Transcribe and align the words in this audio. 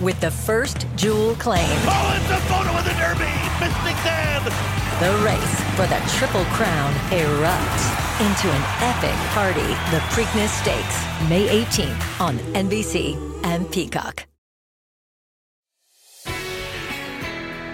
With 0.00 0.20
the 0.20 0.30
first 0.30 0.86
jewel 0.94 1.34
claim. 1.34 1.66
Oh, 1.66 2.14
it's 2.14 2.30
a 2.30 2.38
photo 2.46 2.70
of 2.70 2.84
the 2.84 2.94
Derby. 3.00 3.34
Mystic 3.58 3.96
Dan. 4.04 4.44
The 5.00 5.10
race 5.24 5.60
for 5.74 5.88
the 5.88 6.00
Triple 6.16 6.44
Crown 6.54 6.92
erupts 7.10 7.98
into 8.20 8.48
an 8.48 8.62
epic 8.78 9.16
party. 9.34 9.60
The 9.90 9.98
Preakness 10.14 10.50
Stakes, 10.50 11.28
May 11.28 11.64
18th 11.64 12.20
on 12.20 12.38
NBC 12.54 13.16
and 13.44 13.68
Peacock. 13.72 14.28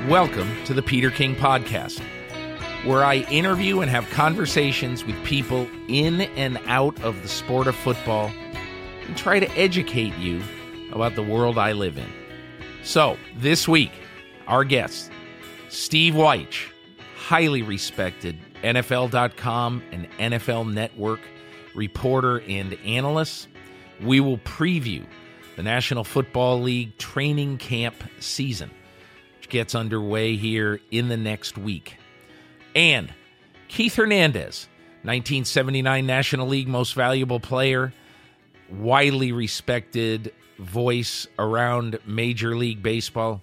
Welcome 0.08 0.64
to 0.64 0.72
the 0.72 0.82
Peter 0.82 1.10
King 1.10 1.36
Podcast, 1.36 2.00
where 2.86 3.04
I 3.04 3.16
interview 3.30 3.80
and 3.80 3.90
have 3.90 4.08
conversations 4.08 5.04
with 5.04 5.22
people 5.24 5.68
in 5.88 6.22
and 6.22 6.58
out 6.68 6.98
of 7.02 7.20
the 7.20 7.28
sport 7.28 7.66
of 7.66 7.76
football 7.76 8.32
and 9.06 9.14
try 9.14 9.40
to 9.40 9.50
educate 9.58 10.16
you 10.16 10.42
about 10.94 11.14
the 11.14 11.22
world 11.22 11.58
I 11.58 11.72
live 11.72 11.98
in. 11.98 12.10
So, 12.82 13.16
this 13.36 13.66
week, 13.66 13.92
our 14.46 14.64
guest, 14.64 15.10
Steve 15.68 16.14
Wyche, 16.14 16.68
highly 17.16 17.62
respected 17.62 18.38
NFL.com 18.62 19.82
and 19.92 20.10
NFL 20.18 20.72
Network 20.72 21.20
reporter 21.74 22.40
and 22.48 22.74
analyst. 22.84 23.48
We 24.02 24.20
will 24.20 24.38
preview 24.38 25.04
the 25.56 25.62
National 25.62 26.04
Football 26.04 26.62
League 26.62 26.96
training 26.98 27.58
camp 27.58 27.96
season, 28.20 28.70
which 29.38 29.48
gets 29.48 29.74
underway 29.74 30.36
here 30.36 30.80
in 30.90 31.08
the 31.08 31.16
next 31.16 31.56
week. 31.58 31.96
And 32.74 33.12
Keith 33.68 33.94
Hernandez, 33.94 34.68
1979 35.02 36.06
National 36.06 36.48
League 36.48 36.68
Most 36.68 36.94
Valuable 36.94 37.40
Player, 37.40 37.92
widely 38.70 39.32
respected 39.32 40.32
voice 40.58 41.26
around 41.38 41.98
Major 42.06 42.56
League 42.56 42.82
Baseball. 42.82 43.42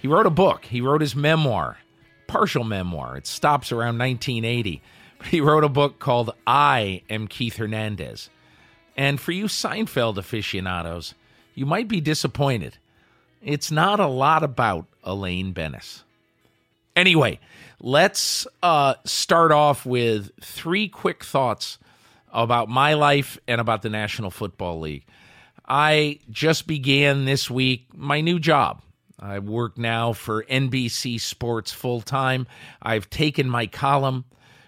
He 0.00 0.08
wrote 0.08 0.26
a 0.26 0.30
book, 0.30 0.64
he 0.64 0.80
wrote 0.80 1.00
his 1.00 1.14
memoir, 1.14 1.78
partial 2.26 2.64
memoir. 2.64 3.16
It 3.16 3.26
stops 3.26 3.72
around 3.72 3.98
1980. 3.98 4.82
He 5.26 5.40
wrote 5.40 5.62
a 5.64 5.68
book 5.68 5.98
called 5.98 6.34
I 6.46 7.02
Am 7.08 7.28
Keith 7.28 7.56
Hernandez. 7.56 8.28
And 8.96 9.20
for 9.20 9.32
you 9.32 9.44
Seinfeld 9.44 10.16
aficionados, 10.16 11.14
you 11.54 11.66
might 11.66 11.88
be 11.88 12.00
disappointed. 12.00 12.78
It's 13.40 13.70
not 13.70 14.00
a 14.00 14.06
lot 14.06 14.42
about 14.42 14.86
Elaine 15.04 15.52
Benes. 15.52 16.04
Anyway, 16.94 17.40
let's 17.80 18.46
uh, 18.62 18.94
start 19.04 19.52
off 19.52 19.86
with 19.86 20.30
three 20.40 20.88
quick 20.88 21.24
thoughts 21.24 21.78
about 22.32 22.68
my 22.68 22.94
life 22.94 23.38
and 23.48 23.60
about 23.60 23.82
the 23.82 23.90
National 23.90 24.30
Football 24.30 24.80
League. 24.80 25.04
I 25.66 26.18
just 26.30 26.66
began 26.66 27.24
this 27.24 27.50
week 27.50 27.86
my 27.94 28.20
new 28.20 28.38
job. 28.38 28.82
I 29.18 29.38
work 29.38 29.78
now 29.78 30.12
for 30.12 30.42
NBC 30.44 31.20
Sports 31.20 31.70
full 31.70 32.00
time. 32.00 32.46
I've 32.82 33.08
taken 33.08 33.48
my 33.48 33.68
column, 33.68 34.24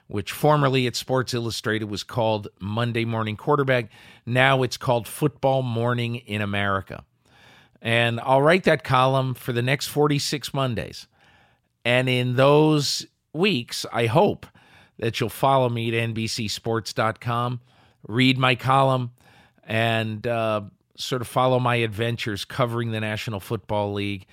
which 0.06 0.30
formerly 0.30 0.86
at 0.86 0.94
Sports 0.94 1.34
Illustrated 1.34 1.90
was 1.90 2.04
called 2.04 2.48
Monday 2.60 3.04
Morning 3.04 3.36
Quarterback. 3.36 3.90
Now 4.24 4.62
it's 4.62 4.76
called 4.76 5.08
Football 5.08 5.62
Morning 5.62 6.16
in 6.16 6.40
America. 6.40 7.04
And 7.82 8.20
I'll 8.20 8.42
write 8.42 8.64
that 8.64 8.84
column 8.84 9.34
for 9.34 9.52
the 9.52 9.60
next 9.60 9.88
46 9.88 10.54
Mondays. 10.54 11.08
And 11.84 12.08
in 12.08 12.36
those 12.36 13.06
weeks, 13.32 13.84
I 13.92 14.06
hope 14.06 14.46
that 14.98 15.20
you'll 15.20 15.28
follow 15.28 15.68
me 15.68 15.88
at 15.88 16.10
NBCSports.com, 16.14 17.60
read 18.06 18.38
my 18.38 18.54
column, 18.54 19.10
and 19.64 20.26
uh, 20.26 20.62
sort 20.96 21.22
of 21.22 21.28
follow 21.28 21.58
my 21.58 21.76
adventures 21.76 22.44
covering 22.44 22.92
the 22.92 23.00
National 23.00 23.40
Football 23.40 23.92
League. 23.92 24.26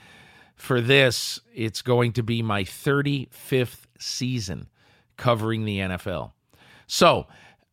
For 0.56 0.80
this, 0.80 1.40
it's 1.54 1.82
going 1.82 2.14
to 2.14 2.24
be 2.24 2.42
my 2.42 2.64
35th 2.64 3.86
season 3.98 4.68
covering 5.18 5.66
the 5.66 5.80
NFL. 5.80 6.32
So, 6.88 7.28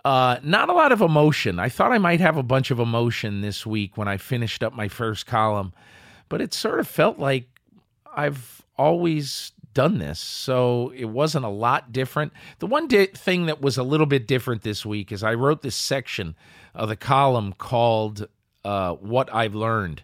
uh, 0.04 0.38
not 0.42 0.70
a 0.70 0.72
lot 0.72 0.92
of 0.92 1.02
emotion. 1.02 1.58
I 1.58 1.68
thought 1.68 1.92
I 1.92 1.98
might 1.98 2.20
have 2.20 2.36
a 2.36 2.42
bunch 2.42 2.70
of 2.70 2.78
emotion 2.78 3.40
this 3.40 3.66
week 3.66 3.96
when 3.96 4.08
I 4.08 4.16
finished 4.16 4.62
up 4.62 4.72
my 4.72 4.88
first 4.88 5.26
column, 5.26 5.72
but 6.28 6.40
it 6.40 6.54
sort 6.54 6.80
of 6.80 6.88
felt 6.88 7.18
like 7.18 7.48
I've 8.14 8.62
always 8.76 9.52
done 9.74 9.98
this. 9.98 10.18
So 10.18 10.92
it 10.96 11.06
wasn't 11.06 11.44
a 11.44 11.50
lot 11.50 11.92
different. 11.92 12.32
The 12.58 12.66
one 12.66 12.88
di- 12.88 13.06
thing 13.06 13.46
that 13.46 13.60
was 13.60 13.76
a 13.76 13.82
little 13.82 14.06
bit 14.06 14.26
different 14.26 14.62
this 14.62 14.86
week 14.86 15.12
is 15.12 15.22
I 15.22 15.34
wrote 15.34 15.62
this 15.62 15.76
section 15.76 16.36
of 16.74 16.88
the 16.88 16.96
column 16.96 17.52
called 17.52 18.28
uh, 18.64 18.94
What 18.94 19.32
I've 19.34 19.54
Learned. 19.54 20.02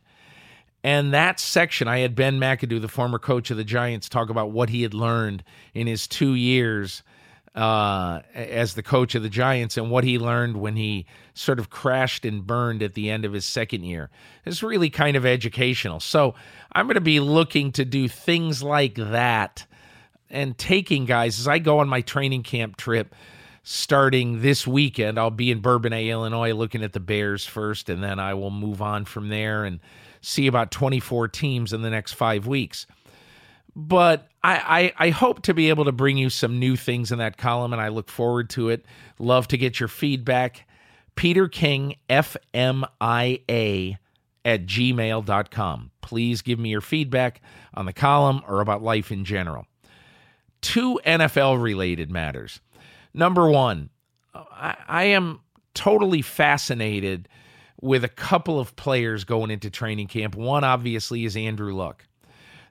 And 0.82 1.14
that 1.14 1.40
section, 1.40 1.88
I 1.88 2.00
had 2.00 2.14
Ben 2.14 2.38
McAdoo, 2.38 2.80
the 2.80 2.88
former 2.88 3.18
coach 3.18 3.50
of 3.50 3.56
the 3.56 3.64
Giants, 3.64 4.08
talk 4.08 4.28
about 4.28 4.50
what 4.50 4.68
he 4.68 4.82
had 4.82 4.92
learned 4.92 5.42
in 5.72 5.86
his 5.86 6.06
two 6.06 6.34
years 6.34 7.02
uh, 7.54 8.20
as 8.34 8.74
the 8.74 8.82
coach 8.82 9.14
of 9.14 9.22
the 9.22 9.28
Giants 9.28 9.76
and 9.76 9.90
what 9.90 10.04
he 10.04 10.18
learned 10.18 10.58
when 10.58 10.76
he 10.76 11.06
sort 11.34 11.58
of 11.58 11.70
crashed 11.70 12.24
and 12.24 12.46
burned 12.46 12.82
at 12.82 12.94
the 12.94 13.10
end 13.10 13.24
of 13.24 13.32
his 13.32 13.46
second 13.46 13.84
year. 13.84 14.10
It's 14.44 14.62
really 14.62 14.90
kind 14.90 15.16
of 15.16 15.24
educational. 15.24 16.00
So 16.00 16.34
I'm 16.72 16.86
going 16.86 16.96
to 16.96 17.00
be 17.00 17.20
looking 17.20 17.72
to 17.72 17.84
do 17.84 18.08
things 18.08 18.62
like 18.62 18.96
that 18.96 19.66
and 20.28 20.58
taking 20.58 21.04
guys 21.04 21.38
as 21.38 21.46
I 21.46 21.60
go 21.60 21.78
on 21.78 21.88
my 21.88 22.00
training 22.00 22.42
camp 22.42 22.76
trip 22.76 23.14
starting 23.64 24.42
this 24.42 24.66
weekend. 24.66 25.18
I'll 25.18 25.30
be 25.30 25.50
in 25.50 25.60
Bourbonnais, 25.60 26.10
Illinois, 26.10 26.52
looking 26.52 26.84
at 26.84 26.92
the 26.92 27.00
Bears 27.00 27.44
first, 27.44 27.88
and 27.88 28.02
then 28.02 28.20
I 28.20 28.34
will 28.34 28.50
move 28.50 28.80
on 28.80 29.06
from 29.06 29.30
there 29.30 29.64
and 29.64 29.80
see 30.20 30.46
about 30.46 30.70
24 30.70 31.28
teams 31.28 31.72
in 31.72 31.82
the 31.82 31.90
next 31.90 32.12
five 32.12 32.46
weeks. 32.46 32.86
But 33.74 34.28
I, 34.44 34.92
I, 34.98 35.06
I, 35.06 35.10
hope 35.10 35.42
to 35.42 35.54
be 35.54 35.68
able 35.68 35.86
to 35.86 35.92
bring 35.92 36.16
you 36.16 36.30
some 36.30 36.60
new 36.60 36.76
things 36.76 37.10
in 37.10 37.18
that 37.18 37.36
column, 37.38 37.72
and 37.72 37.82
I 37.82 37.88
look 37.88 38.08
forward 38.08 38.48
to 38.50 38.68
it. 38.68 38.86
Love 39.18 39.48
to 39.48 39.58
get 39.58 39.80
your 39.80 39.88
feedback. 39.88 40.68
Peter 41.16 41.48
King, 41.48 41.96
FMIA 42.08 43.96
at 44.44 44.66
gmail.com. 44.66 45.90
Please 46.02 46.42
give 46.42 46.58
me 46.58 46.68
your 46.68 46.80
feedback 46.80 47.40
on 47.72 47.86
the 47.86 47.92
column 47.92 48.42
or 48.46 48.60
about 48.60 48.82
life 48.82 49.10
in 49.10 49.24
general. 49.24 49.66
Two 50.60 51.00
NFL 51.04 51.60
related 51.60 52.10
matters. 52.10 52.60
Number 53.12 53.48
one, 53.48 53.90
I, 54.34 54.76
I 54.86 55.04
am 55.04 55.40
totally 55.74 56.22
fascinated 56.22 57.28
with 57.80 58.04
a 58.04 58.08
couple 58.08 58.58
of 58.58 58.74
players 58.76 59.24
going 59.24 59.50
into 59.50 59.70
training 59.70 60.06
camp. 60.06 60.34
One, 60.34 60.64
obviously, 60.64 61.24
is 61.24 61.36
Andrew 61.36 61.74
Luck. 61.74 62.06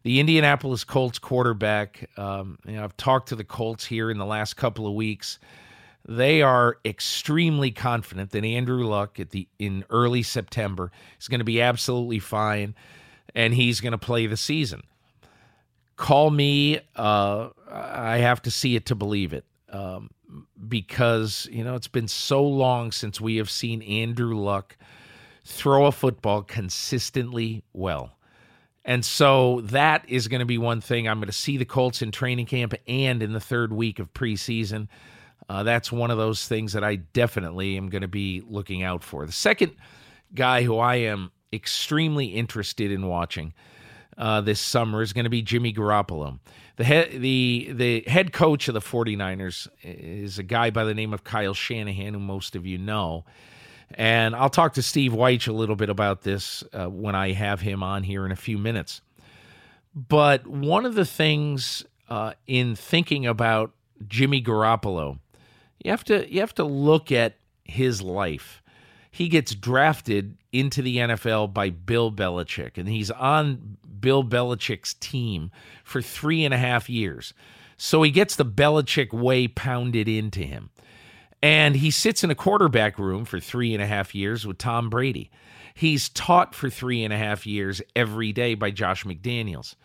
The 0.03 0.19
Indianapolis 0.19 0.83
Colts 0.83 1.19
quarterback, 1.19 2.09
um, 2.17 2.57
you 2.66 2.73
know, 2.73 2.83
I've 2.83 2.97
talked 2.97 3.29
to 3.29 3.35
the 3.35 3.44
Colts 3.44 3.85
here 3.85 4.12
in 4.12 4.17
the 4.17 4.25
last 4.25 4.56
couple 4.56 4.85
of 4.85 4.94
weeks. 4.94 5.39
They 6.06 6.41
are 6.41 6.78
extremely 6.83 7.72
confident 7.72 8.31
that 8.31 8.44
Andrew 8.44 8.85
Luck 8.85 9.19
at 9.19 9.29
the 9.29 9.47
in 9.59 9.85
early 9.89 10.22
September 10.23 10.91
is 11.19 11.29
going 11.29 11.39
to 11.39 11.45
be 11.45 11.62
absolutely 11.62 12.19
fine, 12.19 12.75
and 13.33 13.53
he's 13.53 13.80
going 13.80 13.94
to 13.94 13.97
play 13.97 14.27
the 14.27 14.36
season. 14.36 14.81
Call 15.95 16.30
me. 16.31 16.81
Uh, 16.95 17.50
I 17.71 18.18
have 18.18 18.42
to 18.42 18.51
see 18.51 18.75
it 18.75 18.88
to 18.88 18.95
believe 18.95 19.31
it. 19.31 19.45
Um, 19.69 20.09
because 20.68 21.47
you 21.51 21.63
know 21.63 21.75
it's 21.75 21.88
been 21.88 22.07
so 22.07 22.44
long 22.44 22.91
since 22.91 23.19
we 23.19 23.38
have 23.38 23.50
seen 23.50 23.81
Andrew 23.83 24.35
Luck 24.35 24.77
throw 25.45 25.85
a 25.85 25.91
football 25.91 26.41
consistently 26.41 27.63
well. 27.74 28.18
And 28.85 29.06
so 29.06 29.62
that 29.62 30.03
is 30.09 30.27
going 30.27 30.39
to 30.39 30.45
be 30.45 30.57
one 30.57 30.81
thing. 30.81 31.07
I'm 31.07 31.19
going 31.19 31.27
to 31.27 31.31
see 31.33 31.57
the 31.57 31.65
Colts 31.65 32.01
in 32.01 32.12
training 32.12 32.47
camp 32.47 32.74
and 32.88 33.24
in 33.24 33.31
the 33.31 33.39
third 33.39 33.71
week 33.71 34.00
of 34.00 34.13
preseason. 34.13 34.88
Uh, 35.47 35.63
that's 35.63 35.91
one 35.91 36.12
of 36.12 36.18
those 36.18 36.47
things 36.47 36.74
that 36.74 36.83
I 36.83 36.95
definitely 36.95 37.77
am 37.77 37.89
going 37.89 38.01
to 38.01 38.07
be 38.07 38.41
looking 38.45 38.83
out 38.83 39.03
for. 39.03 39.25
The 39.25 39.31
second 39.31 39.74
guy 40.33 40.63
who 40.63 40.77
I 40.77 40.95
am 40.95 41.31
extremely 41.51 42.27
interested 42.27 42.91
in 42.91 43.07
watching 43.07 43.53
uh, 44.18 44.42
this 44.42 44.60
summer 44.60 45.01
is 45.01 45.13
going 45.13 45.24
to 45.24 45.30
be 45.30 45.42
Jimmy 45.42 45.74
Garoppolo. 45.74 46.39
The 46.75 46.83
head, 46.83 47.12
the, 47.12 47.69
the 47.71 48.04
head 48.07 48.33
coach 48.33 48.68
of 48.68 48.74
the 48.74 48.81
49ers 48.81 49.68
is 49.83 50.39
a 50.39 50.44
guy 50.44 50.71
by 50.71 50.83
the 50.83 50.94
name 50.94 51.13
of 51.13 51.24
Kyle 51.24 51.54
Shanahan, 51.54 52.13
who 52.13 52.19
most 52.19 52.56
of 52.56 52.65
you 52.65 52.77
know. 52.77 53.25
And 53.95 54.36
I'll 54.36 54.50
talk 54.50 54.74
to 54.74 54.81
Steve 54.81 55.12
Wyche 55.12 55.48
a 55.48 55.51
little 55.51 55.75
bit 55.75 55.89
about 55.89 56.21
this 56.24 56.63
uh, 56.74 56.88
when 56.88 57.15
I 57.15 57.33
have 57.33 57.62
him 57.62 57.83
on 57.83 58.04
here 58.04 58.25
in 58.25 58.31
a 58.31 58.36
few 58.36 58.57
minutes. 58.57 59.01
But 59.95 60.48
one 60.48 60.86
of 60.86 60.95
the 60.95 61.06
things 61.06 61.86
uh, 62.09 62.33
in 62.48 62.75
thinking 62.75 63.25
about 63.27 63.71
Jimmy 64.07 64.42
Garoppolo, 64.42 65.19
you 65.83 65.92
have 65.92 66.04
to 66.06 66.31
you 66.31 66.39
have 66.39 66.56
to 66.56 66.63
look 66.63 67.12
at 67.12 67.36
his 67.63 68.01
life. 68.01 68.62
He 69.12 69.27
gets 69.27 69.54
drafted 69.54 70.38
into 70.51 70.81
the 70.81 70.98
NFL 70.98 71.54
by 71.54 71.69
Bill 71.69 72.12
Belichick, 72.12 72.77
and 72.77 72.89
he's 72.89 73.12
on 73.12 73.77
Bill 74.03 74.23
Belichick's 74.23 74.94
team 74.95 75.50
for 75.83 76.01
three 76.01 76.44
and 76.44 76.53
a 76.53 76.57
half 76.57 76.89
years. 76.89 77.33
So 77.77 78.03
he 78.03 78.11
gets 78.11 78.35
the 78.35 78.45
Belichick 78.45 79.13
way 79.13 79.47
pounded 79.47 80.07
into 80.07 80.41
him. 80.41 80.69
And 81.41 81.75
he 81.77 81.89
sits 81.89 82.23
in 82.23 82.29
a 82.29 82.35
quarterback 82.35 83.00
room 83.00 83.25
for 83.25 83.39
three 83.39 83.73
and 83.73 83.81
a 83.81 83.88
half 83.88 84.13
years 84.13 84.45
with 84.45 84.57
Tom 84.57 84.89
Brady. 84.89 85.31
He's 85.73 86.09
taught 86.09 86.53
for 86.53 86.69
three 86.69 87.03
and 87.03 87.13
a 87.13 87.17
half 87.17 87.47
years 87.47 87.81
every 87.95 88.31
day 88.33 88.55
by 88.55 88.71
Josh 88.71 89.05
McDaniels. 89.05 89.75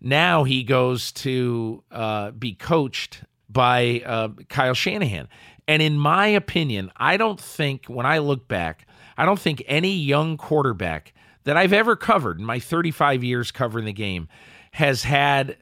Now 0.00 0.44
he 0.44 0.62
goes 0.62 1.10
to 1.12 1.82
uh, 1.90 2.30
be 2.30 2.54
coached 2.54 3.24
by 3.48 4.02
uh, 4.06 4.28
Kyle 4.48 4.74
Shanahan. 4.74 5.28
And 5.66 5.82
in 5.82 5.98
my 5.98 6.28
opinion, 6.28 6.90
I 6.96 7.16
don't 7.16 7.40
think, 7.40 7.86
when 7.86 8.06
I 8.06 8.18
look 8.18 8.46
back, 8.46 8.86
I 9.16 9.24
don't 9.24 9.38
think 9.38 9.62
any 9.66 9.94
young 9.96 10.36
quarterback 10.36 11.12
that 11.48 11.56
I've 11.56 11.72
ever 11.72 11.96
covered 11.96 12.38
in 12.38 12.44
my 12.44 12.58
35 12.58 13.24
years 13.24 13.50
covering 13.50 13.86
the 13.86 13.92
game 13.94 14.28
has 14.72 15.04
had 15.04 15.56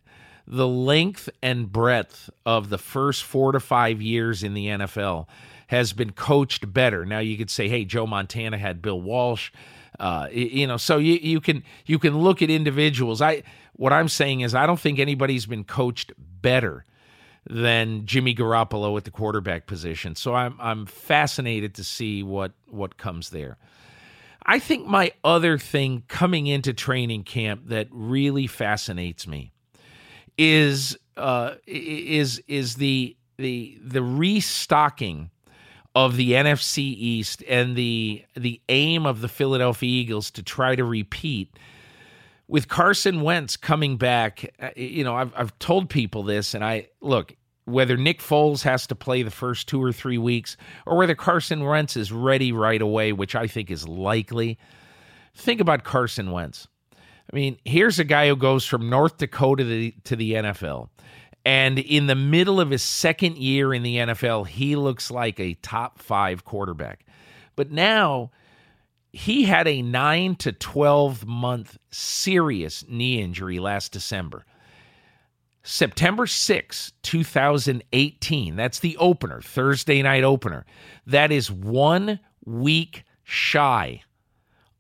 the 0.45 0.67
length 0.67 1.29
and 1.45 1.71
breadth 1.71 2.29
of 2.45 2.71
the 2.71 2.79
first 2.79 3.23
four 3.23 3.53
to 3.53 3.61
five 3.61 4.03
years 4.03 4.43
in 4.43 4.53
the 4.53 4.67
NFL 4.67 5.29
has 5.69 5.93
been 5.93 6.11
coached 6.11 6.73
better. 6.73 7.07
Now 7.07 7.21
you 7.21 7.39
could 7.39 7.51
say, 7.51 7.69
hey, 7.69 7.85
Joe 7.85 8.05
Montana 8.05 8.59
had 8.59 8.83
Bill 8.83 9.01
Walsh. 9.01 9.53
Uh, 10.01 10.27
you 10.33 10.67
know, 10.67 10.77
so 10.77 10.99
you, 10.99 11.21
you 11.23 11.41
can 11.41 11.63
you 11.85 12.01
can 12.01 12.19
look 12.19 12.43
at 12.43 12.51
individuals. 12.51 13.23
I 13.23 13.45
what 13.75 13.93
I'm 13.93 14.09
saying 14.09 14.41
is 14.41 14.57
I 14.57 14.67
don't 14.67 14.81
think 14.81 14.99
anybody's 14.99 15.47
been 15.47 15.63
coached 15.63 16.13
better 16.19 16.85
than 17.49 18.07
Jimmy 18.07 18.35
Garoppolo 18.35 18.97
at 18.97 19.05
the 19.05 19.13
quarterback 19.13 19.69
position. 19.69 20.17
So 20.17 20.35
I'm 20.35 20.57
I'm 20.59 20.85
fascinated 20.85 21.77
to 21.77 21.85
see 21.85 22.25
what 22.25 22.55
what 22.67 22.97
comes 22.97 23.31
there. 23.31 23.57
I 24.47 24.61
think 24.61 24.87
my 24.87 25.13
other 25.25 25.59
thing 25.59 26.05
coming 26.07 26.47
into 26.47 26.73
training 26.73 27.25
camp 27.25 27.63
that 27.67 27.89
really 27.91 28.47
fascinates 28.47 29.27
me 29.27 29.53
is 30.39 30.97
uh, 31.17 31.55
is 31.67 32.41
is 32.47 32.77
the 32.77 33.17
the 33.39 33.79
the 33.83 34.03
restocking 34.03 35.31
of 35.97 36.17
the 36.17 36.33
NFC 36.33 36.79
East 36.79 37.43
and 37.49 37.75
the 37.75 38.25
the 38.37 38.61
aim 38.69 39.05
of 39.05 39.21
the 39.21 39.29
Philadelphia 39.29 39.89
Eagles 39.89 40.31
to 40.33 40.43
try 40.43 40.77
to 40.77 40.85
repeat 40.85 41.59
with 42.47 42.69
Carson 42.69 43.23
Wentz 43.23 43.57
coming 43.57 43.97
back. 43.97 44.55
Uh, 44.61 44.71
you 44.77 45.03
know, 45.03 45.17
I've 45.17 45.33
I've 45.37 45.59
told 45.59 45.91
people 45.91 46.23
this, 46.23 46.55
and 46.55 46.65
I 46.65 46.89
look 47.01 47.35
whether 47.67 47.97
Nick 47.97 48.21
Foles 48.21 48.63
has 48.63 48.87
to 48.87 48.95
play 48.95 49.23
the 49.23 49.31
first 49.31 49.69
two 49.69 49.83
or 49.83 49.93
three 49.93 50.19
weeks, 50.19 50.57
or 50.87 50.97
whether 50.97 51.15
Carson 51.15 51.65
Wentz 51.65 51.97
is 51.97 52.11
ready 52.11 52.53
right 52.53 52.81
away, 52.81 53.13
which 53.13 53.35
I 53.35 53.47
think 53.47 53.71
is 53.71 53.87
likely. 53.87 54.59
Think 55.35 55.61
about 55.61 55.85
Carson 55.85 56.31
Wentz. 56.31 56.69
I 56.95 57.35
mean, 57.35 57.59
here's 57.65 57.99
a 57.99 58.05
guy 58.05 58.29
who 58.29 58.37
goes 58.37 58.65
from 58.65 58.89
North 58.89 59.19
Dakota 59.19 59.65
to 59.65 59.69
the, 59.69 59.95
to 60.05 60.17
the 60.17 60.33
NFL. 60.35 60.89
And 61.45 61.79
in 61.79 62.07
the 62.07 62.15
middle 62.15 62.61
of 62.61 62.71
his 62.71 62.83
second 62.83 63.37
year 63.37 63.75
in 63.75 63.83
the 63.83 63.97
NFL, 63.97 64.47
he 64.47 64.77
looks 64.77 65.11
like 65.11 65.39
a 65.39 65.55
top 65.55 66.01
five 66.01 66.45
quarterback. 66.45 67.05
But 67.57 67.71
now 67.71 68.31
he 69.13 69.45
had 69.45 69.67
a 69.67 69.83
nine 69.83 70.37
to 70.37 70.53
12 70.53 71.27
month 71.27 71.79
serious 71.91 72.85
knee 72.89 73.21
injury 73.21 73.59
last 73.59 73.93
December. 73.93 74.45
September 75.69 76.29
6, 76.29 76.93
2018, 77.03 78.55
that's 78.55 78.79
the 78.79 78.97
opener, 78.99 79.41
Thursday 79.41 80.01
night 80.01 80.23
opener. 80.23 80.65
That 81.09 81.33
is 81.33 81.51
one 81.51 82.21
week 82.45 83.03
shy 83.25 84.03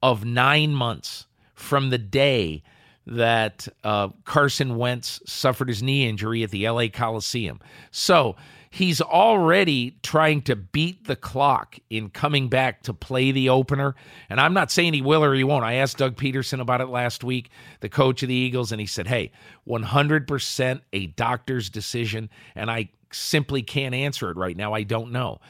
of 0.00 0.24
nine 0.24 0.72
months 0.72 1.26
from 1.54 1.90
the 1.90 1.98
day 1.98 2.62
that 3.04 3.66
uh, 3.82 4.10
Carson 4.24 4.76
Wentz 4.76 5.20
suffered 5.26 5.68
his 5.68 5.82
knee 5.82 6.08
injury 6.08 6.44
at 6.44 6.52
the 6.52 6.68
LA 6.68 6.86
Coliseum. 6.86 7.58
So 7.90 8.36
he's 8.76 9.00
already 9.00 9.96
trying 10.02 10.42
to 10.42 10.54
beat 10.54 11.06
the 11.06 11.16
clock 11.16 11.78
in 11.88 12.10
coming 12.10 12.46
back 12.46 12.82
to 12.82 12.92
play 12.92 13.30
the 13.32 13.48
opener. 13.48 13.94
And 14.28 14.38
I'm 14.38 14.52
not 14.52 14.70
saying 14.70 14.92
he 14.92 15.00
will 15.00 15.24
or 15.24 15.32
he 15.32 15.44
won't. 15.44 15.64
I 15.64 15.76
asked 15.76 15.96
Doug 15.96 16.14
Pederson 16.14 16.60
about 16.60 16.82
it 16.82 16.88
last 16.88 17.24
week, 17.24 17.48
the 17.80 17.88
coach 17.88 18.22
of 18.22 18.28
the 18.28 18.34
Eagles, 18.34 18.72
and 18.72 18.80
he 18.80 18.86
said, 18.86 19.06
hey, 19.06 19.32
100% 19.66 20.80
a 20.92 21.06
doctor's 21.06 21.70
decision. 21.70 22.28
And 22.54 22.70
I 22.70 22.90
simply 23.12 23.62
can't 23.62 23.94
answer 23.94 24.30
it 24.30 24.36
right 24.36 24.58
now. 24.58 24.74
I 24.74 24.82
don't 24.82 25.10
know. 25.10 25.40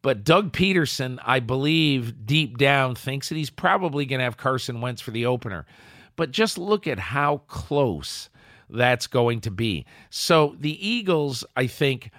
But 0.00 0.22
Doug 0.22 0.52
Pederson, 0.52 1.18
I 1.24 1.40
believe 1.40 2.26
deep 2.26 2.58
down, 2.58 2.94
thinks 2.94 3.28
that 3.28 3.34
he's 3.34 3.50
probably 3.50 4.06
going 4.06 4.20
to 4.20 4.24
have 4.24 4.36
Carson 4.36 4.80
Wentz 4.80 5.02
for 5.02 5.10
the 5.10 5.26
opener. 5.26 5.66
But 6.14 6.30
just 6.30 6.56
look 6.56 6.86
at 6.86 7.00
how 7.00 7.38
close 7.48 8.30
that's 8.70 9.08
going 9.08 9.40
to 9.40 9.50
be. 9.50 9.84
So 10.10 10.54
the 10.60 10.88
Eagles, 10.88 11.44
I 11.56 11.66
think, 11.66 12.12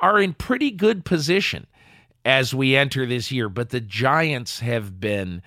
are 0.00 0.20
in 0.20 0.34
pretty 0.34 0.70
good 0.70 1.04
position 1.04 1.66
as 2.24 2.54
we 2.54 2.76
enter 2.76 3.06
this 3.06 3.30
year. 3.30 3.48
But 3.48 3.70
the 3.70 3.80
Giants 3.80 4.60
have 4.60 5.00
been 5.00 5.42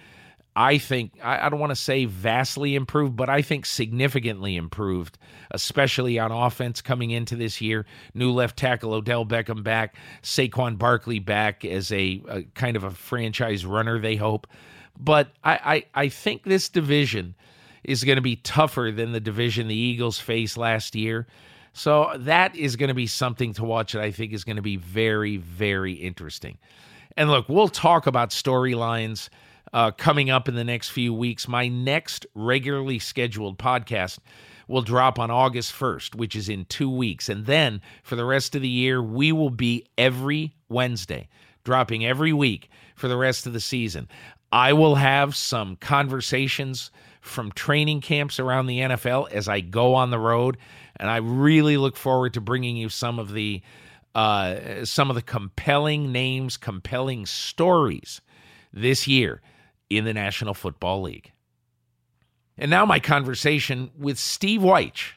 I 0.60 0.78
think, 0.78 1.13
I, 1.24 1.46
I 1.46 1.50
don't 1.50 1.60
want 1.60 1.69
to 1.69 1.75
say 1.75 2.04
vastly 2.04 2.75
improved, 2.75 3.16
but 3.16 3.30
I 3.30 3.42
think 3.42 3.66
significantly 3.66 4.57
improved, 4.57 5.18
especially 5.51 6.19
on 6.19 6.34
offense 6.34 6.81
coming 6.81 7.12
into 7.12 7.38
this 7.38 7.62
year. 7.62 7.86
New 8.13 8.31
left 8.31 8.57
tackle 8.57 8.94
Odell 8.94 9.25
Beckham 9.25 9.63
back, 9.63 9.96
Saquon 10.22 10.78
Barkley 10.78 11.19
back 11.19 11.63
as 11.63 11.94
a, 11.94 12.22
a 12.28 12.44
kind 12.56 12.75
of 12.75 12.84
a 12.84 12.92
franchise 12.92 13.66
runner, 13.66 14.00
they 14.00 14.18
hope. 14.18 14.48
But 15.00 15.30
I, 15.46 15.86
I, 15.96 16.04
I 16.04 16.10
think 16.10 16.44
this 16.44 16.68
division 16.68 17.36
is 17.86 18.04
going 18.04 18.18
to 18.18 18.22
be 18.22 18.36
tougher 18.36 18.92
than 18.92 19.13
the 19.13 19.22
division 19.22 19.69
the 19.69 19.75
Eagles 19.75 20.19
faced 20.19 20.57
last 20.57 20.94
year. 20.94 21.25
So 21.74 22.12
that 22.18 22.56
is 22.56 22.75
going 22.75 22.89
to 22.89 22.94
be 22.94 23.07
something 23.07 23.54
to 23.54 23.63
watch 23.63 23.94
that 23.94 24.01
I 24.01 24.12
think 24.12 24.33
is 24.33 24.44
going 24.44 24.56
to 24.57 24.62
be 24.62 24.75
very, 24.75 25.38
very 25.38 25.94
interesting. 25.94 26.57
And 27.16 27.30
look, 27.30 27.50
we'll 27.50 27.69
talk 27.69 28.07
about 28.07 28.30
storylines 28.30 29.30
uh, 29.74 29.92
coming 29.92 30.30
up 30.30 30.48
in 30.48 30.56
the 30.56 30.63
next 30.63 30.89
few 30.89 31.13
weeks. 31.13 31.48
My 31.48 31.68
next 31.68 32.25
regularly 32.33 33.00
scheduled 33.00 33.57
podcast 33.57 34.20
will 34.67 34.82
drop 34.82 35.20
on 35.20 35.32
August 35.32 35.74
1st, 35.74 36.15
which 36.15 36.36
is 36.36 36.48
in 36.48 36.65
two 36.65 36.89
weeks. 36.89 37.27
And 37.27 37.46
then 37.46 37.82
for 38.03 38.15
the 38.15 38.25
rest 38.25 38.55
of 38.55 38.62
the 38.62 38.70
year, 38.70 39.01
we 39.01 39.32
will 39.32 39.50
be 39.50 39.86
every 39.98 40.55
Wednesday, 40.70 41.27
dropping 41.63 42.05
every 42.05 42.34
week 42.34 42.70
for 42.96 43.08
the 43.08 43.17
rest 43.17 43.48
of 43.48 43.53
the 43.53 43.60
season. 43.60 44.08
I 44.51 44.74
will 44.74 44.96
have 44.96 45.36
some 45.36 45.75
conversations 45.75 46.91
from 47.22 47.51
training 47.51 48.01
camps 48.01 48.39
around 48.39 48.67
the 48.67 48.79
NFL 48.79 49.32
as 49.32 49.48
I 49.48 49.60
go 49.60 49.96
on 49.96 50.10
the 50.10 50.20
road. 50.20 50.58
And 51.00 51.10
I 51.10 51.18
really 51.18 51.77
look 51.77 51.96
forward 51.96 52.34
to 52.34 52.41
bringing 52.41 52.75
you 52.75 52.89
some 52.89 53.20
of 53.20 53.34
the 53.34 53.62
uh, 54.15 54.86
some 54.86 55.10
of 55.10 55.15
the 55.15 55.22
compelling 55.22 56.12
names, 56.12 56.58
compelling 56.58 57.25
stories 57.25 58.22
this 58.74 59.08
year 59.08 59.41
in 59.89 60.03
the 60.03 60.13
National 60.13 60.53
Football 60.53 61.03
League. 61.03 61.32
And 62.58 62.70
now 62.70 62.86
my 62.86 63.00
conversation 63.00 63.91
with 63.98 64.20
Steve 64.20 64.62
Wyche 64.62 65.13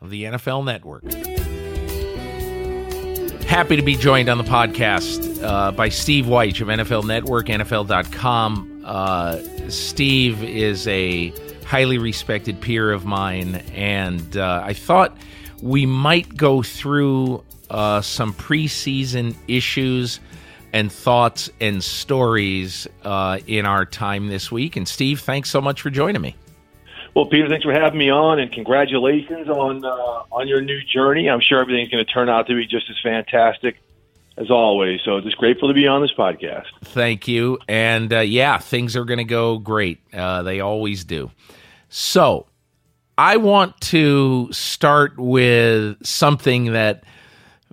of 0.00 0.10
the 0.10 0.24
NFL 0.24 0.64
Network. 0.64 1.04
Happy 3.44 3.76
to 3.76 3.82
be 3.82 3.96
joined 3.96 4.28
on 4.28 4.38
the 4.38 4.44
podcast 4.44 5.42
uh, 5.42 5.70
by 5.72 5.88
Steve 5.88 6.24
Wyche 6.24 6.60
of 6.60 6.68
NFL 6.68 7.06
Network, 7.06 7.46
NFL.com. 7.46 8.82
Uh, 8.84 9.38
Steve 9.68 10.42
is 10.42 10.88
a 10.88 11.32
highly 11.66 11.98
respected 11.98 12.60
peer 12.60 12.92
of 12.92 13.04
mine, 13.04 13.56
and 13.74 14.36
uh, 14.36 14.62
I 14.64 14.72
thought 14.72 15.16
we 15.60 15.84
might 15.84 16.36
go 16.36 16.62
through 16.62 17.44
uh, 17.70 18.00
some 18.00 18.32
preseason 18.32 19.34
issues 19.48 20.20
and 20.72 20.92
thoughts 20.92 21.50
and 21.60 21.82
stories 21.82 22.86
uh, 23.02 23.38
in 23.46 23.66
our 23.66 23.84
time 23.84 24.28
this 24.28 24.52
week. 24.52 24.76
And 24.76 24.86
Steve, 24.86 25.20
thanks 25.20 25.50
so 25.50 25.60
much 25.60 25.82
for 25.82 25.90
joining 25.90 26.22
me. 26.22 26.36
Well, 27.14 27.26
Peter, 27.26 27.48
thanks 27.48 27.64
for 27.64 27.72
having 27.72 27.98
me 27.98 28.10
on, 28.10 28.38
and 28.38 28.52
congratulations 28.52 29.48
on 29.48 29.84
uh, 29.84 29.88
on 30.30 30.46
your 30.46 30.60
new 30.60 30.80
journey. 30.82 31.28
I'm 31.28 31.40
sure 31.40 31.60
everything's 31.60 31.88
going 31.88 32.04
to 32.04 32.12
turn 32.12 32.28
out 32.28 32.46
to 32.46 32.54
be 32.54 32.66
just 32.66 32.88
as 32.90 32.96
fantastic 33.02 33.78
as 34.36 34.50
always. 34.50 35.00
So, 35.04 35.20
just 35.20 35.36
grateful 35.36 35.68
to 35.68 35.74
be 35.74 35.86
on 35.86 36.02
this 36.02 36.12
podcast. 36.16 36.66
Thank 36.82 37.28
you, 37.28 37.58
and 37.68 38.12
uh, 38.12 38.20
yeah, 38.20 38.58
things 38.58 38.96
are 38.96 39.04
going 39.04 39.18
to 39.18 39.24
go 39.24 39.58
great. 39.58 40.00
Uh, 40.12 40.42
they 40.42 40.60
always 40.60 41.04
do. 41.04 41.30
So, 41.88 42.46
I 43.18 43.38
want 43.38 43.80
to 43.82 44.48
start 44.52 45.18
with 45.18 46.04
something 46.04 46.72
that 46.72 47.04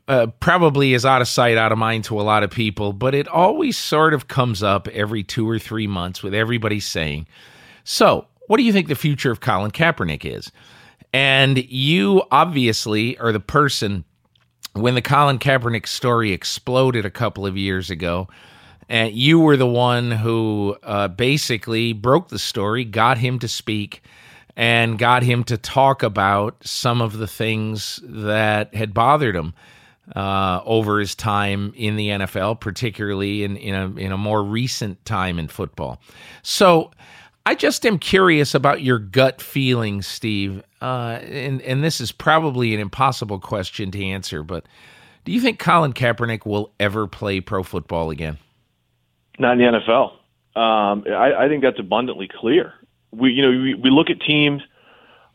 uh, 0.08 0.27
probably 0.39 0.93
is 0.93 1.05
out 1.05 1.22
of 1.22 1.27
sight, 1.27 1.58
out 1.58 1.72
of 1.72 1.77
mind 1.77 2.05
to 2.05 2.20
a 2.20 2.24
lot 2.24 2.43
of 2.43 2.51
people, 2.51 2.93
but 2.93 3.15
it 3.15 3.27
always 3.27 3.77
sort 3.77 4.13
of 4.13 4.27
comes 4.27 4.62
up 4.62 4.88
every 4.89 5.24
two 5.24 5.50
or 5.50 5.60
three 5.60 5.88
months 5.88 6.22
with 6.22 6.34
everybody 6.34 6.79
saying, 6.79 7.27
So, 7.84 8.27
what 8.48 8.58
do 8.58 8.63
you 8.63 8.74
think 8.74 8.88
the 8.88 8.96
future 8.96 9.32
of 9.32 9.39
Colin 9.39 9.72
Kaepernick 9.72 10.25
is? 10.25 10.51
And 11.13 11.58
you 11.58 12.24
obviously 12.32 13.17
are 13.20 13.32
the 13.32 13.39
person 13.39 14.03
when 14.74 14.96
the 14.96 15.01
Colin 15.01 15.39
Kaepernick 15.39 15.88
story 15.88 16.32
exploded 16.32 17.06
a 17.06 17.12
couple 17.12 17.46
of 17.46 17.58
years 17.58 17.89
ago. 17.89 18.27
And 18.89 19.13
you 19.13 19.39
were 19.39 19.56
the 19.56 19.68
one 19.68 20.12
who 20.12 20.75
uh, 20.84 21.08
basically 21.08 21.94
broke 21.94 22.30
the 22.30 22.39
story, 22.39 22.84
got 22.84 23.18
him 23.18 23.39
to 23.39 23.48
speak, 23.48 24.03
and 24.56 25.00
got 25.00 25.24
him 25.24 25.44
to 25.46 25.58
talk 25.58 26.03
about 26.03 26.56
some 26.65 27.01
of 27.01 27.18
the 27.18 27.27
things 27.27 28.00
that 28.03 28.74
had 28.75 28.94
bothered 28.94 29.36
him 29.36 29.53
uh, 30.15 30.62
over 30.65 31.00
his 31.00 31.15
time 31.15 31.74
in 31.75 31.96
the 31.96 32.10
NFL, 32.10 32.60
particularly 32.60 33.44
in 33.44 33.56
in 33.58 33.74
a 33.74 33.96
in 33.96 34.12
a 34.12 34.18
more 34.18 34.44
recent 34.44 35.03
time 35.06 35.39
in 35.39 35.48
football. 35.48 36.00
So, 36.42 36.92
I 37.45 37.55
just 37.55 37.85
am 37.85 38.00
curious 38.00 38.55
about 38.55 38.81
your 38.81 39.00
gut 39.00 39.41
feeling, 39.41 40.01
Steve. 40.01 40.63
Uh, 40.81 41.19
and 41.21 41.62
and 41.62 41.83
this 41.83 42.00
is 42.00 42.12
probably 42.12 42.73
an 42.73 42.79
impossible 42.79 43.39
question 43.39 43.91
to 43.91 44.05
answer, 44.05 44.43
but 44.43 44.65
do 45.25 45.31
you 45.31 45.41
think 45.41 45.59
Colin 45.59 45.93
Kaepernick 45.93 46.45
will 46.45 46.71
ever 46.79 47.07
play 47.07 47.41
pro 47.41 47.63
football 47.63 48.09
again? 48.09 48.38
Not 49.39 49.53
in 49.53 49.59
the 49.59 49.79
NFL. 49.79 50.12
Um, 50.55 51.05
I, 51.07 51.45
I 51.45 51.47
think 51.47 51.63
that's 51.63 51.79
abundantly 51.79 52.29
clear. 52.29 52.73
We 53.12 53.31
you 53.31 53.41
know 53.41 53.50
we, 53.50 53.73
we 53.73 53.89
look 53.89 54.09
at 54.09 54.21
teams 54.21 54.62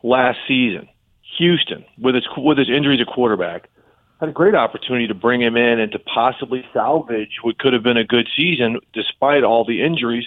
last 0.02 0.38
season. 0.46 0.88
Houston 1.36 1.84
with 1.98 2.14
his 2.14 2.26
with 2.36 2.58
its 2.58 2.70
injuries 2.70 3.00
at 3.00 3.06
quarterback 3.06 3.68
had 4.20 4.28
a 4.28 4.32
great 4.32 4.54
opportunity 4.54 5.06
to 5.06 5.14
bring 5.14 5.40
him 5.40 5.56
in 5.56 5.78
and 5.78 5.92
to 5.92 5.98
possibly 5.98 6.64
salvage 6.72 7.38
what 7.42 7.58
could 7.58 7.72
have 7.72 7.82
been 7.82 7.96
a 7.96 8.04
good 8.04 8.28
season 8.36 8.80
despite 8.92 9.44
all 9.44 9.64
the 9.64 9.82
injuries. 9.82 10.26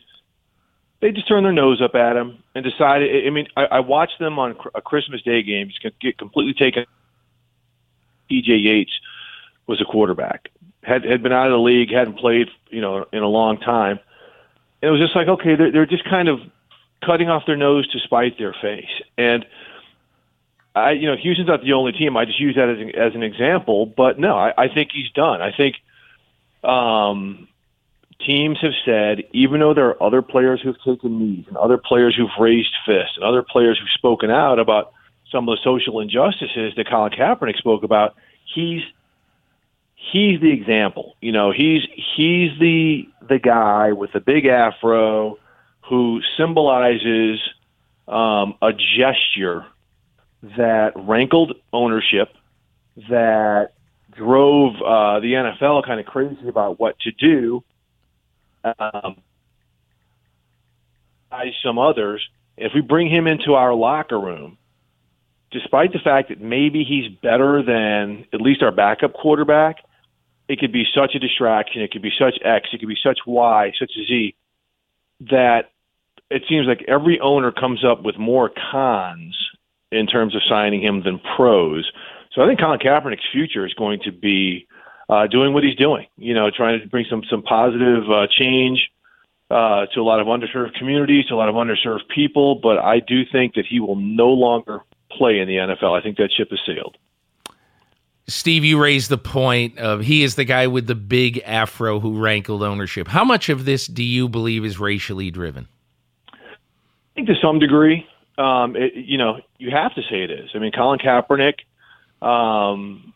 They 1.02 1.12
just 1.12 1.28
turned 1.28 1.46
their 1.46 1.52
nose 1.52 1.82
up 1.82 1.96
at 1.96 2.16
him 2.16 2.38
and 2.56 2.64
decided. 2.64 3.28
I 3.28 3.30
mean, 3.32 3.48
I, 3.58 3.66
I 3.66 3.80
watched 3.80 4.20
them 4.20 4.40
on 4.40 4.56
a 4.76 4.82
Christmas 4.82 5.22
Day 5.24 5.44
game 5.44 5.70
just 5.70 6.00
get 6.00 6.18
completely 6.18 6.54
taken. 6.54 6.86
T.J. 8.30 8.54
Yates 8.54 8.92
was 9.68 9.82
a 9.82 9.86
quarterback 9.86 10.50
had 10.84 11.04
had 11.04 11.22
been 11.22 11.32
out 11.32 11.48
of 11.48 11.52
the 11.52 11.60
league, 11.60 11.92
hadn't 11.92 12.18
played, 12.18 12.48
you 12.70 12.82
know, 12.82 13.06
in 13.12 13.24
a 13.24 13.28
long 13.28 13.58
time. 13.58 14.00
And 14.82 14.90
it 14.90 14.92
was 14.92 15.00
just 15.00 15.16
like, 15.16 15.28
okay, 15.28 15.56
they're, 15.56 15.72
they're 15.72 15.86
just 15.86 16.06
kind 16.06 16.28
of 16.28 16.40
cutting 17.06 17.30
off 17.30 17.46
their 17.46 17.56
nose 17.56 17.88
to 17.92 18.00
spite 18.00 18.38
their 18.38 18.56
face. 18.62 18.90
And 19.18 19.46
I, 20.74 20.92
you 20.92 21.08
know, 21.08 21.16
Houston's 21.16 21.48
not 21.48 21.62
the 21.62 21.74
only 21.74 21.92
team. 21.92 22.18
I 22.18 22.26
just 22.26 22.40
use 22.40 22.56
that 22.56 22.70
as 22.70 22.80
an, 22.80 22.96
as 22.96 23.14
an 23.14 23.24
example, 23.24 23.86
but 23.86 24.18
no, 24.18 24.36
I, 24.36 24.54
I 24.58 24.68
think 24.74 24.92
he's 24.92 25.12
done. 25.12 25.42
I 25.42 25.52
think 25.52 25.76
um, 26.64 27.48
teams 28.26 28.58
have 28.62 28.74
said, 28.86 29.24
even 29.34 29.60
though 29.60 29.74
there 29.74 29.88
are 29.88 30.04
other 30.04 30.22
players 30.22 30.62
who've 30.62 30.82
taken 30.84 31.20
knees 31.20 31.46
and 31.48 31.58
other 31.58 31.78
players 31.78 32.16
who've 32.16 32.30
raised 32.40 32.74
fists 32.86 33.14
and 33.16 33.24
other 33.24 33.44
players 33.44 33.78
who've 33.80 33.90
spoken 33.92 34.30
out 34.30 34.60
about 34.60 34.94
some 35.32 35.48
of 35.48 35.58
the 35.58 35.64
social 35.64 36.00
injustices 36.00 36.74
that 36.76 36.90
Colin 36.90 37.12
Kaepernick 37.12 37.58
spoke 37.58 37.84
about, 37.84 38.16
he's 38.54 38.82
he's 39.96 40.42
the 40.42 40.52
example. 40.52 41.16
You 41.22 41.32
know, 41.32 41.52
he's 41.52 41.82
he's 42.16 42.58
the 42.60 43.08
the 43.28 43.40
guy 43.40 43.94
with 43.94 44.12
the 44.14 44.20
big 44.20 44.46
afro 44.46 45.38
who 45.82 46.22
symbolizes 46.38 47.40
um, 48.08 48.56
a 48.62 48.72
gesture 48.74 49.66
that 50.58 50.94
rankled 50.96 51.54
ownership, 51.72 52.30
that 53.10 53.72
drove 54.16 54.76
uh, 54.76 55.20
the 55.20 55.34
NFL 55.34 55.86
kind 55.86 56.00
of 56.00 56.06
crazy 56.06 56.48
about 56.48 56.80
what 56.80 57.00
to 57.00 57.12
do. 57.12 57.64
Um, 58.64 59.18
some 61.64 61.80
others, 61.80 62.28
if 62.58 62.74
we 62.76 62.82
bring 62.82 63.10
him 63.10 63.28
into 63.28 63.54
our 63.54 63.74
locker 63.74 64.20
room, 64.20 64.58
despite 65.52 65.94
the 65.94 66.00
fact 66.00 66.30
that 66.30 66.42
maybe 66.42 66.84
he's 66.84 67.08
better 67.22 67.64
than 67.64 68.26
at 68.34 68.42
least 68.42 68.62
our 68.62 68.72
backup 68.72 69.14
quarterback, 69.14 69.78
it 70.48 70.60
could 70.60 70.72
be 70.72 70.86
such 70.94 71.16
a 71.16 71.20
distraction. 71.20 71.82
It 71.82 71.92
could 71.92 72.02
be 72.02 72.12
such 72.18 72.36
X. 72.44 72.70
It 72.74 72.80
could 72.80 72.90
be 72.90 72.98
such 73.02 73.20
Y, 73.26 73.72
such 73.80 73.92
Z, 74.08 74.36
that 75.22 75.72
it 76.30 76.44
seems 76.50 76.68
like 76.68 76.84
every 76.88 77.20
owner 77.20 77.52
comes 77.52 77.84
up 77.86 78.04
with 78.04 78.18
more 78.18 78.52
cons 78.72 79.38
in 79.92 80.08
terms 80.08 80.36
of 80.36 80.42
signing 80.48 80.82
him 80.82 81.04
than 81.04 81.20
pros. 81.36 81.90
So 82.34 82.42
I 82.42 82.48
think 82.48 82.60
Colin 82.60 82.80
Kaepernick's 82.80 83.28
future 83.32 83.66
is 83.66 83.74
going 83.74 84.00
to 84.06 84.12
be 84.12 84.68
uh, 85.12 85.28
doing 85.28 85.54
what 85.54 85.64
he's 85.64 85.76
doing. 85.76 86.08
You 86.18 86.34
know, 86.34 86.50
trying 86.50 86.80
to 86.80 86.88
bring 86.88 87.06
some 87.10 87.22
some 87.30 87.44
positive 87.44 88.10
uh, 88.10 88.28
change 88.32 88.90
uh, 89.52 89.86
to 89.94 90.00
a 90.00 90.04
lot 90.04 90.22
of 90.22 90.28
underserved 90.28 90.74
communities, 90.76 91.26
to 91.26 91.36
a 91.36 91.36
lot 91.36 91.50
of 91.50 91.56
underserved 91.56 92.08
people. 92.08 92.56
But 92.56 92.80
I 92.80 93.02
do 93.02 93.24
think 93.30 93.56
that 93.56 93.66
he 93.66 93.80
will 93.82 93.98
no 93.98 94.30
longer 94.30 94.80
play 95.12 95.40
in 95.40 95.48
the 95.48 95.56
NFL. 95.56 96.00
I 96.00 96.02
think 96.02 96.18
that 96.18 96.32
ship 96.36 96.50
has 96.50 96.60
sailed. 96.66 96.98
Steve, 98.28 98.64
you 98.64 98.82
raised 98.82 99.10
the 99.10 99.18
point 99.18 99.78
of 99.78 100.02
he 100.02 100.24
is 100.24 100.36
the 100.36 100.46
guy 100.46 100.68
with 100.68 100.88
the 100.88 100.96
big 100.96 101.42
afro 101.46 102.00
who 102.00 102.22
rankled 102.22 102.64
ownership. 102.64 103.10
How 103.10 103.26
much 103.26 103.50
of 103.50 103.66
this 103.66 103.88
do 103.88 104.04
you 104.04 104.30
believe 104.30 104.64
is 104.64 104.80
racially 104.80 105.32
driven? 105.32 105.68
I 106.34 106.38
think 107.16 107.28
to 107.28 107.36
some 107.42 107.60
degree, 107.60 108.08
um, 108.38 108.78
it, 108.78 108.94
you 108.96 109.18
know, 109.18 109.42
you 109.58 109.72
have 109.72 109.94
to 109.96 110.02
say 110.04 110.24
it 110.24 110.32
is. 110.32 110.52
I 110.56 110.60
mean, 110.60 110.72
Colin 110.72 111.00
Kaepernick, 111.00 111.56
um, 112.26 113.11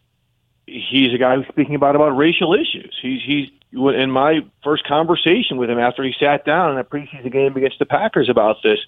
he's 0.67 1.13
a 1.13 1.17
guy 1.17 1.35
who's 1.35 1.47
speaking 1.47 1.75
about 1.75 1.95
about 1.95 2.09
racial 2.09 2.53
issues. 2.53 2.95
He's 3.01 3.21
he's 3.25 3.49
in 3.71 4.11
my 4.11 4.39
first 4.63 4.85
conversation 4.85 5.57
with 5.57 5.69
him 5.69 5.79
after 5.79 6.03
he 6.03 6.13
sat 6.19 6.45
down 6.45 6.71
in 6.71 6.77
a 6.77 6.83
preseason 6.83 7.31
game 7.31 7.55
against 7.55 7.79
the 7.79 7.85
Packers 7.85 8.29
about 8.29 8.57
this. 8.63 8.79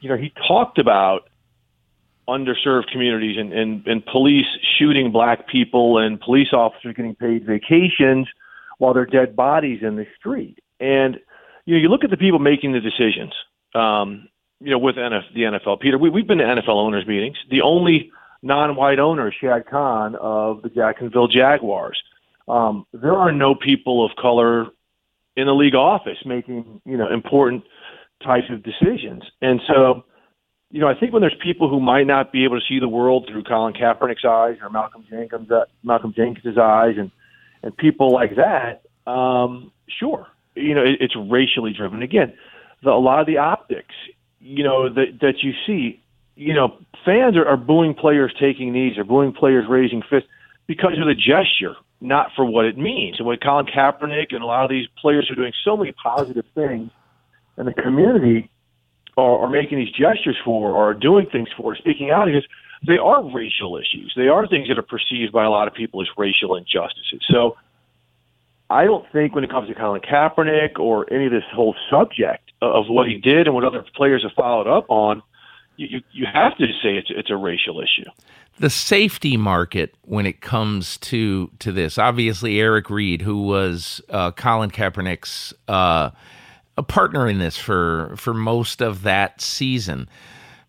You 0.00 0.08
know, 0.10 0.16
he 0.16 0.32
talked 0.46 0.78
about 0.78 1.28
underserved 2.28 2.88
communities 2.90 3.36
and, 3.38 3.52
and, 3.52 3.86
and 3.86 4.04
police 4.06 4.46
shooting 4.78 5.10
black 5.10 5.48
people 5.48 5.98
and 5.98 6.20
police 6.20 6.52
officers 6.52 6.94
getting 6.94 7.14
paid 7.14 7.44
vacations 7.44 8.28
while 8.78 8.94
they're 8.94 9.06
dead 9.06 9.34
bodies 9.34 9.80
in 9.82 9.96
the 9.96 10.06
street. 10.18 10.58
And 10.78 11.18
you 11.64 11.74
know, 11.74 11.80
you 11.80 11.88
look 11.88 12.04
at 12.04 12.10
the 12.10 12.16
people 12.16 12.38
making 12.38 12.72
the 12.72 12.80
decisions 12.80 13.32
um, 13.74 14.28
you 14.60 14.70
know, 14.70 14.78
with 14.78 14.96
NF, 14.96 15.22
the 15.34 15.42
NFL. 15.42 15.80
Peter, 15.80 15.98
we, 15.98 16.10
we've 16.10 16.26
been 16.26 16.38
to 16.38 16.44
NFL 16.44 16.68
owners 16.68 17.06
meetings. 17.06 17.36
The 17.50 17.62
only 17.62 18.12
non-white 18.42 18.98
owner 18.98 19.32
Shad 19.32 19.66
Khan 19.66 20.16
of 20.16 20.62
the 20.62 20.68
Jacksonville 20.68 21.28
Jaguars. 21.28 22.02
Um, 22.48 22.86
there 22.92 23.14
are 23.14 23.32
no 23.32 23.54
people 23.54 24.04
of 24.04 24.12
color 24.20 24.66
in 25.36 25.46
the 25.46 25.54
league 25.54 25.74
office 25.74 26.18
making, 26.24 26.80
you 26.84 26.96
know, 26.96 27.12
important 27.12 27.64
types 28.22 28.46
of 28.50 28.62
decisions. 28.62 29.22
And 29.40 29.60
so, 29.66 30.04
you 30.70 30.80
know, 30.80 30.88
I 30.88 30.94
think 30.94 31.12
when 31.12 31.20
there's 31.20 31.36
people 31.42 31.68
who 31.68 31.80
might 31.80 32.06
not 32.06 32.32
be 32.32 32.44
able 32.44 32.58
to 32.58 32.66
see 32.66 32.78
the 32.78 32.88
world 32.88 33.28
through 33.30 33.44
Colin 33.44 33.74
Kaepernick's 33.74 34.24
eyes 34.24 34.56
or 34.62 34.70
Malcolm 34.70 35.04
Jenkins, 35.08 35.50
uh, 35.50 35.64
Malcolm 35.82 36.14
eyes, 36.16 36.94
and 36.98 37.10
and 37.64 37.76
people 37.76 38.10
like 38.10 38.32
that, 38.36 38.82
um, 39.10 39.70
sure, 39.86 40.26
you 40.56 40.74
know, 40.74 40.82
it, 40.82 40.96
it's 41.00 41.14
racially 41.16 41.72
driven. 41.72 42.02
Again, 42.02 42.32
the, 42.82 42.90
a 42.90 42.98
lot 42.98 43.20
of 43.20 43.26
the 43.26 43.38
optics, 43.38 43.94
you 44.40 44.64
know, 44.64 44.88
that 44.88 45.18
that 45.20 45.42
you 45.42 45.52
see, 45.66 46.00
you 46.36 46.54
know, 46.54 46.78
fans 47.04 47.36
are, 47.36 47.46
are 47.46 47.56
booing 47.56 47.94
players 47.94 48.34
taking 48.38 48.72
knees 48.72 48.98
or 48.98 49.04
booing 49.04 49.32
players 49.32 49.66
raising 49.68 50.02
fists 50.02 50.28
because 50.66 50.98
of 50.98 51.06
the 51.06 51.14
gesture, 51.14 51.76
not 52.00 52.30
for 52.34 52.44
what 52.44 52.64
it 52.64 52.78
means. 52.78 53.18
And 53.18 53.26
what 53.26 53.42
Colin 53.42 53.66
Kaepernick 53.66 54.32
and 54.34 54.42
a 54.42 54.46
lot 54.46 54.64
of 54.64 54.70
these 54.70 54.86
players 55.00 55.30
are 55.30 55.34
doing 55.34 55.52
so 55.64 55.76
many 55.76 55.92
positive 55.92 56.44
things, 56.54 56.90
and 57.56 57.68
the 57.68 57.74
community 57.74 58.50
are, 59.16 59.40
are 59.40 59.50
making 59.50 59.78
these 59.78 59.92
gestures 59.92 60.36
for 60.44 60.70
or 60.70 60.90
are 60.90 60.94
doing 60.94 61.26
things 61.30 61.48
for, 61.56 61.76
speaking 61.76 62.10
out 62.10 62.26
because 62.26 62.46
they 62.86 62.98
are 62.98 63.22
racial 63.30 63.76
issues. 63.76 64.12
They 64.16 64.28
are 64.28 64.46
things 64.46 64.68
that 64.68 64.78
are 64.78 64.82
perceived 64.82 65.32
by 65.32 65.44
a 65.44 65.50
lot 65.50 65.68
of 65.68 65.74
people 65.74 66.00
as 66.02 66.08
racial 66.16 66.56
injustices. 66.56 67.22
So 67.30 67.56
I 68.70 68.84
don't 68.84 69.04
think 69.12 69.34
when 69.34 69.44
it 69.44 69.50
comes 69.50 69.68
to 69.68 69.74
Colin 69.74 70.00
Kaepernick 70.00 70.78
or 70.78 71.12
any 71.12 71.26
of 71.26 71.32
this 71.32 71.44
whole 71.52 71.76
subject 71.90 72.52
of 72.62 72.86
what 72.88 73.06
he 73.06 73.18
did 73.18 73.46
and 73.46 73.54
what 73.54 73.64
other 73.64 73.84
players 73.94 74.22
have 74.22 74.32
followed 74.32 74.66
up 74.66 74.86
on, 74.88 75.22
you, 75.76 76.00
you 76.12 76.26
have 76.32 76.56
to 76.58 76.66
say 76.82 76.96
it's, 76.96 77.08
it's 77.10 77.30
a 77.30 77.36
racial 77.36 77.80
issue. 77.80 78.08
The 78.58 78.70
safety 78.70 79.36
market 79.36 79.94
when 80.02 80.26
it 80.26 80.40
comes 80.40 80.98
to 80.98 81.50
to 81.60 81.72
this, 81.72 81.98
obviously 81.98 82.60
Eric 82.60 82.90
Reid, 82.90 83.22
who 83.22 83.42
was 83.42 84.00
uh, 84.10 84.30
Colin 84.32 84.70
Kaepernick's 84.70 85.54
uh, 85.68 86.10
a 86.76 86.82
partner 86.82 87.28
in 87.28 87.38
this 87.38 87.56
for 87.56 88.14
for 88.16 88.34
most 88.34 88.82
of 88.82 89.02
that 89.02 89.40
season. 89.40 90.08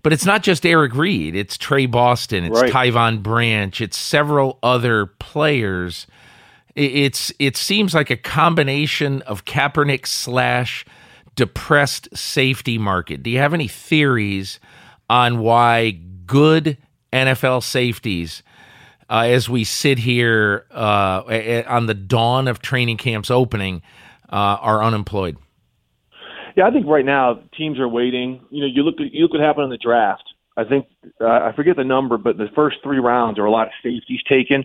But 0.02 0.12
it's 0.14 0.26
not 0.26 0.44
just 0.44 0.66
Eric 0.66 0.96
Reid; 0.96 1.36
it's 1.36 1.58
Tre 1.58 1.86
Boston, 1.86 2.46
it's 2.46 2.62
right. 2.62 2.72
Tyvon 2.72 3.22
Branch, 3.22 3.80
it's 3.80 3.98
several 3.98 4.60
other 4.64 5.06
players 5.06 6.08
it's 6.76 7.32
it 7.40 7.56
seems 7.56 7.94
like 7.94 8.10
a 8.10 8.18
combination 8.18 9.22
of 9.24 9.46
Kaepernick 9.46 10.08
slash 10.08 10.86
depressed 11.36 12.16
safety 12.16 12.78
market. 12.78 13.24
Do 13.24 13.30
you 13.30 13.40
have 13.40 13.54
any 13.54 13.68
theories 13.68 14.60
on 15.10 15.40
why 15.40 15.92
good 16.26 16.78
NFL 17.12 17.64
safeties 17.64 18.44
uh, 19.10 19.26
as 19.28 19.50
we 19.50 19.64
sit 19.64 20.00
here 20.00 20.66
uh, 20.72 21.64
on 21.68 21.86
the 21.86 21.94
dawn 21.94 22.48
of 22.48 22.60
training 22.62 22.98
camps 22.98 23.30
opening 23.30 23.82
uh, 24.32 24.58
are 24.60 24.84
unemployed? 24.84 25.38
Yeah, 26.56 26.68
I 26.68 26.72
think 26.72 26.86
right 26.88 27.06
now 27.06 27.40
teams 27.58 27.80
are 27.80 27.88
waiting. 27.88 28.42
You 28.50 28.62
know, 28.62 28.68
you 28.68 28.84
look 28.84 28.96
at, 29.00 29.14
you 29.14 29.24
look 29.24 29.34
what 29.34 29.42
happened 29.42 29.66
in 29.66 29.70
the 29.70 29.78
draft. 29.78 30.24
I 30.56 30.64
think 30.64 30.86
uh, 31.20 31.26
I 31.26 31.52
forget 31.56 31.76
the 31.76 31.84
number, 31.84 32.18
but 32.18 32.38
the 32.38 32.48
first 32.56 32.78
three 32.84 33.00
rounds 33.00 33.40
are 33.40 33.46
a 33.46 33.52
lot 33.52 33.68
of 33.68 33.74
safeties 33.82 34.22
taken. 34.30 34.64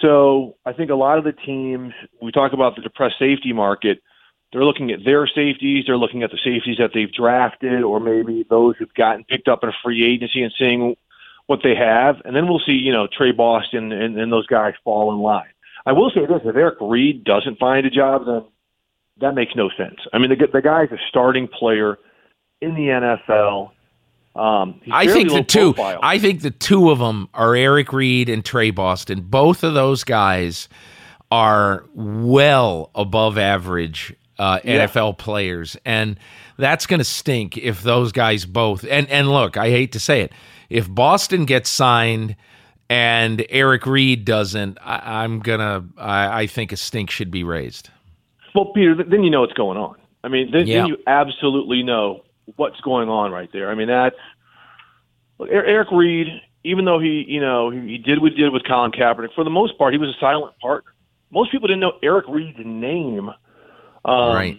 So 0.00 0.56
I 0.64 0.72
think 0.72 0.90
a 0.90 0.94
lot 0.94 1.18
of 1.18 1.24
the 1.24 1.32
teams 1.32 1.92
we 2.22 2.30
talk 2.30 2.52
about 2.52 2.76
the 2.76 2.82
depressed 2.82 3.16
safety 3.18 3.52
market. 3.52 4.02
They're 4.52 4.64
looking 4.64 4.90
at 4.92 5.04
their 5.04 5.26
safeties. 5.26 5.84
They're 5.86 5.96
looking 5.96 6.22
at 6.22 6.30
the 6.30 6.38
safeties 6.42 6.78
that 6.78 6.92
they've 6.94 7.12
drafted, 7.12 7.82
or 7.82 8.00
maybe 8.00 8.46
those 8.48 8.76
who've 8.78 8.94
gotten 8.94 9.24
picked 9.24 9.48
up 9.48 9.62
in 9.62 9.68
a 9.68 9.76
free 9.82 10.04
agency 10.04 10.42
and 10.42 10.52
seeing 10.56 10.96
what 11.46 11.60
they 11.62 11.74
have, 11.74 12.16
and 12.24 12.34
then 12.34 12.48
we'll 12.48 12.62
see, 12.64 12.72
you 12.72 12.92
know, 12.92 13.06
Tre 13.06 13.32
Boston 13.32 13.92
and, 13.92 14.18
and 14.18 14.32
those 14.32 14.46
guys 14.46 14.74
fall 14.84 15.12
in 15.12 15.18
line. 15.18 15.50
I 15.84 15.92
will 15.92 16.10
say 16.10 16.26
this: 16.26 16.40
if 16.44 16.56
Eric 16.56 16.78
Reid 16.80 17.24
doesn't 17.24 17.58
find 17.58 17.86
a 17.86 17.90
job, 17.90 18.26
then 18.26 18.44
that 19.20 19.34
makes 19.34 19.54
no 19.54 19.70
sense. 19.76 19.96
I 20.12 20.18
mean, 20.18 20.30
the 20.30 20.46
the 20.52 20.62
guy's 20.62 20.90
a 20.90 20.98
starting 21.08 21.48
player 21.48 21.98
in 22.60 22.74
the 22.74 22.88
NFL. 22.88 23.70
Um, 24.34 24.80
I 24.90 25.06
think 25.06 25.30
the 25.30 25.42
two. 25.42 25.72
Profile. 25.72 26.00
I 26.02 26.18
think 26.18 26.42
the 26.42 26.50
two 26.50 26.90
of 26.90 26.98
them 26.98 27.28
are 27.32 27.54
Eric 27.54 27.92
Reid 27.92 28.28
and 28.28 28.44
Tre 28.44 28.70
Boston. 28.70 29.22
Both 29.22 29.62
of 29.62 29.74
those 29.74 30.04
guys 30.04 30.68
are 31.30 31.84
well 31.94 32.90
above 32.94 33.38
average 33.38 34.14
uh, 34.38 34.60
yeah. 34.64 34.86
NFL 34.86 35.18
players, 35.18 35.76
and 35.84 36.18
that's 36.58 36.86
going 36.86 36.98
to 36.98 37.04
stink 37.04 37.56
if 37.58 37.82
those 37.82 38.12
guys 38.12 38.44
both. 38.44 38.84
And 38.84 39.08
and 39.08 39.30
look, 39.30 39.56
I 39.56 39.70
hate 39.70 39.92
to 39.92 40.00
say 40.00 40.22
it, 40.22 40.32
if 40.70 40.88
Boston 40.88 41.44
gets 41.44 41.70
signed 41.70 42.36
and 42.88 43.44
Eric 43.48 43.86
Reid 43.86 44.24
doesn't, 44.24 44.78
I, 44.80 45.24
am 45.24 45.40
gonna. 45.40 45.84
I, 45.96 46.42
I, 46.42 46.46
think 46.46 46.72
a 46.72 46.76
stink 46.76 47.10
should 47.10 47.30
be 47.30 47.44
raised. 47.44 47.90
Well, 48.54 48.66
Peter, 48.66 48.94
then 49.02 49.22
you 49.22 49.30
know 49.30 49.40
what's 49.40 49.52
going 49.52 49.76
on. 49.76 49.96
I 50.22 50.28
mean, 50.28 50.50
then, 50.50 50.66
yeah. 50.66 50.78
then 50.78 50.86
you 50.86 50.96
absolutely 51.06 51.82
know 51.82 52.22
what's 52.56 52.80
going 52.80 53.08
on 53.08 53.32
right 53.32 53.50
there. 53.52 53.70
I 53.70 53.74
mean, 53.74 53.88
that's 53.88 54.16
Eric 55.40 55.88
Reid, 55.92 56.28
Even 56.64 56.84
though 56.84 56.98
he, 56.98 57.24
you 57.28 57.40
know, 57.40 57.70
he, 57.70 57.80
he 57.80 57.98
did 57.98 58.22
what 58.22 58.32
he 58.32 58.38
did 58.38 58.52
with 58.52 58.62
Colin 58.66 58.92
Kaepernick, 58.92 59.34
for 59.34 59.44
the 59.44 59.50
most 59.50 59.76
part, 59.78 59.92
he 59.92 59.98
was 59.98 60.10
a 60.10 60.20
silent 60.20 60.56
partner. 60.58 60.92
Most 61.30 61.50
people 61.50 61.66
didn't 61.66 61.80
know 61.80 61.94
Eric 62.02 62.26
Reid's 62.28 62.58
name. 62.64 63.30
Um, 64.06 64.34
right 64.34 64.56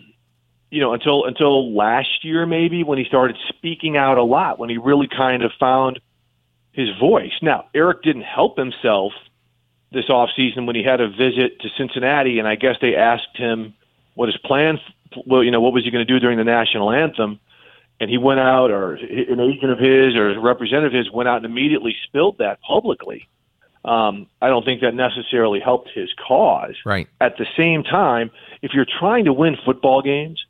you 0.70 0.82
know, 0.82 0.94
until 0.94 1.25
until 1.25 1.74
last 1.74 2.24
year 2.24 2.46
maybe 2.46 2.84
when 2.84 2.98
he 2.98 3.06
started 3.06 3.38
speaking 3.48 3.96
out 3.96 4.18
a 4.18 4.24
lot, 4.24 4.60
when 4.60 4.70
he 4.70 4.77
really 4.77 5.08
kind 5.08 5.44
of 5.44 5.51
found 5.60 6.00
his 6.72 6.89
voice. 7.00 7.32
Now, 7.42 7.66
Eric 7.74 8.04
didn't 8.04 8.24
help 8.24 8.58
himself 8.58 9.13
this 9.92 10.10
off 10.10 10.30
season 10.36 10.66
when 10.66 10.75
he 10.75 10.84
had 10.84 11.00
a 11.00 11.08
visit 11.08 11.60
to 11.62 11.70
Cincinnati, 11.77 12.39
and 12.39 12.48
I 12.48 12.56
guess 12.56 12.75
they 12.82 12.96
asked 12.96 13.36
him 13.36 13.74
what 14.16 14.27
his 14.27 14.38
plan, 14.38 14.80
well, 15.25 15.44
you 15.44 15.51
know, 15.51 15.62
what 15.62 15.74
was 15.74 15.86
he 15.86 15.92
going 15.92 16.06
to 16.06 16.13
do 16.13 16.20
during 16.20 16.38
the 16.38 16.44
national 16.44 16.92
anthem, 16.92 17.39
and 18.00 18.10
he 18.10 18.18
went 18.18 18.42
out, 18.42 18.70
or 18.70 18.96
an 18.96 19.39
agent 19.39 19.72
of 19.72 19.80
his 19.80 20.16
or 20.16 20.32
a 20.32 20.39
representative 20.39 20.94
of 20.94 21.06
his 21.06 21.12
went 21.12 21.30
out 21.30 21.38
and 21.38 21.46
immediately 21.46 21.96
spilled 22.04 22.38
that 22.39 22.60
publicly. 22.62 23.27
Um, 23.86 24.27
I 24.42 24.50
don't 24.50 24.66
think 24.66 24.82
that 24.82 24.94
necessarily 24.94 25.62
helped 25.62 25.89
his 25.96 26.10
cause. 26.27 26.75
Right. 26.86 27.08
At 27.22 27.38
the 27.38 27.46
same 27.56 27.84
time, 27.84 28.32
if 28.62 28.72
you're 28.74 28.88
trying 29.00 29.26
to 29.26 29.34
win 29.34 29.58
football 29.66 30.02
games, 30.02 30.44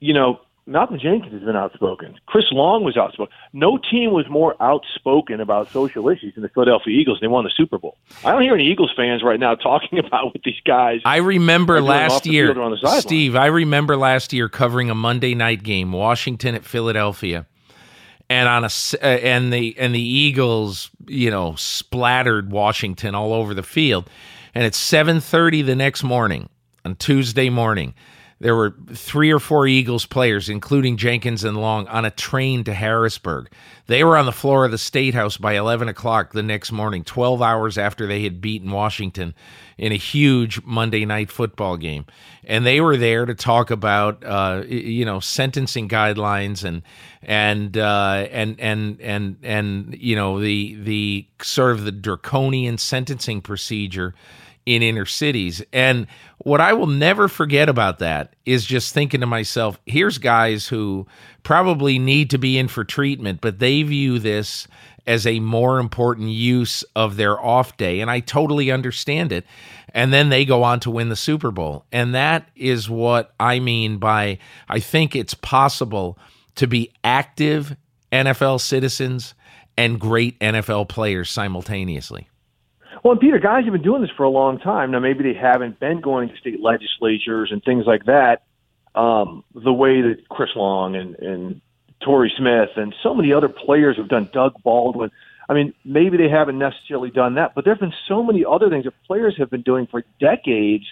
you 0.00 0.12
know, 0.12 0.40
Malcolm 0.66 0.98
Jenkins 0.98 1.32
has 1.32 1.42
been 1.42 1.56
outspoken. 1.56 2.18
Chris 2.26 2.46
Long 2.50 2.84
was 2.84 2.96
outspoken. 2.96 3.34
No 3.52 3.76
team 3.76 4.12
was 4.12 4.26
more 4.30 4.60
outspoken 4.62 5.40
about 5.40 5.70
social 5.70 6.08
issues 6.08 6.34
than 6.34 6.42
the 6.42 6.48
Philadelphia 6.48 6.98
Eagles. 6.98 7.18
They 7.20 7.26
won 7.26 7.44
the 7.44 7.52
Super 7.54 7.76
Bowl. 7.76 7.98
I 8.24 8.32
don't 8.32 8.40
hear 8.40 8.54
any 8.54 8.64
Eagles 8.64 8.90
fans 8.96 9.22
right 9.22 9.38
now 9.38 9.54
talking 9.54 9.98
about 9.98 10.26
what 10.26 10.42
these 10.42 10.60
guys. 10.64 11.00
I 11.04 11.18
remember 11.18 11.82
last 11.82 12.24
year, 12.24 12.54
Steve. 13.00 13.36
I 13.36 13.46
remember 13.46 13.96
last 13.96 14.32
year 14.32 14.48
covering 14.48 14.88
a 14.88 14.94
Monday 14.94 15.34
night 15.34 15.62
game, 15.62 15.92
Washington 15.92 16.54
at 16.54 16.64
Philadelphia, 16.64 17.46
and 18.30 18.48
on 18.48 18.64
a 18.64 18.70
uh, 19.02 19.06
and 19.06 19.52
the 19.52 19.78
and 19.78 19.94
the 19.94 20.00
Eagles, 20.00 20.90
you 21.06 21.30
know, 21.30 21.56
splattered 21.56 22.50
Washington 22.50 23.14
all 23.14 23.34
over 23.34 23.52
the 23.52 23.62
field, 23.62 24.08
and 24.54 24.64
it's 24.64 24.78
seven 24.78 25.20
thirty 25.20 25.60
the 25.60 25.76
next 25.76 26.02
morning 26.02 26.48
on 26.84 26.96
Tuesday 26.96 27.50
morning 27.50 27.94
there 28.44 28.54
were 28.54 28.74
three 28.92 29.32
or 29.32 29.38
four 29.38 29.66
Eagles 29.66 30.06
players, 30.06 30.48
including 30.48 30.96
Jenkins 30.96 31.44
and 31.44 31.56
Long, 31.56 31.86
on 31.88 32.04
a 32.04 32.10
train 32.10 32.64
to 32.64 32.74
Harrisburg. 32.74 33.50
They 33.86 34.02
were 34.02 34.18
on 34.18 34.26
the 34.26 34.32
floor 34.32 34.64
of 34.64 34.70
the 34.70 34.76
State 34.76 35.14
House 35.14 35.36
by 35.36 35.54
11 35.54 35.88
o'clock 35.88 36.32
the 36.32 36.42
next 36.42 36.72
morning, 36.72 37.04
12 37.04 37.40
hours 37.40 37.78
after 37.78 38.06
they 38.06 38.22
had 38.22 38.40
beaten 38.40 38.70
Washington 38.70 39.34
in 39.78 39.92
a 39.92 39.96
huge 39.96 40.62
Monday 40.64 41.06
night 41.06 41.30
football 41.30 41.76
game. 41.76 42.06
And 42.44 42.66
they 42.66 42.80
were 42.80 42.96
there 42.96 43.24
to 43.24 43.34
talk 43.34 43.70
about, 43.70 44.22
uh, 44.24 44.64
you 44.66 45.04
know, 45.04 45.20
sentencing 45.20 45.88
guidelines 45.88 46.64
and 46.64 46.82
and 47.22 47.78
uh, 47.78 48.26
and 48.30 48.60
and 48.60 49.00
and 49.00 49.36
and 49.42 49.96
you 49.98 50.16
know 50.16 50.38
the 50.38 50.74
the 50.82 51.26
sort 51.40 51.72
of 51.72 51.84
the 51.84 51.92
draconian 51.92 52.76
sentencing 52.78 53.40
procedure 53.40 54.14
in 54.66 54.82
inner 54.82 55.06
cities. 55.06 55.62
And 55.72 56.06
what 56.38 56.60
I 56.60 56.72
will 56.72 56.86
never 56.86 57.28
forget 57.28 57.68
about 57.68 57.98
that 57.98 58.34
is 58.46 58.64
just 58.64 58.94
thinking 58.94 59.20
to 59.20 59.26
myself, 59.26 59.78
here's 59.86 60.18
guys 60.18 60.68
who 60.68 61.06
probably 61.42 61.98
need 61.98 62.30
to 62.30 62.38
be 62.38 62.58
in 62.58 62.68
for 62.68 62.84
treatment, 62.84 63.40
but 63.40 63.58
they 63.58 63.82
view 63.82 64.18
this 64.18 64.66
as 65.06 65.26
a 65.26 65.40
more 65.40 65.78
important 65.78 66.30
use 66.30 66.82
of 66.96 67.16
their 67.16 67.38
off 67.38 67.76
day. 67.76 68.00
And 68.00 68.10
I 68.10 68.20
totally 68.20 68.70
understand 68.70 69.32
it. 69.32 69.44
And 69.90 70.12
then 70.12 70.30
they 70.30 70.44
go 70.44 70.62
on 70.62 70.80
to 70.80 70.90
win 70.90 71.08
the 71.10 71.16
Super 71.16 71.50
Bowl. 71.50 71.84
And 71.92 72.14
that 72.14 72.48
is 72.56 72.88
what 72.88 73.32
I 73.38 73.60
mean 73.60 73.98
by 73.98 74.38
I 74.68 74.80
think 74.80 75.14
it's 75.14 75.34
possible 75.34 76.18
to 76.56 76.66
be 76.66 76.90
active 77.04 77.76
NFL 78.10 78.60
citizens 78.60 79.34
and 79.76 80.00
great 80.00 80.38
NFL 80.40 80.88
players 80.88 81.30
simultaneously. 81.30 82.28
Well, 83.04 83.12
and 83.12 83.20
Peter, 83.20 83.38
guys 83.38 83.64
have 83.64 83.72
been 83.72 83.82
doing 83.82 84.00
this 84.00 84.10
for 84.16 84.22
a 84.24 84.30
long 84.30 84.58
time. 84.58 84.90
Now, 84.90 84.98
maybe 84.98 85.22
they 85.22 85.38
haven't 85.38 85.78
been 85.78 86.00
going 86.00 86.30
to 86.30 86.36
state 86.38 86.60
legislatures 86.60 87.50
and 87.52 87.62
things 87.62 87.84
like 87.86 88.06
that 88.06 88.44
um, 88.94 89.44
the 89.54 89.72
way 89.72 90.00
that 90.00 90.28
Chris 90.30 90.50
Long 90.56 90.96
and, 90.96 91.14
and 91.16 91.60
Torrey 92.02 92.32
Smith 92.36 92.70
and 92.76 92.94
so 93.02 93.14
many 93.14 93.32
other 93.32 93.48
players 93.48 93.98
have 93.98 94.08
done, 94.08 94.30
Doug 94.32 94.54
Baldwin. 94.62 95.10
I 95.48 95.52
mean, 95.52 95.74
maybe 95.84 96.16
they 96.16 96.30
haven't 96.30 96.58
necessarily 96.58 97.10
done 97.10 97.34
that, 97.34 97.54
but 97.54 97.64
there 97.64 97.74
have 97.74 97.80
been 97.80 97.92
so 98.08 98.22
many 98.22 98.42
other 98.42 98.70
things 98.70 98.84
that 98.84 98.94
players 99.06 99.34
have 99.38 99.50
been 99.50 99.62
doing 99.62 99.86
for 99.90 100.02
decades 100.18 100.84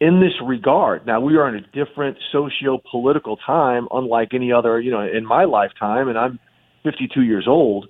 in 0.00 0.20
this 0.20 0.34
regard. 0.44 1.06
Now, 1.06 1.20
we 1.20 1.36
are 1.36 1.48
in 1.48 1.56
a 1.56 1.66
different 1.72 2.18
socio 2.30 2.80
political 2.88 3.36
time, 3.36 3.88
unlike 3.90 4.34
any 4.34 4.52
other, 4.52 4.80
you 4.80 4.92
know, 4.92 5.00
in 5.00 5.26
my 5.26 5.44
lifetime, 5.44 6.08
and 6.08 6.16
I'm 6.16 6.38
52 6.84 7.22
years 7.22 7.46
old. 7.48 7.88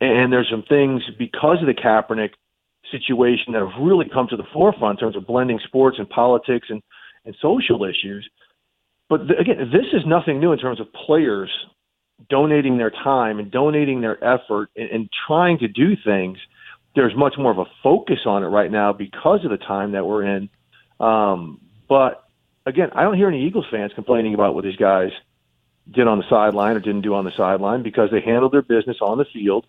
And 0.00 0.32
there's 0.32 0.48
some 0.50 0.64
things 0.68 1.02
because 1.18 1.58
of 1.60 1.66
the 1.66 1.74
Kaepernick 1.74 2.30
situation 2.98 3.52
that 3.52 3.60
have 3.60 3.80
really 3.82 4.06
come 4.12 4.28
to 4.28 4.36
the 4.36 4.44
forefront 4.52 4.98
in 4.98 5.06
terms 5.06 5.16
of 5.16 5.26
blending 5.26 5.58
sports 5.64 5.98
and 5.98 6.08
politics 6.08 6.68
and, 6.70 6.82
and 7.24 7.34
social 7.40 7.84
issues. 7.84 8.28
But 9.08 9.28
th- 9.28 9.40
again, 9.40 9.70
this 9.72 9.86
is 9.92 10.02
nothing 10.06 10.40
new 10.40 10.52
in 10.52 10.58
terms 10.58 10.80
of 10.80 10.92
players 10.92 11.50
donating 12.30 12.78
their 12.78 12.90
time 12.90 13.38
and 13.38 13.50
donating 13.50 14.00
their 14.00 14.22
effort 14.24 14.70
and, 14.76 14.90
and 14.90 15.08
trying 15.26 15.58
to 15.58 15.68
do 15.68 15.94
things. 16.04 16.38
There's 16.94 17.14
much 17.16 17.34
more 17.36 17.50
of 17.50 17.58
a 17.58 17.66
focus 17.82 18.20
on 18.24 18.44
it 18.44 18.48
right 18.48 18.70
now 18.70 18.92
because 18.92 19.44
of 19.44 19.50
the 19.50 19.56
time 19.56 19.92
that 19.92 20.06
we're 20.06 20.24
in. 20.24 20.48
Um, 21.00 21.60
but 21.88 22.24
again, 22.66 22.90
I 22.94 23.02
don't 23.02 23.16
hear 23.16 23.28
any 23.28 23.46
Eagles 23.46 23.66
fans 23.70 23.92
complaining 23.94 24.34
about 24.34 24.54
what 24.54 24.64
these 24.64 24.76
guys 24.76 25.10
did 25.90 26.06
on 26.06 26.18
the 26.18 26.24
sideline 26.30 26.76
or 26.76 26.80
didn't 26.80 27.02
do 27.02 27.14
on 27.14 27.24
the 27.24 27.32
sideline 27.36 27.82
because 27.82 28.10
they 28.10 28.20
handled 28.20 28.52
their 28.52 28.62
business 28.62 28.98
on 29.02 29.18
the 29.18 29.26
field 29.32 29.66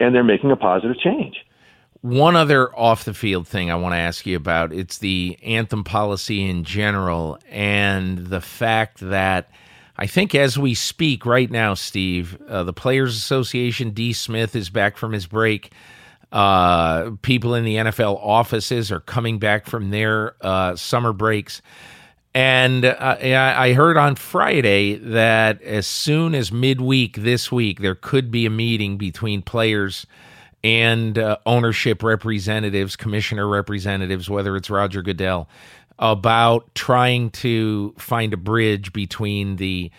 and 0.00 0.14
they're 0.14 0.24
making 0.24 0.50
a 0.50 0.56
positive 0.56 0.98
change. 0.98 1.36
One 2.04 2.36
other 2.36 2.68
off 2.78 3.06
the 3.06 3.14
field 3.14 3.48
thing 3.48 3.70
I 3.70 3.76
want 3.76 3.94
to 3.94 3.98
ask 3.98 4.26
you 4.26 4.36
about 4.36 4.74
it's 4.74 4.98
the 4.98 5.38
anthem 5.42 5.84
policy 5.84 6.46
in 6.46 6.62
general 6.62 7.38
and 7.48 8.18
the 8.26 8.42
fact 8.42 9.00
that 9.00 9.48
I 9.96 10.06
think 10.06 10.34
as 10.34 10.58
we 10.58 10.74
speak 10.74 11.24
right 11.24 11.50
now, 11.50 11.72
Steve, 11.72 12.38
uh, 12.46 12.62
the 12.62 12.74
Players 12.74 13.16
Association, 13.16 13.94
De 13.94 14.12
Smith 14.12 14.54
is 14.54 14.68
back 14.68 14.98
from 14.98 15.12
his 15.12 15.26
break. 15.26 15.72
Uh, 16.30 17.12
people 17.22 17.54
in 17.54 17.64
the 17.64 17.76
NFL 17.76 18.18
offices 18.22 18.92
are 18.92 19.00
coming 19.00 19.38
back 19.38 19.64
from 19.64 19.88
their 19.88 20.34
uh, 20.42 20.76
summer 20.76 21.14
breaks. 21.14 21.62
And 22.34 22.84
uh, 22.84 23.16
I 23.18 23.72
heard 23.72 23.96
on 23.96 24.16
Friday 24.16 24.96
that 24.96 25.62
as 25.62 25.86
soon 25.86 26.34
as 26.34 26.52
midweek 26.52 27.16
this 27.16 27.50
week, 27.50 27.80
there 27.80 27.94
could 27.94 28.30
be 28.30 28.44
a 28.44 28.50
meeting 28.50 28.98
between 28.98 29.40
players 29.40 30.06
and 30.64 31.18
uh, 31.18 31.36
ownership 31.44 32.02
representatives, 32.02 32.96
commissioner 32.96 33.46
representatives, 33.46 34.30
whether 34.30 34.56
it's 34.56 34.70
Roger 34.70 35.02
Goodell, 35.02 35.46
about 35.98 36.74
trying 36.74 37.30
to 37.30 37.94
find 37.98 38.32
a 38.32 38.38
bridge 38.38 38.92
between 38.92 39.56
the 39.56 39.92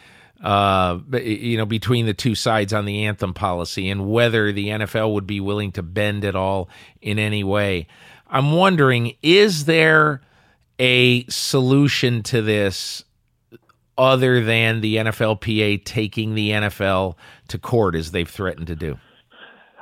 uh, 0.43 0.99
you 1.13 1.58
know, 1.58 1.65
between 1.65 2.06
the 2.06 2.13
two 2.13 2.36
sides 2.36 2.73
on 2.73 2.86
the 2.86 3.06
anthem 3.06 3.34
policy 3.34 3.89
and 3.89 4.12
whether 4.12 4.51
the 4.51 4.67
NFL 4.67 5.13
would 5.13 5.25
be 5.25 5.39
willing 5.39 5.71
to 5.71 5.82
bend 5.82 6.25
at 6.25 6.36
all 6.36 6.69
in 7.01 7.17
any 7.17 7.43
way. 7.43 7.88
I'm 8.28 8.51
wondering, 8.51 9.15
is 9.23 9.65
there 9.65 10.21
a 10.78 11.25
solution 11.28 12.21
to 12.23 12.41
this 12.41 13.06
other 13.97 14.43
than 14.43 14.82
the 14.82 14.97
NFLPA 14.97 15.86
taking 15.86 16.36
the 16.36 16.51
NFL 16.51 17.15
to 17.47 17.58
court 17.58 17.95
as 17.95 18.12
they've 18.12 18.30
threatened 18.30 18.67
to 18.67 18.75
do? 18.75 18.99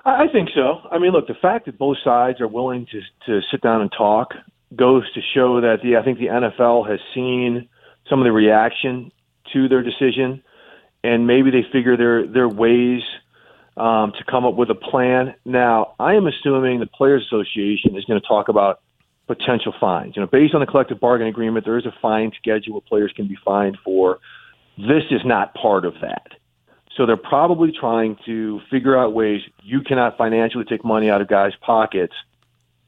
I 0.05 0.27
think 0.27 0.49
so. 0.53 0.81
I 0.91 0.97
mean, 0.99 1.11
look, 1.11 1.27
the 1.27 1.33
fact 1.33 1.65
that 1.65 1.77
both 1.77 1.97
sides 2.03 2.41
are 2.41 2.47
willing 2.47 2.87
to 2.91 3.01
to 3.25 3.41
sit 3.49 3.61
down 3.61 3.81
and 3.81 3.91
talk 3.91 4.33
goes 4.75 5.09
to 5.13 5.21
show 5.33 5.61
that 5.61 5.77
the 5.81 5.97
I 5.97 6.03
think 6.03 6.19
the 6.19 6.27
NFL 6.27 6.89
has 6.89 6.99
seen 7.13 7.69
some 8.09 8.19
of 8.19 8.25
the 8.25 8.31
reaction 8.31 9.11
to 9.53 9.69
their 9.69 9.81
decision, 9.81 10.43
and 11.03 11.25
maybe 11.25 11.51
they 11.51 11.63
figure 11.71 11.95
their 11.95 12.27
their 12.27 12.49
ways 12.49 13.01
um, 13.77 14.11
to 14.17 14.23
come 14.29 14.45
up 14.45 14.55
with 14.55 14.69
a 14.69 14.75
plan. 14.75 15.35
Now, 15.45 15.95
I 15.99 16.15
am 16.15 16.27
assuming 16.27 16.79
the 16.79 16.85
Players 16.85 17.23
Association 17.25 17.95
is 17.95 18.03
going 18.05 18.19
to 18.19 18.27
talk 18.27 18.49
about 18.49 18.81
potential 19.27 19.73
fines. 19.79 20.15
You 20.15 20.21
know, 20.21 20.27
based 20.27 20.53
on 20.53 20.59
the 20.59 20.67
collective 20.67 20.99
bargaining 20.99 21.31
agreement, 21.31 21.65
there 21.65 21.77
is 21.77 21.85
a 21.85 21.95
fine 22.01 22.31
schedule 22.37 22.75
what 22.75 22.85
players 22.85 23.13
can 23.15 23.27
be 23.27 23.37
fined 23.43 23.77
for. 23.83 24.19
This 24.77 25.03
is 25.11 25.21
not 25.23 25.53
part 25.53 25.85
of 25.85 25.93
that. 26.01 26.27
So 26.95 27.05
they're 27.05 27.17
probably 27.17 27.71
trying 27.71 28.17
to 28.25 28.61
figure 28.69 28.97
out 28.97 29.13
ways 29.13 29.41
you 29.63 29.81
cannot 29.81 30.17
financially 30.17 30.65
take 30.65 30.85
money 30.85 31.09
out 31.09 31.21
of 31.21 31.27
guys' 31.27 31.53
pockets 31.61 32.13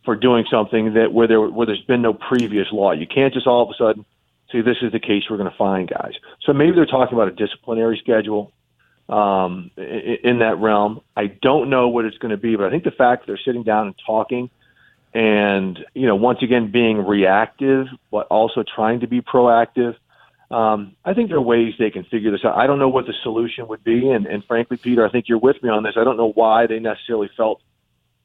for 0.04 0.16
doing 0.16 0.46
something 0.50 0.94
that 0.94 1.12
where 1.12 1.28
there 1.28 1.42
where 1.42 1.66
there's 1.66 1.82
been 1.82 2.02
no 2.02 2.14
previous 2.14 2.68
law. 2.72 2.92
You 2.92 3.08
can't 3.08 3.34
just 3.34 3.48
all 3.48 3.64
of 3.64 3.70
a 3.70 3.74
sudden 3.78 4.06
say 4.52 4.62
this 4.62 4.78
is 4.82 4.92
the 4.92 5.00
case 5.00 5.24
we're 5.30 5.38
going 5.38 5.50
to 5.50 5.58
fine 5.58 5.88
guys. 5.88 6.14
So 6.44 6.54
maybe 6.54 6.76
they're 6.76 6.86
talking 6.86 7.18
about 7.18 7.30
a 7.30 7.32
disciplinary 7.32 7.98
schedule 7.98 8.52
um, 9.10 9.72
in 9.76 10.40
that 10.40 10.58
realm. 10.60 11.02
I 11.16 11.28
don't 11.28 11.72
know 11.72 11.88
what 11.88 12.06
it's 12.06 12.18
going 12.20 12.32
to 12.32 12.38
be, 12.38 12.56
but 12.56 12.66
I 12.66 12.70
think 12.70 12.84
the 12.84 12.92
fact 12.92 13.24
that 13.24 13.28
they're 13.28 13.42
sitting 13.44 13.64
down 13.64 13.88
and 13.88 13.96
talking 14.06 14.52
and 15.16 15.80
you 15.94 16.06
know 16.06 16.16
once 16.16 16.40
again 16.44 16.70
being 16.70 16.98
reactive 16.98 17.88
but 18.12 18.28
also 18.28 18.64
trying 18.64 19.00
to 19.00 19.08
be 19.08 19.22
proactive 19.22 19.96
um, 20.52 20.96
i 21.04 21.14
think 21.14 21.30
there 21.30 21.38
are 21.38 21.42
ways 21.42 21.74
they 21.80 21.90
can 21.90 22.04
figure 22.06 22.32
this 22.32 22.42
out. 22.46 22.58
I 22.58 22.68
don't 22.68 22.80
know 22.80 22.90
what 22.90 23.06
the 23.06 23.14
solution 23.24 23.68
would 23.68 23.84
be 23.84 24.10
and, 24.10 24.26
and 24.26 24.44
frankly 24.46 24.78
peter 24.78 25.06
i 25.06 25.10
think 25.10 25.28
you're 25.28 25.38
with 25.40 25.62
me 25.64 25.70
on 25.70 25.84
this. 25.84 25.94
I 25.98 26.04
don't 26.04 26.18
know 26.18 26.32
why 26.32 26.68
they 26.68 26.80
necessarily 26.80 27.30
felt 27.36 27.62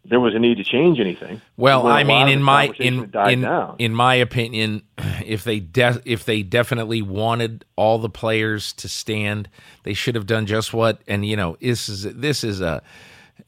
there 0.02 0.18
was 0.18 0.34
a 0.34 0.38
need 0.38 0.56
to 0.56 0.64
change 0.64 0.98
anything. 0.98 1.42
Well 1.56 1.86
i 1.86 2.04
mean 2.04 2.28
in 2.28 2.42
my 2.42 2.72
in 2.78 3.10
in, 3.14 3.74
in 3.78 3.94
my 3.94 4.14
opinion 4.14 4.82
if 5.24 5.44
they 5.44 5.60
de- 5.60 6.02
if 6.04 6.24
they 6.24 6.42
definitely 6.42 7.02
wanted 7.02 7.64
all 7.76 7.98
the 7.98 8.10
players 8.10 8.72
to 8.74 8.88
stand 8.88 9.48
they 9.82 9.94
should 9.94 10.14
have 10.14 10.26
done 10.26 10.46
just 10.46 10.72
what 10.72 11.00
and 11.06 11.26
you 11.26 11.36
know 11.36 11.56
this 11.60 11.88
is 11.88 12.02
this 12.02 12.44
is 12.44 12.60
a 12.60 12.82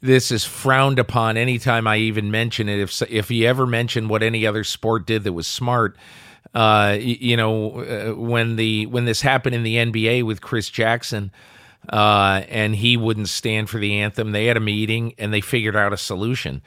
this 0.00 0.32
is 0.32 0.44
frowned 0.44 0.98
upon 0.98 1.37
anytime 1.37 1.87
I 1.87 1.98
even 1.98 2.30
mention 2.30 2.68
it. 2.68 2.80
If 2.80 3.02
if 3.02 3.30
you 3.30 3.46
ever 3.46 3.66
mention 3.66 4.08
what 4.08 4.22
any 4.22 4.46
other 4.46 4.64
sport 4.64 5.06
did 5.06 5.24
that 5.24 5.32
was 5.32 5.46
smart, 5.46 5.96
uh, 6.54 6.96
you 7.00 7.36
know, 7.36 7.80
uh, 7.80 8.14
when 8.14 8.56
the 8.56 8.86
when 8.86 9.04
this 9.04 9.22
happened 9.22 9.54
in 9.54 9.62
the 9.62 9.76
NBA 9.76 10.24
with 10.24 10.40
Chris 10.40 10.68
Jackson, 10.68 11.30
uh, 11.88 12.42
and 12.48 12.76
he 12.76 12.96
wouldn't 12.96 13.28
stand 13.28 13.70
for 13.70 13.78
the 13.78 13.98
anthem, 13.98 14.32
they 14.32 14.46
had 14.46 14.56
a 14.56 14.60
meeting 14.60 15.14
and 15.18 15.32
they 15.32 15.40
figured 15.40 15.76
out 15.76 15.92
a 15.92 15.96
solution. 15.96 16.62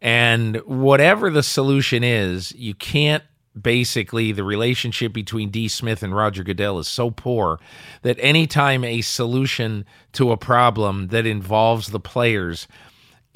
And 0.00 0.56
whatever 0.66 1.30
the 1.30 1.42
solution 1.42 2.02
is, 2.02 2.52
you 2.52 2.74
can't 2.74 3.22
basically 3.60 4.32
the 4.32 4.44
relationship 4.44 5.12
between 5.12 5.50
De 5.50 5.68
Smith 5.68 6.02
and 6.02 6.14
Roger 6.14 6.42
Goodell 6.42 6.78
is 6.78 6.88
so 6.88 7.10
poor 7.10 7.58
that 8.02 8.18
anytime 8.20 8.84
a 8.84 9.00
solution 9.00 9.86
to 10.12 10.30
a 10.30 10.36
problem 10.36 11.08
that 11.08 11.26
involves 11.26 11.88
the 11.88 12.00
players 12.00 12.68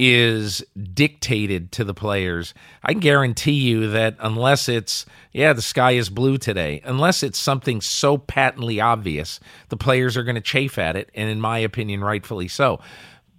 is 0.03 0.65
dictated 0.95 1.71
to 1.73 1.85
the 1.85 1.93
players, 1.93 2.55
I 2.83 2.95
guarantee 2.95 3.53
you 3.53 3.91
that 3.91 4.17
unless 4.19 4.67
it's, 4.67 5.05
yeah, 5.33 5.53
the 5.53 5.61
sky 5.61 5.93
is 5.93 6.09
blue 6.09 6.39
today, 6.39 6.81
unless 6.85 7.23
it's 7.23 7.39
something 7.39 7.83
so 7.83 8.17
patently 8.17 8.81
obvious, 8.81 9.41
the 9.69 9.77
players 9.77 10.17
are 10.17 10.23
going 10.23 10.37
to 10.37 10.41
chafe 10.41 10.79
at 10.79 10.97
it. 10.97 11.11
And 11.15 11.29
in 11.29 11.39
my 11.39 11.59
opinion, 11.59 12.03
rightfully 12.03 12.49
so. 12.49 12.81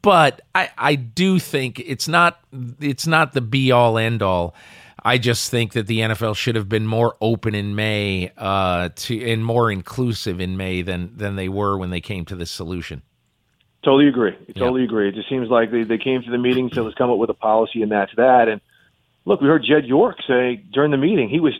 But 0.03 0.41
I, 0.53 0.69
I 0.77 0.95
do 0.95 1.39
think 1.39 1.79
it's 1.79 2.07
not 2.07 2.39
it's 2.79 3.07
not 3.07 3.33
the 3.33 3.41
be 3.41 3.71
all 3.71 3.97
end 3.97 4.21
all. 4.21 4.53
I 5.03 5.17
just 5.17 5.49
think 5.49 5.73
that 5.73 5.87
the 5.87 5.99
NFL 5.99 6.35
should 6.35 6.55
have 6.55 6.69
been 6.69 6.85
more 6.85 7.17
open 7.21 7.55
in 7.55 7.73
May 7.73 8.31
uh, 8.37 8.89
to 8.95 9.31
and 9.31 9.43
more 9.43 9.71
inclusive 9.71 10.39
in 10.39 10.57
May 10.57 10.83
than 10.83 11.17
than 11.17 11.35
they 11.37 11.49
were 11.49 11.75
when 11.77 11.89
they 11.89 12.01
came 12.01 12.25
to 12.25 12.35
this 12.35 12.51
solution. 12.51 13.01
Totally 13.83 14.07
agree. 14.07 14.35
Totally 14.55 14.83
agree. 14.83 15.09
It 15.09 15.15
just 15.15 15.27
seems 15.27 15.49
like 15.49 15.71
they, 15.71 15.83
they 15.83 15.97
came 15.97 16.21
to 16.21 16.29
the 16.29 16.37
meeting, 16.37 16.69
so 16.71 16.83
let's 16.83 16.95
come 16.95 17.09
up 17.09 17.17
with 17.17 17.31
a 17.31 17.35
policy, 17.35 17.81
and 17.81 17.91
that's 17.91 18.13
that. 18.15 18.47
And 18.47 18.61
look, 19.25 19.41
we 19.41 19.47
heard 19.47 19.63
Jed 19.63 19.85
York 19.85 20.17
say 20.27 20.63
during 20.71 20.91
the 20.91 20.97
meeting 20.97 21.29
he 21.29 21.39
was 21.39 21.53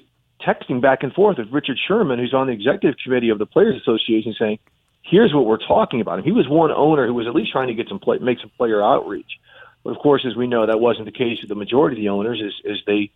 texting 0.45 0.81
back 0.81 1.01
and 1.01 1.13
forth 1.13 1.39
with 1.39 1.51
Richard 1.51 1.77
Sherman, 1.87 2.19
who's 2.19 2.33
on 2.33 2.47
the 2.47 2.53
executive 2.53 2.99
committee 3.03 3.29
of 3.29 3.39
the 3.39 3.47
Players 3.47 3.79
Association, 3.81 4.35
saying, 4.37 4.59
"Here's 5.01 5.33
what 5.33 5.47
we're 5.47 5.57
talking 5.57 5.99
about." 5.99 6.19
And 6.19 6.25
he 6.25 6.31
was 6.31 6.47
one 6.47 6.71
owner 6.71 7.07
who 7.07 7.13
was 7.15 7.25
at 7.25 7.33
least 7.33 7.51
trying 7.51 7.69
to 7.69 7.73
get 7.73 7.89
some 7.89 7.99
play, 7.99 8.19
make 8.19 8.39
some 8.39 8.51
player 8.55 8.83
outreach. 8.83 9.39
But 9.83 9.91
of 9.91 9.97
course, 9.97 10.23
as 10.23 10.35
we 10.35 10.45
know, 10.45 10.67
that 10.67 10.79
wasn't 10.79 11.05
the 11.05 11.11
case 11.11 11.41
with 11.41 11.49
the 11.49 11.55
majority 11.55 11.95
of 11.97 12.01
the 12.01 12.09
owners. 12.09 12.39
As, 12.45 12.71
as 12.71 12.77
they 12.85 13.09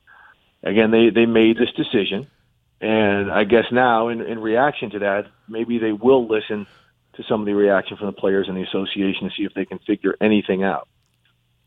again, 0.63 0.89
they 0.89 1.11
they 1.11 1.27
made 1.27 1.57
this 1.57 1.71
decision, 1.73 2.25
and 2.81 3.31
I 3.31 3.43
guess 3.43 3.65
now 3.71 4.07
in, 4.07 4.21
in 4.21 4.39
reaction 4.39 4.89
to 4.91 4.99
that, 4.99 5.27
maybe 5.47 5.77
they 5.77 5.91
will 5.91 6.27
listen 6.27 6.65
to 7.17 7.23
some 7.28 7.41
of 7.41 7.45
the 7.45 7.54
reaction 7.54 7.97
from 7.97 8.08
the 8.08 8.13
players 8.13 8.47
and 8.47 8.58
the 8.58 8.63
association 8.63 9.30
to 9.30 9.36
see 9.36 9.43
if 9.43 9.54
they 9.54 9.65
can 9.65 9.80
figure 9.80 10.15
anything 10.21 10.63
out. 10.63 10.88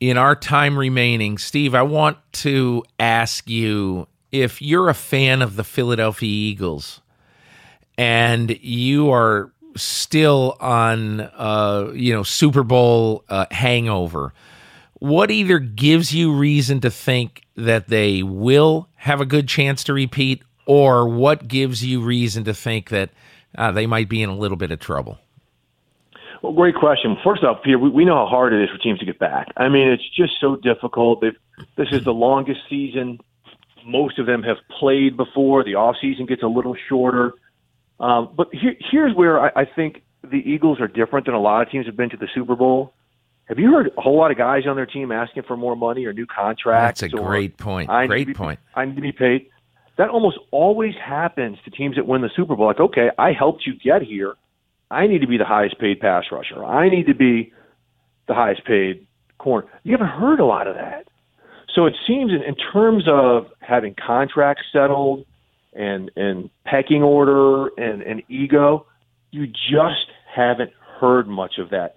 In 0.00 0.16
our 0.16 0.36
time 0.36 0.78
remaining, 0.78 1.38
Steve, 1.38 1.74
I 1.74 1.82
want 1.82 2.18
to 2.34 2.84
ask 3.00 3.48
you 3.48 4.06
if 4.30 4.62
you're 4.62 4.88
a 4.88 4.94
fan 4.94 5.42
of 5.42 5.56
the 5.56 5.64
Philadelphia 5.64 6.28
Eagles 6.28 7.00
and 7.96 8.56
you 8.60 9.10
are 9.10 9.52
still 9.74 10.56
on 10.60 11.20
uh, 11.20 11.90
you 11.94 12.12
know 12.12 12.22
Super 12.22 12.62
Bowl 12.62 13.24
uh, 13.28 13.46
hangover 13.50 14.32
what 14.98 15.30
either 15.30 15.58
gives 15.58 16.12
you 16.12 16.32
reason 16.32 16.80
to 16.80 16.90
think 16.90 17.44
that 17.54 17.88
they 17.88 18.22
will 18.22 18.88
have 18.96 19.20
a 19.20 19.26
good 19.26 19.48
chance 19.48 19.84
to 19.84 19.92
repeat, 19.92 20.42
or 20.66 21.08
what 21.08 21.48
gives 21.48 21.84
you 21.84 22.00
reason 22.02 22.44
to 22.44 22.54
think 22.54 22.88
that 22.90 23.10
uh, 23.56 23.70
they 23.72 23.86
might 23.86 24.08
be 24.08 24.22
in 24.22 24.28
a 24.28 24.36
little 24.36 24.56
bit 24.56 24.70
of 24.70 24.80
trouble? 24.80 25.18
Well, 26.42 26.52
great 26.52 26.74
question. 26.74 27.16
First 27.24 27.42
off, 27.42 27.62
Peter, 27.62 27.78
we, 27.78 27.90
we 27.90 28.04
know 28.04 28.16
how 28.16 28.26
hard 28.26 28.52
it 28.52 28.62
is 28.62 28.70
for 28.70 28.78
teams 28.78 29.00
to 29.00 29.04
get 29.06 29.18
back. 29.18 29.48
I 29.56 29.68
mean, 29.68 29.88
it's 29.88 30.08
just 30.16 30.34
so 30.40 30.56
difficult. 30.56 31.20
They've, 31.20 31.36
this 31.76 31.88
is 31.90 32.04
the 32.04 32.14
longest 32.14 32.60
season 32.68 33.18
most 33.88 34.18
of 34.18 34.26
them 34.26 34.42
have 34.42 34.58
played 34.78 35.16
before. 35.16 35.64
The 35.64 35.74
off 35.74 35.96
season 36.00 36.26
gets 36.26 36.42
a 36.42 36.46
little 36.46 36.76
shorter. 36.88 37.32
Um, 37.98 38.32
but 38.36 38.48
here, 38.52 38.76
here's 38.78 39.14
where 39.16 39.40
I, 39.40 39.62
I 39.62 39.64
think 39.64 40.02
the 40.22 40.36
Eagles 40.36 40.80
are 40.80 40.88
different 40.88 41.26
than 41.26 41.34
a 41.34 41.40
lot 41.40 41.62
of 41.62 41.70
teams 41.70 41.86
have 41.86 41.96
been 41.96 42.10
to 42.10 42.16
the 42.16 42.28
Super 42.34 42.54
Bowl. 42.54 42.92
Have 43.46 43.58
you 43.58 43.72
heard 43.72 43.90
a 43.96 44.00
whole 44.00 44.18
lot 44.18 44.30
of 44.30 44.36
guys 44.36 44.66
on 44.66 44.76
their 44.76 44.86
team 44.86 45.10
asking 45.10 45.44
for 45.44 45.56
more 45.56 45.74
money 45.74 46.04
or 46.04 46.12
new 46.12 46.26
contracts? 46.26 47.00
That's 47.00 47.14
a 47.14 47.16
great 47.16 47.56
point. 47.56 47.88
I 47.88 48.06
great 48.06 48.26
be, 48.26 48.34
point. 48.34 48.60
I 48.74 48.84
need 48.84 48.96
to 48.96 49.00
be 49.00 49.12
paid. 49.12 49.48
That 49.96 50.10
almost 50.10 50.38
always 50.50 50.94
happens 50.94 51.56
to 51.64 51.70
teams 51.70 51.96
that 51.96 52.06
win 52.06 52.20
the 52.20 52.30
Super 52.36 52.54
Bowl. 52.54 52.66
Like, 52.66 52.78
okay, 52.78 53.10
I 53.18 53.32
helped 53.32 53.66
you 53.66 53.74
get 53.74 54.02
here. 54.02 54.34
I 54.90 55.06
need 55.06 55.20
to 55.20 55.26
be 55.26 55.36
the 55.36 55.44
highest 55.44 55.78
paid 55.78 56.00
pass 56.00 56.24
rusher. 56.32 56.64
I 56.64 56.88
need 56.88 57.06
to 57.06 57.14
be 57.14 57.52
the 58.26 58.34
highest 58.34 58.64
paid 58.64 59.06
corner. 59.38 59.66
You 59.82 59.92
haven't 59.92 60.08
heard 60.08 60.40
a 60.40 60.44
lot 60.44 60.66
of 60.66 60.76
that. 60.76 61.08
So 61.74 61.86
it 61.86 61.94
seems 62.06 62.32
in, 62.32 62.42
in 62.42 62.54
terms 62.72 63.04
of 63.06 63.46
having 63.60 63.94
contracts 63.94 64.64
settled 64.72 65.26
and 65.74 66.10
and 66.16 66.50
pecking 66.64 67.02
order 67.02 67.68
and, 67.76 68.02
and 68.02 68.22
ego, 68.28 68.86
you 69.30 69.46
just 69.46 70.10
haven't 70.34 70.70
heard 71.00 71.28
much 71.28 71.58
of 71.58 71.70
that. 71.70 71.94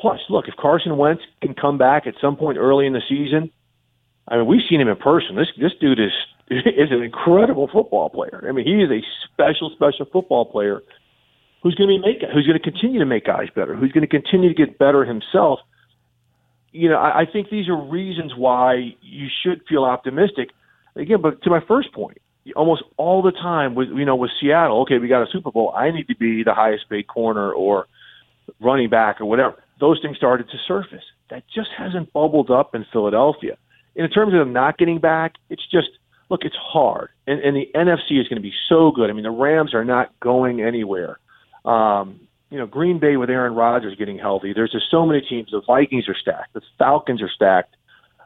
Plus, 0.00 0.18
look, 0.28 0.48
if 0.48 0.56
Carson 0.56 0.96
Wentz 0.96 1.22
can 1.40 1.54
come 1.54 1.78
back 1.78 2.06
at 2.06 2.14
some 2.20 2.36
point 2.36 2.58
early 2.58 2.86
in 2.86 2.92
the 2.92 3.02
season, 3.08 3.50
I 4.26 4.36
mean, 4.36 4.46
we've 4.46 4.62
seen 4.68 4.80
him 4.80 4.88
in 4.88 4.96
person. 4.96 5.36
This 5.36 5.48
this 5.60 5.72
dude 5.80 6.00
is 6.00 6.12
is 6.50 6.90
an 6.90 7.02
incredible 7.02 7.68
football 7.72 8.10
player. 8.10 8.44
I 8.48 8.52
mean, 8.52 8.66
he 8.66 8.82
is 8.82 8.90
a 8.90 9.00
special, 9.32 9.70
special 9.70 10.06
football 10.12 10.44
player 10.44 10.82
who's 11.62 11.74
going 11.74 11.88
to 11.88 11.94
be 11.94 11.98
make 11.98 12.22
who's 12.32 12.46
going 12.46 12.58
to 12.58 12.70
continue 12.70 13.00
to 13.00 13.06
make 13.06 13.24
guys 13.26 13.48
better, 13.54 13.74
who's 13.74 13.92
going 13.92 14.06
to 14.06 14.08
continue 14.08 14.48
to 14.48 14.54
get 14.54 14.78
better 14.78 15.04
himself. 15.04 15.60
You 16.72 16.88
know, 16.88 16.96
I, 16.96 17.22
I 17.22 17.26
think 17.30 17.50
these 17.50 17.68
are 17.68 17.76
reasons 17.76 18.32
why 18.36 18.94
you 19.02 19.28
should 19.42 19.62
feel 19.68 19.84
optimistic. 19.84 20.50
Again, 20.96 21.22
but 21.22 21.42
to 21.42 21.50
my 21.50 21.60
first 21.66 21.92
point, 21.92 22.18
almost 22.56 22.82
all 22.96 23.22
the 23.22 23.32
time 23.32 23.74
with 23.74 23.88
you 23.88 24.04
know 24.04 24.16
with 24.16 24.30
Seattle, 24.40 24.82
okay, 24.82 24.98
we 24.98 25.08
got 25.08 25.22
a 25.22 25.30
Super 25.30 25.50
Bowl. 25.50 25.72
I 25.76 25.90
need 25.90 26.08
to 26.08 26.16
be 26.16 26.42
the 26.42 26.54
highest 26.54 26.88
paid 26.88 27.06
corner 27.06 27.52
or 27.52 27.86
running 28.60 28.90
back 28.90 29.20
or 29.20 29.26
whatever 29.26 29.62
those 29.82 30.00
things 30.00 30.16
started 30.16 30.48
to 30.48 30.56
surface. 30.66 31.02
That 31.28 31.42
just 31.52 31.68
hasn't 31.76 32.12
bubbled 32.12 32.50
up 32.50 32.74
in 32.74 32.86
Philadelphia. 32.92 33.58
In 33.96 34.08
terms 34.08 34.32
of 34.32 34.38
them 34.38 34.52
not 34.52 34.78
getting 34.78 35.00
back, 35.00 35.34
it's 35.50 35.66
just 35.70 35.88
look, 36.30 36.44
it's 36.44 36.56
hard, 36.56 37.10
and, 37.26 37.40
and 37.40 37.54
the 37.54 37.68
NFC 37.74 38.18
is 38.18 38.26
going 38.28 38.36
to 38.36 38.40
be 38.40 38.54
so 38.68 38.90
good. 38.90 39.10
I 39.10 39.12
mean, 39.12 39.24
the 39.24 39.30
Rams 39.30 39.74
are 39.74 39.84
not 39.84 40.18
going 40.20 40.62
anywhere. 40.62 41.18
Um, 41.64 42.20
you 42.50 42.58
know, 42.58 42.66
Green 42.66 42.98
Bay 42.98 43.16
with 43.16 43.30
Aaron 43.30 43.54
Rodgers 43.54 43.96
getting 43.96 44.18
healthy. 44.18 44.52
There's 44.52 44.72
just 44.72 44.90
so 44.90 45.06
many 45.06 45.22
teams. 45.22 45.50
The 45.50 45.62
Vikings 45.66 46.08
are 46.08 46.14
stacked. 46.14 46.52
The 46.52 46.60
Falcons 46.78 47.22
are 47.22 47.30
stacked. 47.30 47.76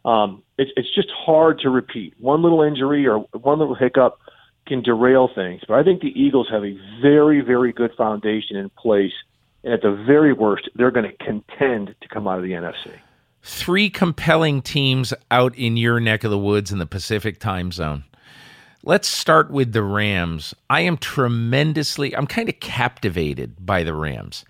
Um, 0.05 0.43
it's 0.59 0.71
it's 0.77 0.93
just 0.95 1.09
hard 1.11 1.61
to 1.61 1.71
repeat. 1.71 2.15
One 2.19 2.43
little 2.43 2.63
injury 2.63 3.07
or 3.07 3.21
one 3.33 3.59
little 3.59 3.75
hiccup 3.75 4.19
can 4.67 4.83
derail 4.83 5.29
things. 5.33 5.63
But 5.67 5.75
I 5.75 5.85
think 5.85 6.01
the 6.01 6.09
Eagles 6.21 6.49
have 6.51 6.65
a 6.65 6.77
very, 7.01 7.41
very 7.41 7.73
good 7.73 7.93
foundation 7.97 8.57
in 8.57 8.69
place. 8.71 9.13
And 9.65 9.73
at 9.73 9.83
the 9.83 9.93
very 10.07 10.33
worst, 10.33 10.69
they're 10.75 10.91
going 10.91 11.11
to 11.11 11.25
contend 11.25 11.95
to 12.01 12.09
come 12.09 12.29
out 12.29 12.39
of 12.39 12.45
the 12.45 12.53
NFC. 12.53 12.93
Three 13.43 13.91
compelling 13.91 14.63
teams 14.63 15.15
out 15.31 15.55
in 15.57 15.77
your 15.77 16.01
neck 16.01 16.25
of 16.25 16.31
the 16.31 16.39
woods 16.39 16.73
in 16.73 16.79
the 16.79 16.87
Pacific 16.87 17.39
time 17.39 17.71
zone. 17.73 18.05
Let's 18.87 19.09
start 19.09 19.51
with 19.51 19.73
the 19.73 19.83
Rams. 19.83 20.55
I 20.71 20.83
am 20.83 20.97
tremendously, 20.97 22.15
I'm 22.17 22.29
kind 22.29 22.49
of 22.49 22.61
captivated 22.61 23.67
by 23.67 23.83
the 23.83 23.93
Rams 23.93 24.45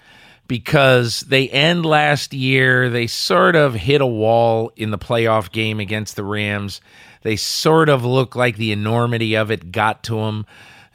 because 0.46 1.20
they 1.22 1.48
end 1.48 1.86
last 1.86 2.34
year. 2.34 2.90
They 2.90 3.06
sort 3.06 3.56
of 3.56 3.72
hit 3.72 4.02
a 4.02 4.06
wall 4.06 4.72
in 4.76 4.90
the 4.90 4.98
playoff 4.98 5.50
game 5.50 5.80
against 5.80 6.16
the 6.16 6.22
Rams. 6.22 6.82
They 7.22 7.36
sort 7.36 7.88
of 7.88 8.04
look 8.04 8.36
like 8.36 8.58
the 8.58 8.72
enormity 8.72 9.36
of 9.38 9.50
it 9.50 9.72
got 9.72 10.02
to 10.04 10.16
them. 10.16 10.44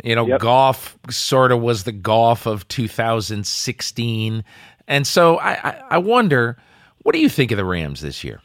You 0.03 0.13
know, 0.13 0.27
Yep. 0.27 0.39
golf 0.39 0.99
sort 1.09 1.51
of 1.51 1.61
was 1.61 1.83
the 1.83 1.91
golf 1.91 2.45
of 2.45 2.67
2016. 2.67 4.43
And 4.87 5.07
so 5.07 5.37
I, 5.37 5.51
I, 5.69 5.81
I 5.89 5.97
wonder, 5.97 6.57
what 7.01 7.13
do 7.13 7.19
you 7.19 7.27
think 7.27 7.49
of 7.49 7.57
the 7.57 7.65
Rams 7.65 8.01
this 8.01 8.23
year? 8.23 8.39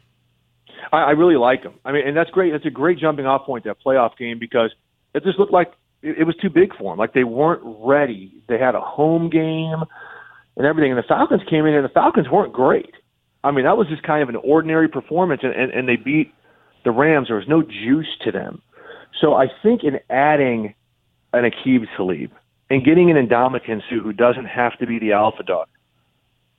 I, 0.91 0.99
I 1.03 1.11
really 1.11 1.37
like 1.37 1.65
them. 1.65 1.75
I 1.85 1.93
mean, 1.93 2.09
and 2.09 2.17
that's 2.17 2.31
great. 2.31 2.53
That's 2.53 2.65
a 2.65 2.71
great 2.71 2.99
jumping 2.99 3.27
off 3.27 3.45
point 3.45 3.65
that 3.65 3.77
playoff 3.85 4.17
game 4.17 4.39
because 4.39 4.71
it 5.17 5.25
just 5.25 5.39
looked 5.39 5.53
like 5.53 5.73
it, 6.03 6.19
it 6.19 6.25
was 6.25 6.37
too 6.37 6.51
big 6.51 6.77
for 6.77 6.93
them. 6.93 6.99
Like 6.99 7.15
they 7.15 7.25
weren't 7.25 7.63
ready. 7.65 8.35
They 8.49 8.59
had 8.59 8.75
a 8.75 8.81
home 8.81 9.31
game 9.31 9.83
and 10.57 10.67
everything, 10.67 10.93
and 10.93 10.99
the 10.99 11.07
Falcons 11.09 11.43
came 11.49 11.67
in, 11.67 11.75
and 11.75 11.85
the 11.85 11.91
Falcons 11.91 12.29
weren't 12.31 12.53
great. 12.53 12.95
I 13.43 13.51
mean, 13.51 13.65
that 13.65 13.77
was 13.77 13.89
just 13.89 14.03
kind 14.03 14.23
of 14.23 14.29
an 14.29 14.37
ordinary 14.37 14.89
performance, 14.89 15.43
and, 15.43 15.55
and, 15.55 15.73
and 15.73 15.89
they 15.89 15.97
beat 15.97 16.33
the 16.85 16.91
Rams. 16.91 17.29
There 17.29 17.37
was 17.37 17.49
no 17.49 17.63
juice 17.63 18.09
to 18.25 18.33
them. 18.33 18.63
So 19.21 19.35
I 19.35 19.47
think 19.63 19.83
in 19.85 19.99
adding 20.11 20.75
an 21.33 21.45
Aqib 21.45 21.87
Talib 21.97 22.31
and 22.71 22.85
getting 22.85 23.11
an 23.11 23.29
Ndamukong 23.29 23.83
Suh 23.89 24.01
who 24.03 24.13
doesn't 24.13 24.47
have 24.47 24.79
to 24.79 24.87
be 24.87 24.99
the 24.99 25.13
alpha 25.13 25.43
dog, 25.43 25.69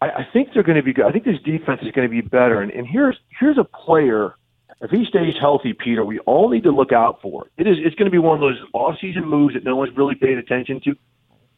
I, 0.02 0.06
I 0.08 0.28
think 0.32 0.50
they're 0.54 0.64
going 0.64 0.78
to 0.78 0.84
be 0.84 0.94
good. 0.94 1.06
I 1.06 1.12
think 1.12 1.26
this 1.26 1.42
defense 1.44 1.82
is 1.82 1.92
going 1.92 2.08
to 2.08 2.12
be 2.12 2.22
better. 2.22 2.62
And, 2.62 2.72
and 2.72 2.88
here's 2.88 3.18
here's 3.40 3.58
a 3.58 3.64
player. 3.64 4.36
If 4.82 4.92
he 4.92 5.06
stays 5.06 5.34
healthy, 5.40 5.74
Peter, 5.74 6.06
we 6.06 6.20
all 6.20 6.50
need 6.50 6.64
to 6.64 6.72
look 6.72 6.92
out 6.92 7.20
for. 7.22 7.48
It 7.58 7.66
is 7.68 7.78
it's 7.80 7.96
going 7.96 8.06
to 8.06 8.12
be 8.12 8.20
one 8.20 8.36
of 8.36 8.42
those 8.42 8.60
off-season 8.74 9.26
moves 9.28 9.56
that 9.56 9.64
no 9.64 9.76
one's 9.76 9.96
really 9.98 10.16
paid 10.16 10.38
attention 10.38 10.80
to. 10.86 10.96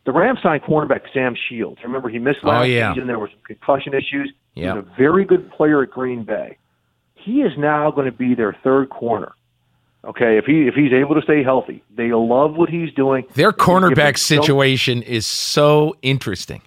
The 0.05 0.13
Rams 0.13 0.39
signed 0.41 0.63
cornerback 0.63 1.01
Sam 1.13 1.35
Shields. 1.49 1.79
Remember, 1.83 2.07
he 2.09 2.17
missed 2.19 2.39
oh, 2.43 2.47
last 2.47 2.59
Oh, 2.61 2.63
yeah. 2.63 2.93
season. 2.93 3.07
There 3.07 3.19
were 3.19 3.27
some 3.27 3.41
concussion 3.45 3.93
issues. 3.93 4.31
Yeah. 4.55 4.75
He's 4.75 4.83
a 4.85 4.95
very 4.97 5.25
good 5.25 5.51
player 5.51 5.83
at 5.83 5.91
Green 5.91 6.23
Bay. 6.23 6.57
He 7.15 7.41
is 7.41 7.51
now 7.57 7.91
going 7.91 8.05
to 8.05 8.17
be 8.17 8.33
their 8.33 8.55
third 8.63 8.89
corner. 8.89 9.33
Okay, 10.05 10.37
if 10.37 10.45
he 10.45 10.65
if 10.65 10.75
he's 10.75 10.93
able 10.93 11.13
to 11.15 11.21
stay 11.21 11.43
healthy, 11.43 11.83
they 11.93 12.13
love 12.13 12.55
what 12.55 12.69
he's 12.69 12.93
doing. 12.93 13.25
Their 13.33 13.51
cornerback 13.51 14.17
situation 14.17 15.03
is 15.03 15.27
so 15.27 15.97
interesting. 16.01 16.61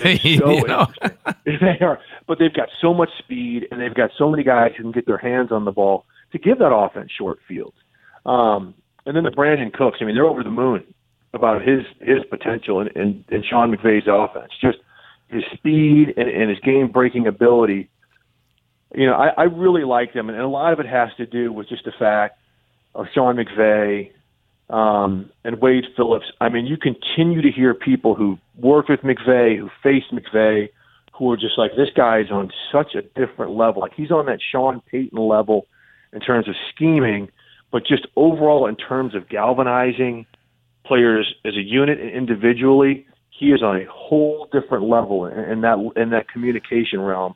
You 0.22 0.38
so 0.38 0.60
know? 0.60 0.86
they 1.44 1.78
are, 1.80 2.00
but 2.26 2.38
they've 2.38 2.52
got 2.52 2.68
so 2.80 2.94
much 2.94 3.10
speed, 3.18 3.66
and 3.70 3.80
they've 3.80 3.94
got 3.94 4.10
so 4.16 4.30
many 4.30 4.42
guys 4.42 4.72
who 4.76 4.82
can 4.84 4.92
get 4.92 5.06
their 5.06 5.18
hands 5.18 5.52
on 5.52 5.64
the 5.64 5.72
ball 5.72 6.04
to 6.32 6.38
give 6.38 6.58
that 6.58 6.74
offense 6.74 7.10
short 7.16 7.38
fields. 7.46 7.76
Um, 8.26 8.74
and 9.06 9.16
then 9.16 9.24
the 9.24 9.30
Brandin 9.30 9.72
Cooks. 9.72 9.98
I 10.00 10.04
mean, 10.04 10.14
they're 10.14 10.26
over 10.26 10.42
the 10.42 10.50
moon 10.50 10.84
about 11.32 11.62
his 11.62 11.82
his 12.00 12.24
potential 12.30 12.80
and 12.80 12.90
and, 12.96 13.24
and 13.28 13.44
Sean 13.44 13.74
McVay's 13.74 14.08
offense. 14.08 14.52
Just 14.60 14.78
his 15.28 15.42
speed 15.52 16.14
and, 16.16 16.28
and 16.28 16.50
his 16.50 16.60
game 16.60 16.90
breaking 16.90 17.26
ability. 17.26 17.90
You 18.94 19.06
know, 19.06 19.14
I, 19.14 19.28
I 19.28 19.42
really 19.44 19.84
like 19.84 20.12
them, 20.12 20.28
and 20.28 20.38
a 20.38 20.46
lot 20.46 20.72
of 20.72 20.80
it 20.80 20.86
has 20.86 21.10
to 21.16 21.26
do 21.26 21.52
with 21.52 21.68
just 21.68 21.84
the 21.84 21.92
fact 21.98 22.38
of 22.94 23.06
Sean 23.12 23.36
McVay 23.36 24.12
um, 24.70 25.30
and 25.44 25.60
Wade 25.60 25.84
Phillips. 25.96 26.26
I 26.40 26.48
mean, 26.48 26.66
you 26.66 26.76
continue 26.76 27.42
to 27.42 27.50
hear 27.50 27.74
people 27.74 28.14
who 28.14 28.38
worked 28.56 28.88
with 28.88 29.00
McVay, 29.00 29.58
who 29.58 29.70
faced 29.82 30.12
McVay, 30.12 30.68
who 31.12 31.30
are 31.30 31.36
just 31.36 31.58
like, 31.58 31.72
this 31.76 31.90
guy 31.94 32.20
is 32.20 32.30
on 32.30 32.50
such 32.72 32.94
a 32.94 33.02
different 33.02 33.52
level. 33.52 33.82
Like 33.82 33.94
he's 33.94 34.10
on 34.10 34.26
that 34.26 34.40
Sean 34.40 34.80
Payton 34.90 35.18
level 35.18 35.66
in 36.12 36.20
terms 36.20 36.48
of 36.48 36.54
scheming, 36.74 37.28
but 37.70 37.86
just 37.86 38.06
overall 38.16 38.66
in 38.66 38.76
terms 38.76 39.14
of 39.14 39.28
galvanizing 39.28 40.26
players 40.84 41.34
as 41.44 41.54
a 41.54 41.62
unit 41.62 42.00
and 42.00 42.10
individually, 42.10 43.06
he 43.30 43.46
is 43.46 43.62
on 43.62 43.76
a 43.76 43.84
whole 43.90 44.48
different 44.52 44.84
level 44.84 45.26
in, 45.26 45.38
in 45.38 45.60
that 45.62 45.92
in 45.96 46.10
that 46.10 46.28
communication 46.28 47.00
realm. 47.00 47.34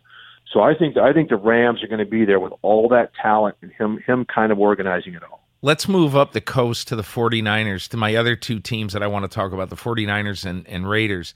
So 0.52 0.60
I 0.60 0.74
think 0.74 0.96
I 0.96 1.12
think 1.12 1.28
the 1.28 1.36
Rams 1.36 1.82
are 1.82 1.88
going 1.88 1.98
to 1.98 2.10
be 2.10 2.24
there 2.24 2.40
with 2.40 2.52
all 2.62 2.88
that 2.88 3.12
talent 3.20 3.56
and 3.62 3.72
him 3.72 3.98
him 4.06 4.24
kind 4.24 4.52
of 4.52 4.58
organizing 4.58 5.14
it 5.14 5.22
all. 5.22 5.47
Let's 5.60 5.88
move 5.88 6.14
up 6.16 6.32
the 6.32 6.40
coast 6.40 6.88
to 6.88 6.96
the 6.96 7.02
49ers, 7.02 7.88
to 7.88 7.96
my 7.96 8.14
other 8.14 8.36
two 8.36 8.60
teams 8.60 8.92
that 8.92 9.02
I 9.02 9.08
want 9.08 9.24
to 9.24 9.34
talk 9.34 9.52
about 9.52 9.70
the 9.70 9.76
49ers 9.76 10.46
and, 10.46 10.66
and 10.68 10.88
Raiders. 10.88 11.34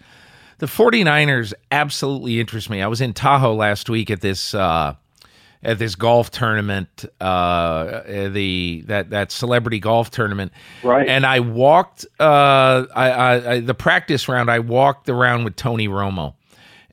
The 0.59 0.67
49ers 0.67 1.53
absolutely 1.73 2.39
interest 2.39 2.71
me. 2.71 2.83
I 2.83 2.87
was 2.87 3.01
in 3.01 3.15
Tahoe 3.15 3.55
last 3.55 3.91
week 3.91 4.11
at 4.11 4.21
this 4.21 4.55
uh, 4.55 4.95
at 5.65 5.79
this 5.79 5.95
golf 5.95 6.31
tournament, 6.31 7.05
uh, 7.21 8.03
the 8.07 8.85
that 8.87 9.11
that 9.11 9.33
celebrity 9.33 9.81
golf 9.81 10.11
tournament, 10.11 10.53
Right. 10.83 11.09
And 11.09 11.25
I 11.25 11.41
walked 11.41 12.07
uh, 12.21 12.87
I, 12.95 13.11
I, 13.11 13.53
I 13.53 13.61
the 13.61 13.75
practice 13.75 14.29
round. 14.29 14.51
I 14.51 14.61
walked 14.61 15.09
around 15.09 15.45
with 15.45 15.57
Tony 15.57 15.89
Romo, 15.89 16.35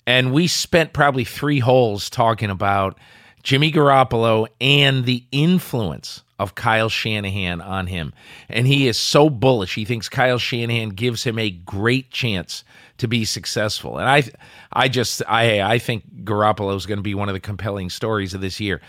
and 0.08 0.34
we 0.34 0.48
spent 0.48 0.94
probably 0.94 1.24
three 1.24 1.60
holes 1.60 2.10
talking 2.10 2.50
about 2.50 2.98
Jimmy 3.44 3.72
Garoppolo 3.72 4.48
and 4.60 5.06
the 5.06 5.24
influence 5.32 6.24
of 6.40 6.56
Kyle 6.56 6.90
Shanahan 6.90 7.62
on 7.62 7.88
him. 7.88 8.14
And 8.48 8.66
he 8.66 8.88
is 8.88 8.98
so 8.98 9.30
bullish. 9.30 9.76
He 9.76 9.86
thinks 9.86 10.08
Kyle 10.08 10.38
Shanahan 10.38 10.90
gives 10.90 11.24
him 11.24 11.38
a 11.38 11.50
great 11.50 12.12
chance 12.12 12.64
to 12.98 13.08
be 13.08 13.26
successful. 13.26 13.98
And 13.98 14.08
I 14.08 14.24
I 14.72 14.88
just 14.88 15.22
I 15.28 15.62
I 15.62 15.80
think 15.80 16.24
Garoppolo 16.24 16.76
is 16.76 16.86
going 16.86 17.00
to 17.00 17.04
be 17.04 17.16
one 17.16 17.30
of 17.30 17.34
the 17.34 17.40
compelling 17.40 17.90
stories 17.90 18.34
of 18.34 18.42
this 18.42 18.60
year. 18.60 18.82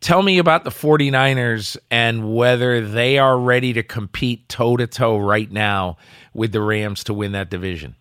Tell 0.00 0.22
me 0.22 0.38
about 0.38 0.64
the 0.64 0.70
49ers 0.70 1.76
and 1.90 2.34
whether 2.34 2.86
they 2.86 3.18
are 3.18 3.38
ready 3.38 3.74
to 3.74 3.82
compete 3.82 4.48
toe 4.48 4.78
to 4.78 4.86
toe 4.86 5.18
right 5.18 5.50
now 5.50 5.98
with 6.32 6.52
the 6.52 6.62
Rams 6.62 7.04
to 7.04 7.14
win 7.14 7.32
that 7.32 7.50
division. 7.50 7.96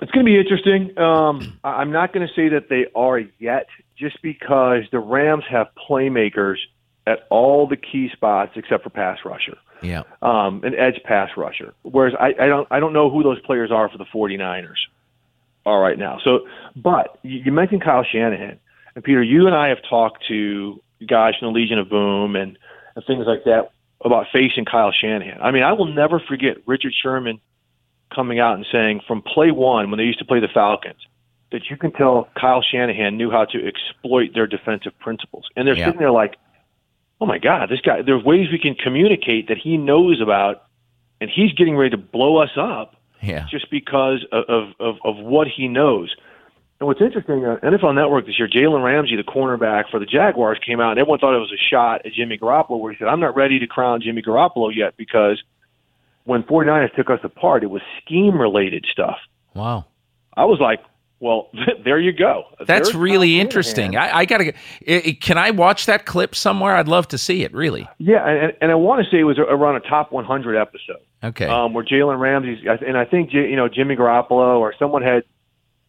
It's 0.00 0.12
going 0.12 0.24
to 0.24 0.30
be 0.30 0.38
interesting. 0.38 0.96
Um, 0.96 1.58
I'm 1.64 1.90
not 1.90 2.12
going 2.12 2.26
to 2.26 2.32
say 2.34 2.48
that 2.50 2.68
they 2.68 2.86
are 2.94 3.20
yet, 3.38 3.66
just 3.96 4.20
because 4.22 4.84
the 4.90 4.98
Rams 4.98 5.44
have 5.48 5.68
playmakers 5.88 6.56
at 7.06 7.26
all 7.30 7.66
the 7.66 7.76
key 7.76 8.08
spots 8.12 8.52
except 8.56 8.82
for 8.82 8.90
pass 8.90 9.18
rusher, 9.24 9.56
Yeah. 9.82 10.02
um, 10.22 10.62
an 10.64 10.74
edge 10.74 11.00
pass 11.04 11.30
rusher. 11.36 11.74
Whereas 11.82 12.14
I, 12.18 12.34
I 12.40 12.46
don't 12.46 12.66
I 12.70 12.80
don't 12.80 12.92
know 12.92 13.10
who 13.10 13.22
those 13.22 13.40
players 13.40 13.70
are 13.70 13.88
for 13.88 13.98
the 13.98 14.06
49ers 14.06 14.78
All 15.66 15.80
right 15.80 15.98
now. 15.98 16.18
So, 16.24 16.46
but 16.76 17.18
you, 17.22 17.40
you 17.46 17.52
mentioned 17.52 17.82
Kyle 17.82 18.04
Shanahan 18.04 18.58
and 18.94 19.04
Peter. 19.04 19.22
You 19.22 19.46
and 19.46 19.54
I 19.54 19.68
have 19.68 19.78
talked 19.88 20.24
to 20.28 20.80
guys 21.06 21.34
from 21.38 21.48
the 21.52 21.58
Legion 21.58 21.78
of 21.78 21.90
Boom 21.90 22.36
and, 22.36 22.58
and 22.96 23.04
things 23.06 23.26
like 23.26 23.44
that 23.44 23.70
about 24.04 24.26
facing 24.32 24.64
Kyle 24.64 24.92
Shanahan. 24.92 25.40
I 25.42 25.50
mean, 25.50 25.62
I 25.62 25.72
will 25.72 25.92
never 25.92 26.20
forget 26.20 26.56
Richard 26.66 26.92
Sherman 26.94 27.40
coming 28.14 28.38
out 28.38 28.54
and 28.54 28.66
saying 28.70 29.00
from 29.06 29.22
play 29.22 29.50
one 29.50 29.90
when 29.90 29.98
they 29.98 30.04
used 30.04 30.20
to 30.20 30.24
play 30.24 30.40
the 30.40 30.48
Falcons 30.48 31.00
that 31.54 31.70
you 31.70 31.76
can 31.76 31.92
tell 31.92 32.28
Kyle 32.34 32.62
Shanahan 32.62 33.16
knew 33.16 33.30
how 33.30 33.44
to 33.44 33.64
exploit 33.64 34.34
their 34.34 34.48
defensive 34.48 34.92
principles. 34.98 35.46
And 35.56 35.66
they're 35.68 35.76
Yeah. 35.76 35.86
sitting 35.86 36.00
there 36.00 36.10
like, 36.10 36.34
oh 37.20 37.26
my 37.26 37.38
God, 37.38 37.68
this 37.68 37.80
guy, 37.80 38.02
there's 38.02 38.24
ways 38.24 38.48
we 38.50 38.58
can 38.58 38.74
communicate 38.74 39.46
that 39.46 39.56
he 39.56 39.76
knows 39.76 40.20
about, 40.20 40.64
and 41.20 41.30
he's 41.30 41.52
getting 41.52 41.76
ready 41.76 41.90
to 41.90 41.96
blow 41.96 42.38
us 42.38 42.50
up 42.56 42.96
Yeah. 43.22 43.46
just 43.48 43.70
because 43.70 44.24
of, 44.32 44.44
of, 44.48 44.68
of, 44.80 44.96
of 45.04 45.16
what 45.24 45.46
he 45.46 45.68
knows. 45.68 46.12
And 46.80 46.88
what's 46.88 47.00
interesting, 47.00 47.44
uh, 47.46 47.58
NFL 47.62 47.94
Network 47.94 48.26
this 48.26 48.36
year, 48.36 48.48
Jalen 48.48 48.82
Ramsey, 48.82 49.14
the 49.14 49.22
cornerback 49.22 49.84
for 49.90 50.00
the 50.00 50.06
Jaguars, 50.06 50.58
came 50.58 50.80
out 50.80 50.90
and 50.90 50.98
everyone 50.98 51.20
thought 51.20 51.36
it 51.36 51.38
was 51.38 51.52
a 51.52 51.56
shot 51.70 52.04
at 52.04 52.12
Jimmy 52.12 52.36
Garoppolo, 52.36 52.80
where 52.80 52.90
he 52.92 52.98
said, 52.98 53.06
I'm 53.06 53.20
not 53.20 53.36
ready 53.36 53.60
to 53.60 53.66
crown 53.68 54.00
Jimmy 54.02 54.22
Garoppolo 54.22 54.74
yet 54.74 54.96
because 54.96 55.40
when 56.24 56.42
49ers 56.42 56.92
took 56.96 57.10
us 57.10 57.20
apart, 57.22 57.62
it 57.62 57.70
was 57.70 57.80
scheme 58.04 58.40
related 58.40 58.86
stuff. 58.90 59.18
Wow. 59.54 59.84
I 60.36 60.46
was 60.46 60.58
like, 60.58 60.80
well, 61.24 61.48
there 61.84 61.98
you 61.98 62.12
go. 62.12 62.44
That's 62.58 62.90
There's 62.90 62.94
really 62.94 63.40
interesting. 63.40 63.96
I, 63.96 64.18
I 64.18 64.24
gotta. 64.26 64.52
I- 64.86 65.02
I- 65.06 65.18
Can 65.20 65.38
I 65.38 65.50
watch 65.50 65.86
that 65.86 66.04
clip 66.06 66.34
somewhere? 66.34 66.76
I'd 66.76 66.86
love 66.88 67.08
to 67.08 67.18
see 67.18 67.42
it. 67.42 67.52
Really. 67.54 67.88
Yeah, 67.98 68.24
and, 68.28 68.52
and 68.60 68.70
I 68.70 68.74
want 68.74 69.02
to 69.04 69.10
say 69.10 69.20
it 69.20 69.24
was 69.24 69.38
around 69.38 69.76
a 69.76 69.80
top 69.80 70.12
100 70.12 70.56
episode. 70.56 71.00
Okay. 71.22 71.46
um, 71.46 71.72
where 71.72 71.82
Jalen 71.84 72.18
Ramsey's, 72.20 72.58
and 72.86 72.98
I 72.98 73.06
think 73.06 73.32
you 73.32 73.56
know 73.56 73.68
Jimmy 73.68 73.96
Garoppolo 73.96 74.58
or 74.58 74.74
someone 74.78 75.02
had. 75.02 75.24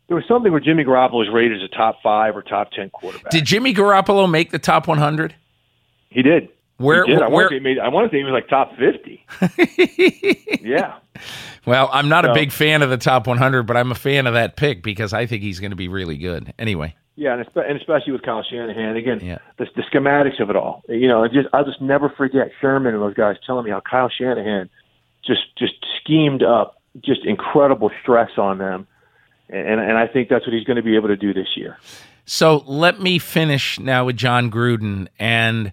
There 0.08 0.15
was 0.15 0.26
something 0.28 0.52
where 0.52 0.62
Jimmy 0.62 0.84
Garoppolo 0.86 1.13
was 1.26 1.30
rated 1.34 1.62
as 1.62 1.69
a 1.69 1.76
top 1.76 1.98
five 2.04 2.38
or 2.38 2.41
top 2.43 2.71
ten 2.71 2.89
quarterback. 2.91 3.32
Did 3.32 3.43
Jimmy 3.45 3.74
Garoppolo 3.74 4.30
make 4.30 4.52
the 4.52 4.60
top 4.60 4.88
100? 4.88 5.36
he 6.10 6.21
did? 6.21 6.48
Where- 6.78 7.06
he 7.06 7.13
did. 7.13 7.21
I 7.21 7.28
where- 7.28 7.32
want 7.45 7.50
to 7.52 7.56
say 7.58 7.60
made. 7.60 7.80
I 7.80 7.88
want 7.89 8.10
to 8.12 8.15
say 8.15 8.19
he 8.19 8.24
was 8.24 8.32
like 8.34 8.48
top 8.48 8.78
fifty. 8.78 9.26
yeah, 10.62 10.95
Well, 11.65 11.89
I'm 11.91 12.10
not 12.10 12.25
So- 12.25 12.32
a 12.32 12.34
big 12.34 12.51
fan 12.51 12.82
of 12.82 12.89
the 12.89 12.97
top 12.97 13.28
100, 13.28 13.63
but 13.63 13.75
I'm 13.78 13.91
a 13.91 13.95
fan 13.95 14.28
of 14.28 14.34
that 14.34 14.56
pick 14.56 14.84
because 14.84 15.13
I 15.13 15.25
think 15.25 15.41
he's 15.43 15.60
going 15.60 15.71
to 15.71 15.75
be 15.78 15.88
really 15.88 16.17
good. 16.17 16.54
Anyway, 16.60 16.95
Yeah, 17.15 17.34
and, 17.34 17.45
espe- 17.45 17.69
and 17.69 17.80
especially 17.80 18.12
with 18.13 18.21
Kyle 18.23 18.43
Shanahan. 18.43 18.95
Again, 18.97 19.19
Yeah. 19.23 19.38
the, 19.58 19.67
the 19.75 19.82
schematics 19.84 20.39
of 20.41 20.49
it 20.49 20.56
all. 20.56 20.84
You 20.89 21.08
know, 21.08 21.25
just 21.28 21.47
I'll 21.54 21.65
just 21.65 21.82
never 21.82 22.10
forget 22.10 22.51
Sherman 22.62 22.93
and 22.93 23.01
those 23.01 23.13
guys 23.15 23.38
telling 23.45 23.65
me 23.65 23.71
how 23.71 23.80
Kyle 23.82 24.10
Shanahan 24.10 24.69
just 25.25 25.41
just 25.58 25.73
schemed 26.01 26.43
up 26.43 26.75
just 27.01 27.25
incredible 27.25 27.89
stress 28.01 28.32
on 28.38 28.58
them, 28.58 28.88
and 29.49 29.80
and 29.80 29.97
I 29.97 30.08
think 30.08 30.30
that's 30.30 30.45
what 30.45 30.54
he's 30.54 30.63
going 30.65 30.78
to 30.78 30.84
be 30.84 30.95
able 30.95 31.08
to 31.10 31.17
do 31.17 31.34
this 31.34 31.47
year. 31.56 31.78
so 32.25 32.63
let 32.67 32.99
me 33.01 33.17
finish 33.19 33.80
now 33.80 34.06
with 34.06 34.17
Jon 34.17 34.49
Gruden, 34.51 35.08
and 35.19 35.71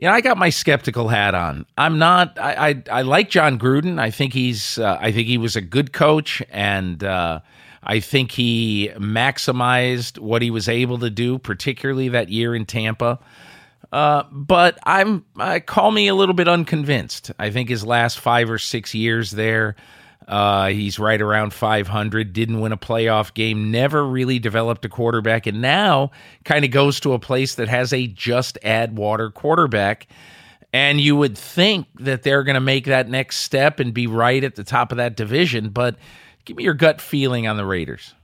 you 0.00 0.08
know 0.08 0.14
I 0.14 0.22
got 0.22 0.38
my 0.38 0.48
skeptical 0.48 1.08
hat 1.08 1.34
on. 1.34 1.66
I'm 1.76 1.98
not. 1.98 2.38
I 2.38 2.68
I, 2.70 2.82
I 2.90 3.02
like 3.02 3.28
Jon 3.28 3.58
Gruden. 3.58 4.00
I 4.00 4.10
think 4.10 4.32
he's. 4.32 4.78
Uh, 4.78 4.96
I 4.98 5.12
think 5.12 5.28
he 5.28 5.36
was 5.36 5.56
a 5.56 5.60
good 5.60 5.92
coach, 5.92 6.42
and 6.50 7.04
uh, 7.04 7.40
I 7.82 8.00
think 8.00 8.32
he 8.32 8.90
maximized 8.96 10.18
what 10.18 10.40
he 10.40 10.50
was 10.50 10.68
able 10.68 10.98
to 10.98 11.10
do, 11.10 11.38
particularly 11.38 12.08
that 12.08 12.30
year 12.30 12.54
in 12.54 12.64
Tampa. 12.64 13.18
Uh, 13.92 14.22
but 14.32 14.78
I'm 14.84 15.24
I 15.36 15.60
call 15.60 15.90
me 15.90 16.08
a 16.08 16.14
little 16.14 16.34
bit 16.34 16.48
unconvinced. 16.48 17.30
I 17.38 17.50
think 17.50 17.68
his 17.68 17.84
last 17.84 18.20
five 18.20 18.50
or 18.50 18.58
six 18.58 18.94
years 18.94 19.32
there, 19.32 19.76
uh, 20.30 20.68
he's 20.68 21.00
right 21.00 21.20
around 21.20 21.52
500. 21.52 22.32
Didn't 22.32 22.60
win 22.60 22.70
a 22.70 22.76
playoff 22.76 23.34
game. 23.34 23.72
Never 23.72 24.06
really 24.06 24.38
developed 24.38 24.84
a 24.84 24.88
quarterback, 24.88 25.46
and 25.48 25.60
now 25.60 26.12
kind 26.44 26.64
of 26.64 26.70
goes 26.70 27.00
to 27.00 27.12
a 27.14 27.18
place 27.18 27.56
that 27.56 27.68
has 27.68 27.92
a 27.92 28.06
just 28.06 28.56
add 28.62 28.96
water 28.96 29.30
quarterback. 29.30 30.06
And 30.72 31.00
you 31.00 31.16
would 31.16 31.36
think 31.36 31.88
that 31.98 32.22
they're 32.22 32.44
going 32.44 32.54
to 32.54 32.60
make 32.60 32.84
that 32.84 33.08
next 33.08 33.38
step 33.38 33.80
and 33.80 33.92
be 33.92 34.06
right 34.06 34.44
at 34.44 34.54
the 34.54 34.62
top 34.62 34.92
of 34.92 34.98
that 34.98 35.16
division. 35.16 35.70
But 35.70 35.96
give 36.44 36.56
me 36.56 36.62
your 36.62 36.74
gut 36.74 37.00
feeling 37.00 37.48
on 37.48 37.56
the 37.56 37.66
Raiders. 37.66 38.14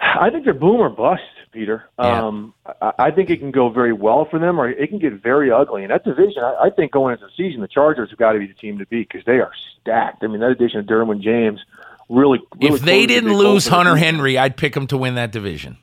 I 0.00 0.30
think 0.30 0.46
they're 0.46 0.54
boom 0.54 0.80
or 0.80 0.88
bust, 0.88 1.20
Peter. 1.52 1.84
Yeah. 1.98 2.26
Um, 2.26 2.54
I, 2.80 2.92
I 2.98 3.10
think 3.10 3.30
it 3.30 3.38
can 3.38 3.50
go 3.50 3.68
very 3.70 3.92
well 3.92 4.26
for 4.30 4.38
them, 4.38 4.60
or 4.60 4.68
it 4.68 4.88
can 4.88 4.98
get 4.98 5.12
very 5.14 5.50
ugly. 5.50 5.82
And 5.82 5.90
that 5.90 6.04
division, 6.04 6.42
I, 6.42 6.66
I 6.66 6.70
think 6.70 6.92
going 6.92 7.14
into 7.14 7.26
the 7.26 7.32
season, 7.36 7.60
the 7.60 7.68
Chargers 7.68 8.10
have 8.10 8.18
got 8.18 8.32
to 8.32 8.38
be 8.38 8.46
the 8.46 8.54
team 8.54 8.78
to 8.78 8.86
beat 8.86 9.08
because 9.08 9.24
they 9.24 9.40
are 9.40 9.52
stacked. 9.80 10.22
I 10.22 10.26
mean, 10.28 10.40
that 10.40 10.50
addition 10.50 10.80
of 10.80 10.86
Derwin 10.86 11.20
James 11.20 11.60
really. 12.08 12.40
really 12.60 12.74
if 12.74 12.80
they 12.82 13.06
didn't 13.06 13.34
lose 13.34 13.66
Hunter. 13.66 13.96
Henry, 13.96 14.38
I'd 14.38 14.56
pick 14.56 14.74
them 14.74 14.86
to 14.88 14.96
win 14.96 15.14
that 15.16 15.32
division. 15.32 15.78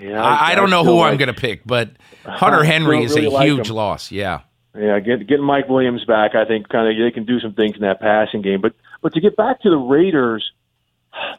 yeah, 0.00 0.22
I, 0.22 0.52
I 0.52 0.54
don't 0.54 0.70
know 0.70 0.84
who 0.84 0.96
like- 0.98 1.12
I'm 1.12 1.18
going 1.18 1.34
to 1.34 1.40
pick, 1.40 1.62
but 1.64 1.90
Hunter 2.24 2.64
Henry 2.64 3.04
is 3.04 3.14
really 3.14 3.26
a 3.26 3.30
like 3.30 3.46
huge 3.46 3.70
him. 3.70 3.76
loss. 3.76 4.10
Yeah. 4.10 4.40
Yeah, 4.78 5.00
get, 5.00 5.26
getting 5.26 5.44
Mike 5.44 5.70
Williams 5.70 6.04
back, 6.04 6.34
I 6.34 6.44
think 6.44 6.68
kind 6.68 6.86
of 6.86 7.02
they 7.02 7.10
can 7.10 7.24
do 7.24 7.40
some 7.40 7.54
things 7.54 7.76
in 7.76 7.80
that 7.80 7.98
passing 7.98 8.42
game. 8.42 8.60
But 8.60 8.74
but 9.00 9.14
to 9.14 9.20
get 9.20 9.34
back 9.34 9.62
to 9.62 9.70
the 9.70 9.76
Raiders, 9.78 10.52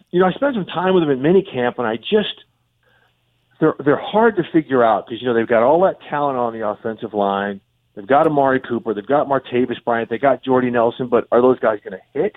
you 0.09 0.19
know, 0.19 0.25
I 0.25 0.31
spent 0.31 0.55
some 0.55 0.65
time 0.65 0.95
with 0.95 1.03
them 1.03 1.11
at 1.11 1.19
minicamp, 1.19 1.77
and 1.77 1.85
I 1.85 1.97
just 1.97 2.45
they're 3.59 3.75
they're 3.83 4.01
hard 4.01 4.35
to 4.37 4.43
figure 4.51 4.83
out 4.83 5.05
because 5.05 5.21
you 5.21 5.27
know 5.27 5.33
they've 5.33 5.47
got 5.47 5.63
all 5.63 5.81
that 5.81 5.99
talent 6.09 6.37
on 6.37 6.53
the 6.53 6.67
offensive 6.67 7.13
line. 7.13 7.61
They've 7.95 8.07
got 8.07 8.27
Amari 8.27 8.59
Cooper, 8.59 8.93
they've 8.93 9.05
got 9.05 9.27
Martavis 9.27 9.83
Bryant, 9.83 10.09
they 10.11 10.19
got 10.19 10.43
Jordy 10.43 10.69
Nelson, 10.69 11.07
but 11.07 11.27
are 11.31 11.41
those 11.41 11.57
guys 11.57 11.79
going 11.83 11.99
to 11.99 12.19
hit, 12.19 12.35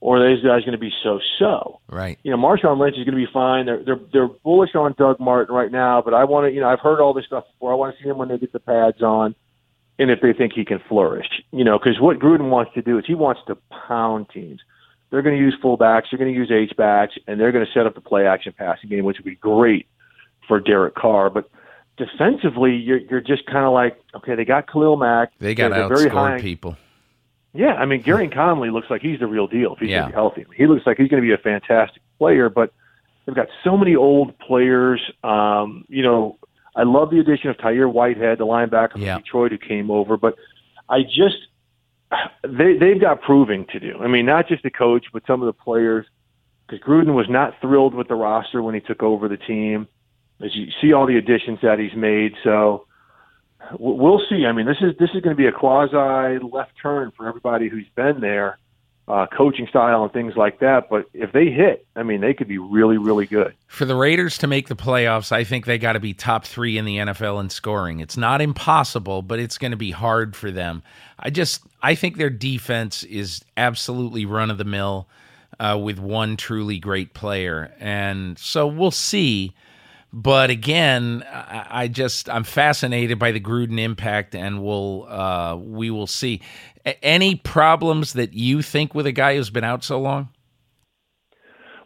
or 0.00 0.16
are 0.16 0.20
those 0.20 0.44
guys 0.44 0.60
going 0.60 0.72
to 0.72 0.78
be 0.78 0.92
so 1.02 1.18
so? 1.40 1.80
Right. 1.88 2.20
you 2.22 2.30
know, 2.30 2.36
Marshawn 2.36 2.78
Lynch 2.78 2.96
is 2.96 3.04
going 3.04 3.18
to 3.18 3.26
be 3.26 3.32
fine. 3.32 3.66
They're 3.66 3.82
they're 3.84 4.00
they're 4.12 4.28
bullish 4.28 4.76
on 4.76 4.94
Doug 4.96 5.18
Martin 5.18 5.54
right 5.54 5.72
now, 5.72 6.02
but 6.02 6.14
I 6.14 6.24
want 6.24 6.46
to, 6.46 6.52
you 6.52 6.60
know, 6.60 6.68
I've 6.68 6.80
heard 6.80 7.00
all 7.00 7.14
this 7.14 7.26
stuff 7.26 7.44
before. 7.52 7.72
I 7.72 7.74
want 7.74 7.96
to 7.96 8.02
see 8.02 8.08
him 8.08 8.18
when 8.18 8.28
they 8.28 8.38
get 8.38 8.52
the 8.52 8.60
pads 8.60 9.02
on, 9.02 9.34
and 9.98 10.08
if 10.08 10.20
they 10.20 10.32
think 10.32 10.52
he 10.52 10.64
can 10.64 10.80
flourish, 10.88 11.26
you 11.50 11.64
know, 11.64 11.80
because 11.80 12.00
what 12.00 12.20
Gruden 12.20 12.50
wants 12.50 12.72
to 12.74 12.82
do 12.82 12.96
is 12.98 13.04
he 13.04 13.14
wants 13.14 13.40
to 13.48 13.56
pound 13.88 14.26
teams. 14.32 14.60
They're 15.10 15.22
going 15.22 15.36
to 15.36 15.42
use 15.42 15.56
fullbacks, 15.62 16.04
they're 16.10 16.18
going 16.18 16.32
to 16.32 16.38
use 16.38 16.50
H 16.50 16.76
backs, 16.76 17.14
and 17.26 17.40
they're 17.40 17.52
going 17.52 17.66
to 17.66 17.72
set 17.72 17.86
up 17.86 17.94
the 17.94 18.00
play 18.00 18.26
action 18.26 18.54
passing 18.56 18.88
game, 18.88 19.04
which 19.04 19.18
would 19.18 19.26
be 19.26 19.34
great 19.34 19.86
for 20.48 20.60
Derek 20.60 20.94
Carr. 20.94 21.30
But 21.30 21.48
defensively, 21.96 22.74
you're 22.74 22.98
you're 22.98 23.20
just 23.20 23.46
kind 23.46 23.64
of 23.64 23.72
like, 23.72 23.98
okay, 24.14 24.34
they 24.34 24.44
got 24.44 24.70
Khalil 24.70 24.96
Mack, 24.96 25.32
They 25.38 25.54
got 25.54 25.70
they're, 25.70 25.88
they're 25.88 25.96
very 25.96 26.08
high. 26.10 26.40
people. 26.40 26.76
Yeah, 27.54 27.74
I 27.74 27.84
mean, 27.84 28.02
Gareon 28.02 28.32
Conley 28.32 28.70
looks 28.70 28.88
like 28.88 29.02
he's 29.02 29.20
the 29.20 29.26
real 29.26 29.46
deal 29.46 29.74
if 29.74 29.80
he's 29.80 29.90
Yeah. 29.90 29.98
going 30.00 30.06
to 30.06 30.12
be 30.12 30.14
healthy. 30.14 30.46
He 30.56 30.66
looks 30.66 30.86
like 30.86 30.96
he's 30.96 31.08
going 31.08 31.22
to 31.22 31.26
be 31.26 31.34
a 31.34 31.38
fantastic 31.38 32.00
player, 32.18 32.48
but 32.48 32.72
they've 33.26 33.34
got 33.36 33.48
so 33.62 33.76
many 33.76 33.94
old 33.94 34.38
players. 34.38 35.02
Um, 35.22 35.84
you 35.88 36.02
know, 36.02 36.38
I 36.74 36.84
love 36.84 37.10
the 37.10 37.18
addition 37.20 37.50
of 37.50 37.58
Tahir 37.58 37.88
Whitehead, 37.90 38.38
the 38.38 38.46
linebacker 38.46 38.96
Yeah. 38.96 39.16
from 39.16 39.22
Detroit 39.22 39.52
who 39.52 39.58
came 39.58 39.90
over, 39.90 40.16
but 40.16 40.36
I 40.88 41.02
just 41.02 41.36
they 42.42 42.76
they've 42.78 43.00
got 43.00 43.20
proving 43.22 43.66
to 43.72 43.80
do. 43.80 43.98
I 44.00 44.06
mean, 44.08 44.24
not 44.26 44.48
just 44.48 44.62
the 44.62 44.70
coach, 44.70 45.06
but 45.12 45.22
some 45.26 45.42
of 45.42 45.46
the 45.46 45.52
players. 45.52 46.06
Because 46.66 46.86
Gruden 46.86 47.12
was 47.14 47.28
not 47.28 47.54
thrilled 47.60 47.92
with 47.92 48.08
the 48.08 48.14
roster 48.14 48.62
when 48.62 48.74
he 48.74 48.80
took 48.80 49.02
over 49.02 49.28
the 49.28 49.36
team. 49.36 49.88
As 50.40 50.54
you 50.56 50.68
see 50.80 50.92
all 50.92 51.06
the 51.06 51.16
additions 51.16 51.60
that 51.62 51.78
he's 51.78 51.94
made, 51.94 52.34
so 52.42 52.86
we'll 53.78 54.22
see. 54.28 54.44
I 54.46 54.52
mean, 54.52 54.66
this 54.66 54.78
is 54.80 54.96
this 54.98 55.10
is 55.14 55.22
going 55.22 55.36
to 55.36 55.40
be 55.40 55.46
a 55.46 55.52
quasi 55.52 56.38
left 56.44 56.72
turn 56.80 57.12
for 57.16 57.28
everybody 57.28 57.68
who's 57.68 57.88
been 57.94 58.20
there, 58.20 58.58
uh, 59.08 59.26
coaching 59.26 59.66
style 59.68 60.02
and 60.04 60.12
things 60.12 60.36
like 60.36 60.60
that. 60.60 60.88
But 60.88 61.06
if 61.14 61.32
they 61.32 61.46
hit, 61.50 61.86
I 61.96 62.02
mean, 62.02 62.20
they 62.20 62.34
could 62.34 62.48
be 62.48 62.58
really, 62.58 62.98
really 62.98 63.26
good. 63.26 63.54
For 63.66 63.84
the 63.84 63.94
Raiders 63.94 64.38
to 64.38 64.46
make 64.46 64.68
the 64.68 64.76
playoffs, 64.76 65.32
I 65.32 65.44
think 65.44 65.66
they 65.66 65.78
got 65.78 65.92
to 65.92 66.00
be 66.00 66.14
top 66.14 66.44
three 66.44 66.78
in 66.78 66.84
the 66.84 66.98
NFL 66.98 67.40
in 67.40 67.50
scoring. 67.50 68.00
It's 68.00 68.16
not 68.16 68.40
impossible, 68.40 69.22
but 69.22 69.38
it's 69.38 69.58
going 69.58 69.72
to 69.72 69.76
be 69.76 69.90
hard 69.90 70.36
for 70.36 70.50
them. 70.50 70.82
I 71.18 71.30
just, 71.30 71.62
I 71.82 71.94
think 71.94 72.16
their 72.16 72.30
defense 72.30 73.02
is 73.04 73.44
absolutely 73.56 74.26
run 74.26 74.50
of 74.50 74.58
the 74.58 74.64
mill 74.64 75.08
uh, 75.60 75.78
with 75.80 75.98
one 75.98 76.36
truly 76.36 76.78
great 76.78 77.14
player, 77.14 77.72
and 77.78 78.38
so 78.38 78.66
we'll 78.66 78.90
see. 78.90 79.52
But 80.12 80.50
again, 80.50 81.24
I, 81.26 81.66
I 81.70 81.88
just 81.88 82.28
I'm 82.28 82.44
fascinated 82.44 83.18
by 83.18 83.32
the 83.32 83.40
Gruden 83.40 83.80
impact, 83.80 84.34
and 84.34 84.62
we'll 84.62 85.06
uh, 85.08 85.56
we 85.56 85.90
will 85.90 86.06
see. 86.06 86.42
A- 86.84 87.02
any 87.04 87.36
problems 87.36 88.12
that 88.12 88.34
you 88.34 88.60
think 88.60 88.94
with 88.94 89.06
a 89.06 89.12
guy 89.12 89.36
who's 89.36 89.50
been 89.50 89.64
out 89.64 89.84
so 89.84 90.00
long? 90.00 90.28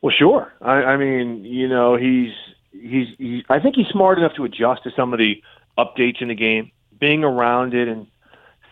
Well, 0.03 0.15
sure. 0.17 0.53
I, 0.61 0.73
I 0.73 0.97
mean, 0.97 1.45
you 1.45 1.69
know, 1.69 1.97
he's 1.97 2.33
he's 2.73 3.09
he, 3.19 3.45
I 3.49 3.61
think 3.61 3.77
he's 3.77 3.89
smart 3.89 4.19
enough 4.19 4.35
to 4.37 4.45
adjust 4.45 4.83
to 4.85 4.91
some 4.97 5.13
of 5.13 5.21
the 5.21 5.41
updates 5.79 6.21
in 6.21 6.29
the 6.29 6.35
game, 6.35 6.73
being 6.99 7.23
around 7.23 7.75
it 7.75 7.87
and 7.87 8.09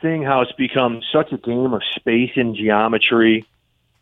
seeing 0.03 0.23
how 0.23 0.41
it's 0.41 0.53
become 0.53 1.01
such 1.13 1.33
a 1.33 1.39
game 1.39 1.73
of 1.73 1.83
space 1.95 2.33
and 2.37 2.57
geometry 2.57 3.47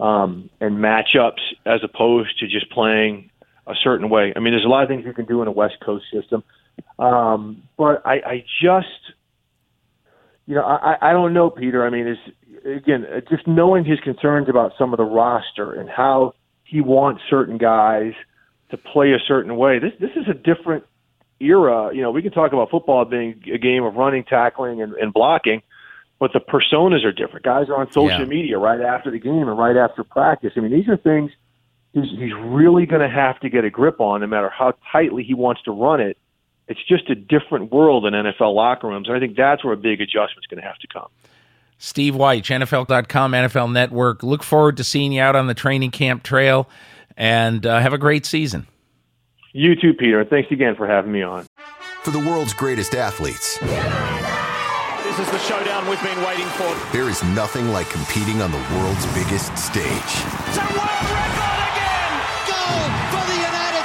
um, 0.01 0.49
and 0.61 0.79
matchups 0.79 1.41
as 1.67 1.85
opposed 1.85 2.39
to 2.39 2.49
just 2.49 2.71
playing 2.71 3.31
a 3.67 3.75
certain 3.83 4.09
way. 4.09 4.33
I 4.35 4.41
mean, 4.41 4.53
there's 4.53 4.65
a 4.65 4.69
lot 4.69 4.83
of 4.83 4.89
things 4.89 5.05
you 5.05 5.13
can 5.13 5.25
do 5.27 5.43
in 5.43 5.49
a 5.49 5.53
West 5.53 5.77
Coast 5.85 6.05
system, 6.13 6.43
um, 6.99 7.63
but 7.77 8.03
I, 8.05 8.15
I 8.15 8.45
just, 8.61 8.87
you 10.47 10.55
know, 10.55 10.65
I, 10.65 10.97
I 11.01 11.13
don't 11.13 11.33
know, 11.33 11.51
Peter. 11.51 11.87
I 11.87 11.91
mean, 11.91 12.09
is 12.09 12.19
again 12.65 13.07
uh, 13.07 13.21
just 13.31 13.47
knowing 13.47 13.85
his 13.85 14.01
concerns 14.01 14.49
about 14.49 14.73
some 14.79 14.93
of 14.93 14.97
the 14.97 15.05
roster 15.05 15.73
and 15.73 15.89
how 15.89 16.35
he 16.65 16.81
wants 16.81 17.23
certain 17.29 17.59
guys 17.59 18.13
to 18.71 18.77
play 18.77 19.13
a 19.13 19.19
certain 19.27 19.57
way. 19.57 19.79
This 19.79 19.93
this 20.01 20.11
is 20.17 20.27
a 20.29 20.35
different 20.35 20.85
era. 21.41 21.91
You 21.95 22.03
know, 22.03 22.11
we 22.11 22.23
can 22.23 22.33
talk 22.33 22.53
about 22.53 22.71
football 22.71 23.05
being 23.05 23.43
a 23.53 23.59
game 23.59 23.85
of 23.85 23.95
running, 23.95 24.25
tackling, 24.25 24.81
and, 24.83 24.95
and 24.95 25.13
blocking, 25.13 25.63
but 26.19 26.33
the 26.33 26.41
personas 26.41 27.05
are 27.05 27.13
different. 27.13 27.45
Guys 27.45 27.69
are 27.69 27.77
on 27.77 27.89
social 27.89 28.21
Yeah. 28.21 28.25
media 28.25 28.59
right 28.59 28.81
after 28.81 29.11
the 29.11 29.19
game 29.19 29.49
and 29.49 29.59
right 29.59 29.77
after 29.77 30.05
practice. 30.05 30.53
I 30.57 30.61
mean, 30.61 30.73
these 30.73 30.89
are 30.89 30.97
things 30.97 31.31
he's, 31.93 32.11
he's 32.19 32.35
really 32.35 32.87
going 32.87 33.03
to 33.03 33.09
have 33.15 33.39
to 33.41 33.49
get 33.49 33.65
a 33.65 33.71
grip 33.71 34.01
on, 34.01 34.21
no 34.21 34.27
matter 34.27 34.51
how 34.51 34.75
tightly 34.91 35.23
he 35.23 35.35
wants 35.35 35.63
to 35.63 35.71
run 35.73 36.01
it. 36.01 36.17
It's 36.69 36.81
just 36.89 37.11
a 37.11 37.15
different 37.15 37.73
world 37.73 38.07
in 38.07 38.15
NFL 38.15 38.55
locker 38.55 38.87
rooms, 38.89 39.09
and 39.09 39.17
I 39.17 39.21
think 39.21 39.37
that's 39.37 39.65
where 39.65 39.75
a 39.75 39.77
big 39.77 40.01
adjustment's 40.01 40.47
going 40.49 40.61
to 40.63 40.67
have 40.67 40.79
to 40.79 40.87
come. 40.87 41.09
Steve 41.79 42.15
Wyche, 42.15 42.45
NFL.com, 42.65 43.33
NFL 43.33 43.73
Network. 43.73 44.23
Look 44.23 44.43
forward 44.45 44.77
to 44.77 44.85
seeing 44.85 45.11
you 45.13 45.21
out 45.21 45.35
on 45.35 45.49
the 45.49 45.55
training 45.55 45.91
camp 45.91 46.23
trail 46.23 46.69
and 47.17 47.67
uh, 47.67 47.81
have 47.81 47.93
a 47.93 47.99
great 47.99 48.25
season. 48.25 48.69
You 49.53 49.75
too, 49.75 49.93
Peter. 49.93 50.21
and 50.21 50.31
Thanks 50.31 50.51
again 50.53 50.77
for 50.77 50.87
having 50.87 51.11
me 51.13 51.23
on. 51.23 51.45
For 52.05 52.13
the 52.13 52.21
world's 52.21 52.55
greatest 52.55 52.95
athletes, 52.95 53.59
This 53.59 55.19
is 55.19 55.31
the 55.31 55.39
showdown 55.41 55.89
we've 55.89 56.03
been 56.03 56.25
waiting 56.25 56.47
for. 56.47 56.75
there 56.93 57.09
is 57.11 57.23
nothing 57.25 57.69
like 57.73 57.91
competing 57.91 58.41
on 58.41 58.51
the 58.53 58.63
world's 58.77 59.05
biggest 59.13 59.59
stage. 59.59 59.85
It's 59.85 60.57
a 60.57 60.61
world 60.61 61.11
record 61.11 61.62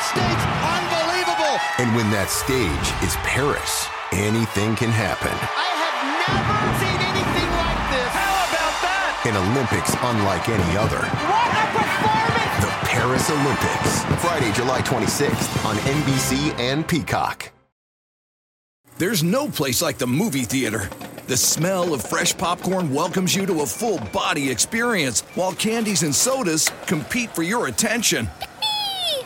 States! 0.07 0.43
Unbelievable! 0.63 1.59
And 1.83 1.91
when 1.91 2.07
that 2.15 2.31
stage 2.31 2.87
is 3.03 3.19
Paris, 3.27 3.91
anything 4.15 4.71
can 4.79 4.87
happen. 4.87 5.35
I 5.35 5.67
have 5.83 5.99
never 6.31 6.67
seen 6.79 6.99
anything 7.11 7.49
like 7.59 7.81
this. 7.91 8.11
How 8.15 8.39
about 8.47 8.75
that? 8.87 9.27
An 9.27 9.35
Olympics 9.35 9.91
unlike 9.99 10.47
any 10.47 10.71
other. 10.79 11.03
What 11.03 11.51
a 11.59 11.67
performance! 11.75 12.55
The 12.63 12.71
Paris 12.87 13.27
Olympics, 13.27 13.91
Friday, 14.23 14.51
July 14.55 14.79
26th 14.81 15.65
on 15.67 15.75
NBC 15.75 16.57
and 16.57 16.87
Peacock. 16.87 17.51
There's 18.97 19.23
no 19.23 19.49
place 19.49 19.81
like 19.81 19.97
the 19.97 20.07
movie 20.07 20.45
theater. 20.45 20.89
The 21.27 21.35
smell 21.35 21.93
of 21.93 22.01
fresh 22.01 22.35
popcorn 22.35 22.93
welcomes 22.93 23.35
you 23.35 23.45
to 23.45 23.61
a 23.61 23.65
full 23.65 23.99
body 24.13 24.49
experience, 24.49 25.21
while 25.35 25.51
candies 25.51 26.03
and 26.03 26.15
sodas 26.15 26.71
compete 26.85 27.35
for 27.35 27.43
your 27.43 27.67
attention. 27.67 28.29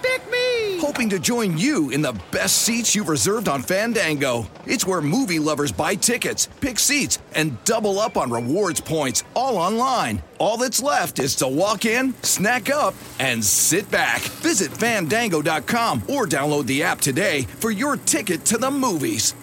Pick 0.02 0.32
me! 0.32 0.41
Hoping 0.82 1.10
to 1.10 1.20
join 1.20 1.60
you 1.60 1.92
in 1.92 2.02
the 2.02 2.20
best 2.32 2.64
seats 2.64 2.96
you've 2.96 3.08
reserved 3.08 3.48
on 3.48 3.62
Fandango. 3.62 4.48
It's 4.66 4.84
where 4.84 5.00
movie 5.00 5.38
lovers 5.38 5.72
buy 5.72 5.94
tickets, 5.94 6.48
pick 6.60 6.80
seats, 6.80 7.20
and 7.36 7.64
double 7.66 8.00
up 8.00 8.18
on 8.18 8.32
rewards 8.32 8.82
points, 8.82 9.24
all 9.36 9.60
online. 9.60 10.24
All 10.40 10.58
that's 10.58 10.82
left 10.82 11.20
is 11.20 11.36
to 11.36 11.48
walk 11.48 11.86
in, 11.86 12.16
snack 12.24 12.72
up, 12.72 12.96
and 13.20 13.46
sit 13.46 13.92
back. 13.92 14.22
Visit 14.42 14.72
fandango.com 14.72 16.02
or 16.08 16.26
download 16.26 16.66
the 16.66 16.82
app 16.82 17.00
today 17.00 17.44
for 17.44 17.70
your 17.70 17.96
ticket 17.96 18.44
to 18.46 18.58
the 18.58 18.72
movies. 18.72 19.36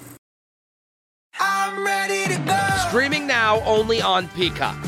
I'm 1.38 1.86
ready 1.86 2.34
to 2.34 2.40
go! 2.40 2.68
Streaming 2.88 3.28
now 3.28 3.60
only 3.60 4.02
on 4.02 4.26
Peacock. 4.30 4.87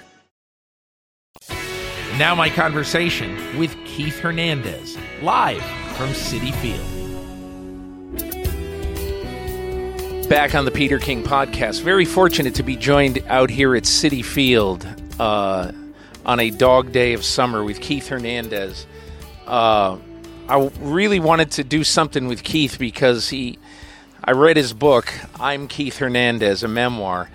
Now, 2.21 2.35
my 2.35 2.51
conversation 2.51 3.57
with 3.57 3.75
Keith 3.83 4.19
Hernandez, 4.19 4.95
live 5.23 5.63
from 5.97 6.09
Citi 6.09 6.53
Field. 6.61 6.79
Back 10.29 10.53
on 10.53 10.65
the 10.65 10.69
Peter 10.69 10.99
King 10.99 11.23
podcast. 11.23 11.81
Very 11.81 12.05
fortunate 12.05 12.53
to 12.53 12.61
be 12.61 12.75
joined 12.75 13.23
out 13.25 13.49
here 13.49 13.75
at 13.75 13.85
Citi 13.85 14.23
Field 14.23 14.87
uh, 15.19 15.71
on 16.23 16.39
a 16.39 16.51
dog 16.51 16.91
day 16.91 17.13
of 17.13 17.25
summer 17.25 17.63
with 17.63 17.81
Keith 17.81 18.09
Hernandez. 18.09 18.85
Uh, 19.47 19.97
I 20.47 20.69
really 20.79 21.19
wanted 21.19 21.49
to 21.53 21.63
do 21.63 21.83
something 21.83 22.27
with 22.27 22.43
Keith 22.43 22.77
because 22.77 23.29
he, 23.29 23.57
I 24.23 24.33
read 24.33 24.57
his 24.57 24.73
book, 24.73 25.11
I'm 25.39 25.67
Keith 25.67 25.97
Hernandez, 25.97 26.61
a 26.61 26.67
memoir. 26.67 27.31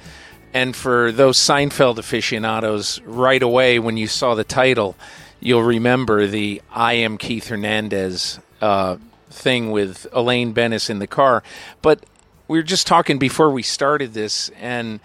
And 0.53 0.75
for 0.75 1.13
those 1.13 1.39
Seinfeld 1.39 1.99
aficionados, 1.99 3.01
right 3.03 3.43
away 3.43 3.79
when 3.79 3.97
you 3.97 4.07
saw 4.07 4.35
the 4.35 4.45
title, 4.45 4.97
you'll 5.41 5.63
remember 5.63 6.27
the 6.27 6.63
I 6.73 6.95
am 6.95 7.19
Keith 7.19 7.49
Hernandez 7.49 8.41
uh, 8.61 8.97
thing 9.29 9.71
with 9.71 10.07
Elaine 10.13 10.53
Benes 10.53 10.89
in 10.89 10.99
the 10.99 11.07
car. 11.07 11.43
But 11.83 12.05
we 12.49 12.59
were 12.59 12.65
just 12.65 12.87
talking 12.87 13.19
before 13.19 13.51
we 13.51 13.63
started 13.63 14.15
this, 14.15 14.51
and 14.61 15.01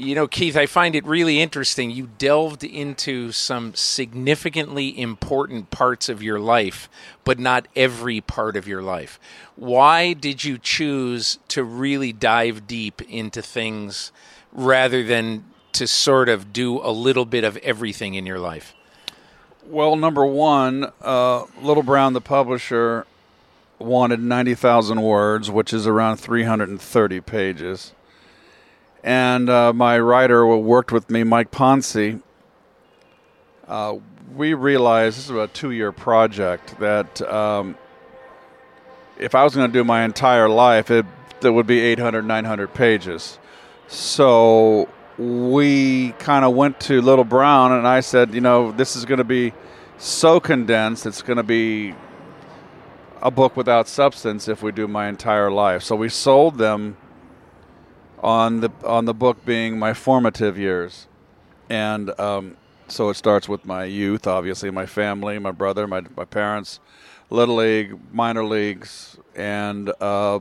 you 0.00 0.14
know, 0.14 0.26
Keith, 0.26 0.56
I 0.56 0.64
find 0.64 0.94
it 0.94 1.04
really 1.04 1.42
interesting. 1.42 1.90
You 1.90 2.08
delved 2.16 2.64
into 2.64 3.32
some 3.32 3.74
significantly 3.74 4.98
important 4.98 5.70
parts 5.70 6.08
of 6.08 6.22
your 6.22 6.40
life, 6.40 6.88
but 7.22 7.38
not 7.38 7.68
every 7.76 8.22
part 8.22 8.56
of 8.56 8.66
your 8.66 8.80
life. 8.80 9.20
Why 9.56 10.14
did 10.14 10.42
you 10.42 10.56
choose 10.56 11.38
to 11.48 11.62
really 11.62 12.14
dive 12.14 12.66
deep 12.66 13.02
into 13.02 13.42
things 13.42 14.10
rather 14.52 15.02
than 15.02 15.44
to 15.72 15.86
sort 15.86 16.28
of 16.28 16.52
do 16.52 16.80
a 16.80 16.90
little 16.90 17.24
bit 17.24 17.44
of 17.44 17.56
everything 17.58 18.14
in 18.14 18.26
your 18.26 18.38
life? 18.38 18.74
Well, 19.66 19.96
number 19.96 20.26
one, 20.26 20.90
uh, 21.00 21.44
Little 21.60 21.82
Brown, 21.82 22.12
the 22.12 22.20
publisher, 22.20 23.06
wanted 23.78 24.20
90,000 24.20 25.00
words, 25.02 25.50
which 25.50 25.72
is 25.72 25.86
around 25.86 26.16
330 26.16 27.20
pages. 27.20 27.92
And 29.02 29.48
uh, 29.48 29.72
my 29.72 29.98
writer 29.98 30.44
who 30.44 30.58
worked 30.58 30.92
with 30.92 31.08
me, 31.08 31.24
Mike 31.24 31.50
Ponce. 31.50 31.96
Uh, 33.66 33.96
we 34.34 34.54
realized 34.54 35.16
this 35.16 35.24
is 35.24 35.30
a 35.30 35.46
two 35.46 35.70
year 35.70 35.92
project 35.92 36.78
that 36.80 37.22
um, 37.22 37.76
if 39.18 39.34
I 39.34 39.44
was 39.44 39.54
going 39.54 39.70
to 39.70 39.72
do 39.72 39.84
my 39.84 40.04
entire 40.04 40.48
life, 40.48 40.90
it 40.90 41.06
that 41.40 41.52
would 41.52 41.66
be 41.66 41.80
800, 41.80 42.24
900 42.24 42.74
pages. 42.74 43.38
So 43.90 44.88
we 45.18 46.12
kind 46.12 46.44
of 46.44 46.54
went 46.54 46.78
to 46.82 47.02
Little 47.02 47.24
Brown, 47.24 47.72
and 47.72 47.88
I 47.88 47.98
said, 47.98 48.32
you 48.32 48.40
know, 48.40 48.70
this 48.70 48.94
is 48.94 49.04
going 49.04 49.18
to 49.18 49.24
be 49.24 49.52
so 49.98 50.38
condensed, 50.38 51.06
it's 51.06 51.22
going 51.22 51.38
to 51.38 51.42
be 51.42 51.96
a 53.20 53.32
book 53.32 53.56
without 53.56 53.88
substance 53.88 54.46
if 54.46 54.62
we 54.62 54.70
do 54.70 54.86
my 54.86 55.08
entire 55.08 55.50
life. 55.50 55.82
So 55.82 55.96
we 55.96 56.08
sold 56.08 56.56
them 56.56 56.98
on 58.22 58.60
the 58.60 58.70
on 58.84 59.06
the 59.06 59.14
book 59.14 59.44
being 59.44 59.76
my 59.76 59.92
formative 59.92 60.56
years, 60.56 61.08
and 61.68 62.18
um, 62.20 62.56
so 62.86 63.08
it 63.08 63.14
starts 63.14 63.48
with 63.48 63.64
my 63.64 63.84
youth, 63.84 64.24
obviously 64.28 64.70
my 64.70 64.86
family, 64.86 65.40
my 65.40 65.50
brother, 65.50 65.88
my 65.88 66.02
my 66.16 66.24
parents, 66.24 66.78
little 67.28 67.56
league, 67.56 67.98
minor 68.12 68.44
leagues, 68.44 69.18
and 69.34 69.92
uh, 70.00 70.38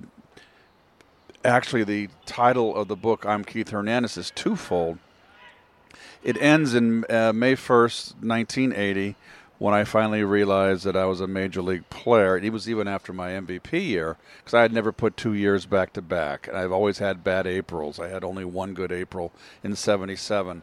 actually 1.43 1.83
the 1.83 2.09
title 2.25 2.75
of 2.75 2.87
the 2.87 2.95
book 2.95 3.25
I'm 3.25 3.43
Keith 3.43 3.69
Hernandez 3.69 4.17
is 4.17 4.31
twofold. 4.31 4.97
It 6.23 6.41
ends 6.41 6.73
in 6.73 7.05
uh, 7.09 7.31
May 7.33 7.55
1st, 7.55 8.15
1980, 8.21 9.15
when 9.57 9.73
I 9.73 9.83
finally 9.85 10.23
realized 10.23 10.83
that 10.83 10.97
I 10.97 11.05
was 11.05 11.21
a 11.21 11.27
major 11.27 11.61
league 11.61 11.89
player. 11.89 12.37
It 12.37 12.51
was 12.51 12.69
even 12.69 12.87
after 12.87 13.13
my 13.13 13.29
MVP 13.31 13.87
year 13.87 14.17
because 14.39 14.53
I 14.53 14.61
had 14.61 14.73
never 14.73 14.91
put 14.91 15.15
two 15.15 15.33
years 15.33 15.65
back 15.65 15.93
to 15.93 16.01
back, 16.01 16.47
and 16.47 16.57
I've 16.57 16.71
always 16.71 16.97
had 16.97 17.23
bad 17.23 17.47
Aprils. 17.47 17.99
I 17.99 18.09
had 18.09 18.23
only 18.23 18.43
one 18.45 18.73
good 18.73 18.91
April 18.91 19.31
in 19.63 19.75
'77, 19.75 20.61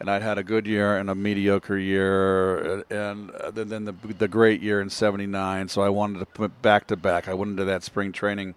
and 0.00 0.10
I'd 0.10 0.22
had 0.22 0.38
a 0.38 0.44
good 0.44 0.66
year 0.66 0.96
and 0.96 1.08
a 1.08 1.14
mediocre 1.14 1.78
year, 1.78 2.84
and 2.90 3.30
then 3.52 3.84
the 3.84 3.94
the 4.18 4.28
great 4.28 4.60
year 4.60 4.80
in 4.80 4.90
'79. 4.90 5.68
So 5.68 5.82
I 5.82 5.88
wanted 5.88 6.18
to 6.20 6.26
put 6.26 6.62
back 6.62 6.88
to 6.88 6.96
back. 6.96 7.28
I 7.28 7.34
went 7.34 7.52
into 7.52 7.64
that 7.64 7.84
spring 7.84 8.10
training 8.12 8.54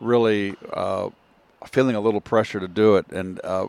really 0.00 0.56
uh, 0.72 1.10
feeling 1.66 1.96
a 1.96 2.00
little 2.00 2.20
pressure 2.20 2.60
to 2.60 2.68
do 2.68 2.96
it, 2.96 3.06
and 3.10 3.40
uh, 3.44 3.66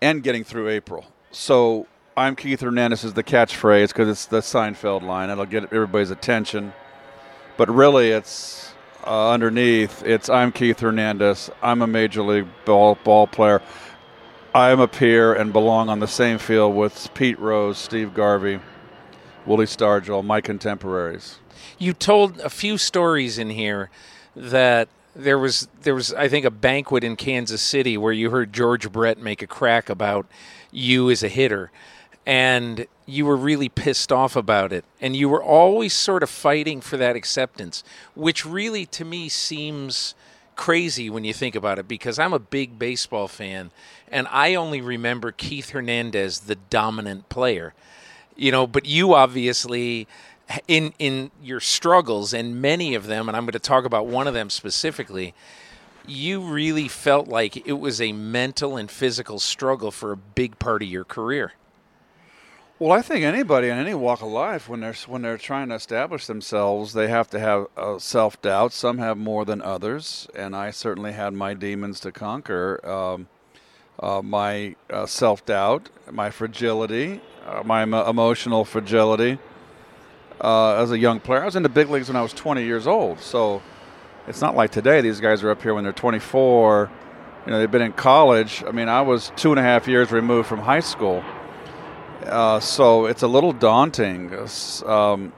and 0.00 0.22
getting 0.22 0.44
through 0.44 0.68
April. 0.68 1.06
So 1.30 1.86
I'm 2.16 2.34
Keith 2.36 2.60
Hernandez 2.60 3.04
is 3.04 3.14
the 3.14 3.22
catchphrase 3.22 3.88
because 3.88 4.08
it's 4.08 4.26
the 4.26 4.40
Seinfeld 4.40 5.02
line. 5.02 5.30
It'll 5.30 5.46
get 5.46 5.64
everybody's 5.64 6.10
attention. 6.10 6.72
But 7.56 7.68
really, 7.68 8.10
it's 8.10 8.72
uh, 9.06 9.30
underneath. 9.30 10.02
It's 10.04 10.28
I'm 10.28 10.52
Keith 10.52 10.80
Hernandez. 10.80 11.50
I'm 11.62 11.82
a 11.82 11.86
major 11.86 12.22
league 12.22 12.48
ball 12.64 12.98
ball 13.04 13.26
player. 13.26 13.62
I'm 14.54 14.80
a 14.80 14.88
peer 14.88 15.32
and 15.32 15.52
belong 15.52 15.88
on 15.88 16.00
the 16.00 16.08
same 16.08 16.38
field 16.38 16.74
with 16.74 17.08
Pete 17.14 17.38
Rose, 17.38 17.78
Steve 17.78 18.14
Garvey, 18.14 18.58
Willie 19.46 19.66
Stargell, 19.66 20.24
my 20.24 20.40
contemporaries. 20.40 21.38
You 21.78 21.92
told 21.92 22.40
a 22.40 22.50
few 22.50 22.76
stories 22.76 23.38
in 23.38 23.50
here 23.50 23.90
that 24.34 24.88
there 25.14 25.38
was 25.38 25.68
there 25.82 25.94
was 25.94 26.12
I 26.14 26.28
think 26.28 26.44
a 26.44 26.50
banquet 26.50 27.04
in 27.04 27.16
Kansas 27.16 27.62
City 27.62 27.96
where 27.96 28.12
you 28.12 28.30
heard 28.30 28.52
George 28.52 28.90
Brett 28.90 29.18
make 29.18 29.42
a 29.42 29.46
crack 29.46 29.88
about 29.88 30.26
you 30.70 31.10
as 31.10 31.22
a 31.22 31.28
hitter 31.28 31.70
and 32.26 32.86
you 33.06 33.26
were 33.26 33.36
really 33.36 33.68
pissed 33.68 34.12
off 34.12 34.36
about 34.36 34.72
it. 34.72 34.84
And 35.00 35.16
you 35.16 35.28
were 35.28 35.42
always 35.42 35.94
sort 35.94 36.22
of 36.22 36.30
fighting 36.30 36.80
for 36.80 36.96
that 36.96 37.16
acceptance 37.16 37.82
which 38.14 38.46
really 38.46 38.86
to 38.86 39.04
me 39.04 39.28
seems 39.28 40.14
crazy 40.56 41.08
when 41.08 41.24
you 41.24 41.32
think 41.32 41.54
about 41.54 41.78
it 41.78 41.88
because 41.88 42.18
I'm 42.18 42.34
a 42.34 42.38
big 42.38 42.78
baseball 42.78 43.28
fan 43.28 43.70
and 44.10 44.28
I 44.30 44.54
only 44.54 44.80
remember 44.80 45.32
Keith 45.32 45.70
Hernandez 45.70 46.40
the 46.40 46.56
dominant 46.56 47.28
player. 47.28 47.74
You 48.36 48.52
know 48.52 48.66
but 48.66 48.86
you 48.86 49.14
obviously 49.14 50.06
in 50.68 50.92
in 50.98 51.30
your 51.42 51.60
struggles 51.60 52.34
and 52.34 52.60
many 52.60 52.94
of 52.94 53.06
them 53.06 53.28
and 53.28 53.36
I'm 53.36 53.44
going 53.44 53.52
to 53.52 53.58
talk 53.58 53.84
about 53.84 54.06
one 54.06 54.26
of 54.26 54.34
them 54.34 54.50
specifically 54.50 55.34
you 56.06 56.40
really 56.40 56.88
felt 56.88 57.28
like 57.28 57.56
it 57.68 57.78
was 57.78 58.00
a 58.00 58.12
mental 58.12 58.76
and 58.76 58.90
physical 58.90 59.38
struggle 59.38 59.90
for 59.90 60.12
a 60.12 60.16
big 60.16 60.58
part 60.58 60.82
of 60.82 60.88
your 60.88 61.04
career 61.04 61.52
well, 62.80 62.92
I 62.92 63.02
think 63.02 63.26
anybody 63.26 63.68
in 63.68 63.76
any 63.76 63.92
walk 63.92 64.22
of 64.22 64.28
life, 64.28 64.66
when 64.66 64.80
they're 64.80 64.94
when 65.06 65.20
they're 65.20 65.36
trying 65.36 65.68
to 65.68 65.74
establish 65.74 66.24
themselves, 66.24 66.94
they 66.94 67.08
have 67.08 67.28
to 67.28 67.38
have 67.38 67.66
uh, 67.76 67.98
self 67.98 68.40
doubt. 68.40 68.72
Some 68.72 68.96
have 68.96 69.18
more 69.18 69.44
than 69.44 69.60
others, 69.60 70.26
and 70.34 70.56
I 70.56 70.70
certainly 70.70 71.12
had 71.12 71.34
my 71.34 71.52
demons 71.52 72.00
to 72.00 72.10
conquer. 72.10 72.80
Um, 72.82 73.28
uh, 74.02 74.22
my 74.22 74.76
uh, 74.88 75.04
self 75.04 75.44
doubt, 75.44 75.90
my 76.10 76.30
fragility, 76.30 77.20
uh, 77.46 77.62
my 77.66 77.82
emo- 77.82 78.08
emotional 78.08 78.64
fragility. 78.64 79.38
Uh, 80.40 80.74
as 80.76 80.92
a 80.92 80.98
young 80.98 81.20
player, 81.20 81.42
I 81.42 81.46
was 81.46 81.56
in 81.56 81.62
the 81.64 81.68
big 81.70 81.90
leagues 81.90 82.08
when 82.08 82.16
I 82.16 82.22
was 82.22 82.32
20 82.32 82.64
years 82.64 82.86
old, 82.86 83.20
so 83.20 83.62
it's 84.28 84.40
not 84.40 84.56
like 84.56 84.70
today. 84.70 85.00
These 85.02 85.20
guys 85.20 85.42
are 85.42 85.50
up 85.50 85.62
here 85.62 85.74
when 85.74 85.84
they're 85.84 85.92
24. 85.92 86.90
You 87.46 87.52
know, 87.52 87.58
they've 87.58 87.70
been 87.70 87.82
in 87.82 87.92
college. 87.94 88.64
I 88.66 88.72
mean, 88.72 88.88
I 88.88 89.02
was 89.02 89.32
two 89.36 89.50
and 89.52 89.58
a 89.58 89.62
half 89.62 89.88
years 89.88 90.12
removed 90.12 90.48
from 90.48 90.60
high 90.60 90.80
school 90.80 91.24
Uh, 92.26 92.60
so 92.60 93.06
it's 93.06 93.22
a 93.22 93.28
little 93.28 93.52
daunting. 93.52 94.32
Um, 94.86 95.32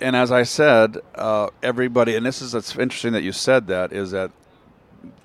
and 0.00 0.16
as 0.16 0.32
I 0.32 0.44
said, 0.44 0.98
uh, 1.14 1.48
everybody, 1.62 2.16
and 2.16 2.26
this 2.26 2.42
is 2.42 2.54
it's 2.54 2.76
interesting 2.76 3.12
that 3.14 3.22
you 3.22 3.32
said 3.32 3.68
that, 3.68 3.92
is 3.92 4.12
that 4.12 4.32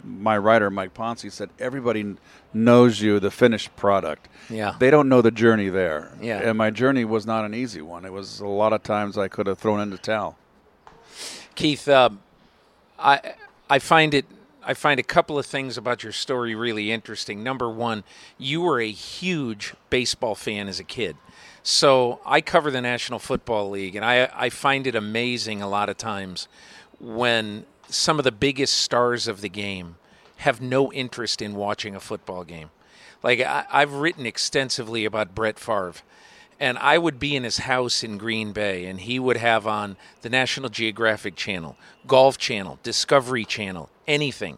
my 0.03 0.37
writer 0.37 0.69
Mike 0.69 0.93
Ponce 0.93 1.25
said 1.33 1.49
everybody 1.59 2.15
knows 2.53 3.01
you 3.01 3.19
the 3.19 3.31
finished 3.31 3.75
product. 3.75 4.27
Yeah. 4.49 4.75
They 4.77 4.91
don't 4.91 5.09
know 5.09 5.21
the 5.21 5.31
journey 5.31 5.69
there. 5.69 6.11
Yeah. 6.21 6.39
And 6.39 6.57
my 6.57 6.69
journey 6.69 7.05
was 7.05 7.25
not 7.25 7.45
an 7.45 7.53
easy 7.53 7.81
one. 7.81 8.05
It 8.05 8.13
was 8.13 8.39
a 8.39 8.47
lot 8.47 8.73
of 8.73 8.83
times 8.83 9.17
I 9.17 9.27
could 9.27 9.47
have 9.47 9.57
thrown 9.57 9.79
in 9.79 9.89
the 9.89 9.97
towel. 9.97 10.37
Keith, 11.55 11.87
uh, 11.87 12.09
I 12.99 13.33
I 13.69 13.79
find 13.79 14.13
it 14.13 14.25
I 14.65 14.73
find 14.73 14.99
a 14.99 15.03
couple 15.03 15.37
of 15.37 15.45
things 15.45 15.77
about 15.77 16.03
your 16.03 16.11
story 16.11 16.55
really 16.55 16.91
interesting. 16.91 17.43
Number 17.43 17.69
one, 17.69 18.03
you 18.37 18.61
were 18.61 18.79
a 18.79 18.91
huge 18.91 19.73
baseball 19.89 20.35
fan 20.35 20.67
as 20.67 20.79
a 20.79 20.83
kid. 20.83 21.17
So 21.63 22.19
I 22.25 22.41
cover 22.41 22.71
the 22.71 22.81
National 22.81 23.19
Football 23.19 23.69
League, 23.69 23.95
and 23.95 24.05
I, 24.05 24.29
I 24.33 24.49
find 24.49 24.85
it 24.85 24.95
amazing 24.95 25.61
a 25.61 25.67
lot 25.67 25.89
of 25.89 25.97
times 25.97 26.47
when 26.99 27.65
some 27.93 28.17
of 28.17 28.23
the 28.23 28.31
biggest 28.31 28.73
stars 28.73 29.27
of 29.27 29.41
the 29.41 29.49
game 29.49 29.95
have 30.37 30.61
no 30.61 30.91
interest 30.91 31.41
in 31.41 31.55
watching 31.55 31.95
a 31.95 31.99
football 31.99 32.43
game. 32.43 32.69
Like 33.21 33.39
I, 33.39 33.65
I've 33.71 33.93
written 33.93 34.25
extensively 34.25 35.05
about 35.05 35.35
Brett 35.35 35.57
Favre, 35.57 35.93
and 36.59 36.77
I 36.77 36.97
would 36.97 37.19
be 37.19 37.35
in 37.35 37.43
his 37.43 37.59
house 37.59 38.03
in 38.03 38.17
Green 38.17 38.51
Bay, 38.51 38.85
and 38.85 38.99
he 38.99 39.19
would 39.19 39.37
have 39.37 39.65
on 39.65 39.95
the 40.21 40.29
National 40.29 40.69
Geographic 40.69 41.35
Channel, 41.35 41.77
Golf 42.07 42.37
Channel, 42.37 42.79
Discovery 42.83 43.45
Channel, 43.45 43.89
anything. 44.07 44.57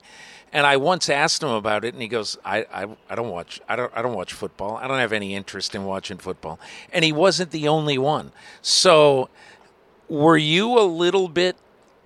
And 0.51 0.65
I 0.65 0.77
once 0.77 1.09
asked 1.09 1.43
him 1.43 1.49
about 1.49 1.83
it, 1.83 1.93
and 1.93 2.01
he 2.01 2.07
goes, 2.07 2.38
I, 2.45 2.65
I, 2.73 2.88
I 3.09 3.15
don't 3.15 3.29
watch 3.29 3.59
I 3.67 3.75
don't 3.75 3.91
I 3.95 4.01
don't 4.01 4.15
watch 4.15 4.33
football. 4.33 4.77
I 4.77 4.88
don't 4.88 4.99
have 4.99 5.13
any 5.13 5.36
interest 5.36 5.75
in 5.75 5.83
watching 5.83 6.17
football. 6.17 6.59
And 6.93 7.03
he 7.03 7.11
wasn't 7.11 7.51
the 7.51 7.67
only 7.67 7.97
one. 7.97 8.31
So 8.61 9.29
were 10.07 10.38
you 10.38 10.79
a 10.79 10.83
little 10.83 11.27
bit 11.27 11.57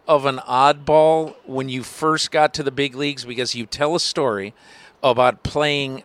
of 0.09 0.25
an 0.25 0.37
oddball 0.39 1.35
when 1.45 1.69
you 1.69 1.83
first 1.83 2.31
got 2.31 2.51
to 2.55 2.63
the 2.63 2.71
big 2.71 2.95
leagues 2.95 3.25
because 3.25 3.53
you 3.53 3.67
tell 3.67 3.93
a 3.93 3.99
story 3.99 4.55
about 5.03 5.43
playing 5.43 6.03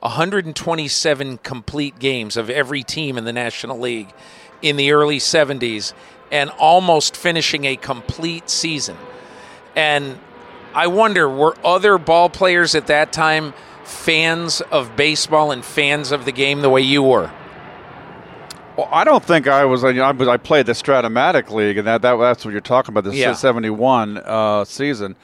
127 0.00 1.38
complete 1.38 1.96
games 2.00 2.36
of 2.36 2.50
every 2.50 2.82
team 2.82 3.16
in 3.16 3.24
the 3.24 3.32
National 3.32 3.78
League 3.78 4.12
in 4.62 4.74
the 4.74 4.90
early 4.90 5.18
70s 5.18 5.92
and 6.32 6.50
almost 6.58 7.16
finishing 7.16 7.66
a 7.66 7.76
complete 7.76 8.50
season. 8.50 8.96
And 9.76 10.18
I 10.74 10.88
wonder, 10.88 11.28
were 11.28 11.56
other 11.64 11.98
ball 11.98 12.28
players 12.28 12.74
at 12.74 12.88
that 12.88 13.12
time 13.12 13.54
fans 13.84 14.60
of 14.72 14.96
baseball 14.96 15.52
and 15.52 15.64
fans 15.64 16.10
of 16.10 16.24
the 16.24 16.32
game 16.32 16.62
the 16.62 16.70
way 16.70 16.80
you 16.80 17.04
were? 17.04 17.30
Well, 18.76 18.88
I 18.92 19.04
don't 19.04 19.24
think 19.24 19.48
I 19.48 19.64
was. 19.64 19.84
I, 19.84 20.10
was, 20.12 20.28
I 20.28 20.36
played 20.36 20.66
the 20.66 20.72
Strat-O-Matic 20.72 21.50
League, 21.50 21.78
and 21.78 21.86
that, 21.86 22.02
that 22.02 22.16
that's 22.16 22.44
what 22.44 22.50
you're 22.52 22.60
talking 22.60 22.92
about. 22.92 23.04
The 23.10 23.16
Yeah. 23.16 23.32
'71 23.32 24.18
uh, 24.18 24.64
season. 24.64 25.16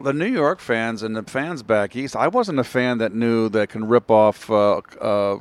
The 0.00 0.12
New 0.12 0.26
York 0.28 0.60
fans 0.60 1.02
and 1.02 1.14
the 1.16 1.22
fans 1.24 1.62
back 1.62 1.94
east. 1.94 2.16
I 2.16 2.28
wasn't 2.28 2.58
a 2.58 2.64
fan 2.64 2.98
that 2.98 3.12
knew 3.12 3.48
that 3.50 3.68
can 3.68 3.86
rip 3.86 4.10
off. 4.10 4.48
Uh, 4.50 4.78
uh, 5.00 5.38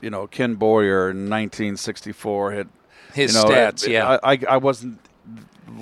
you 0.00 0.08
know, 0.10 0.26
Ken 0.26 0.54
Boyer 0.54 1.10
in 1.10 1.28
1964 1.28 2.52
hit 2.52 2.68
His 3.12 3.34
you 3.34 3.42
know, 3.42 3.48
stats, 3.48 3.86
I- 3.86 3.90
yeah. 3.92 4.18
I, 4.22 4.38
I 4.48 4.56
wasn't 4.56 4.98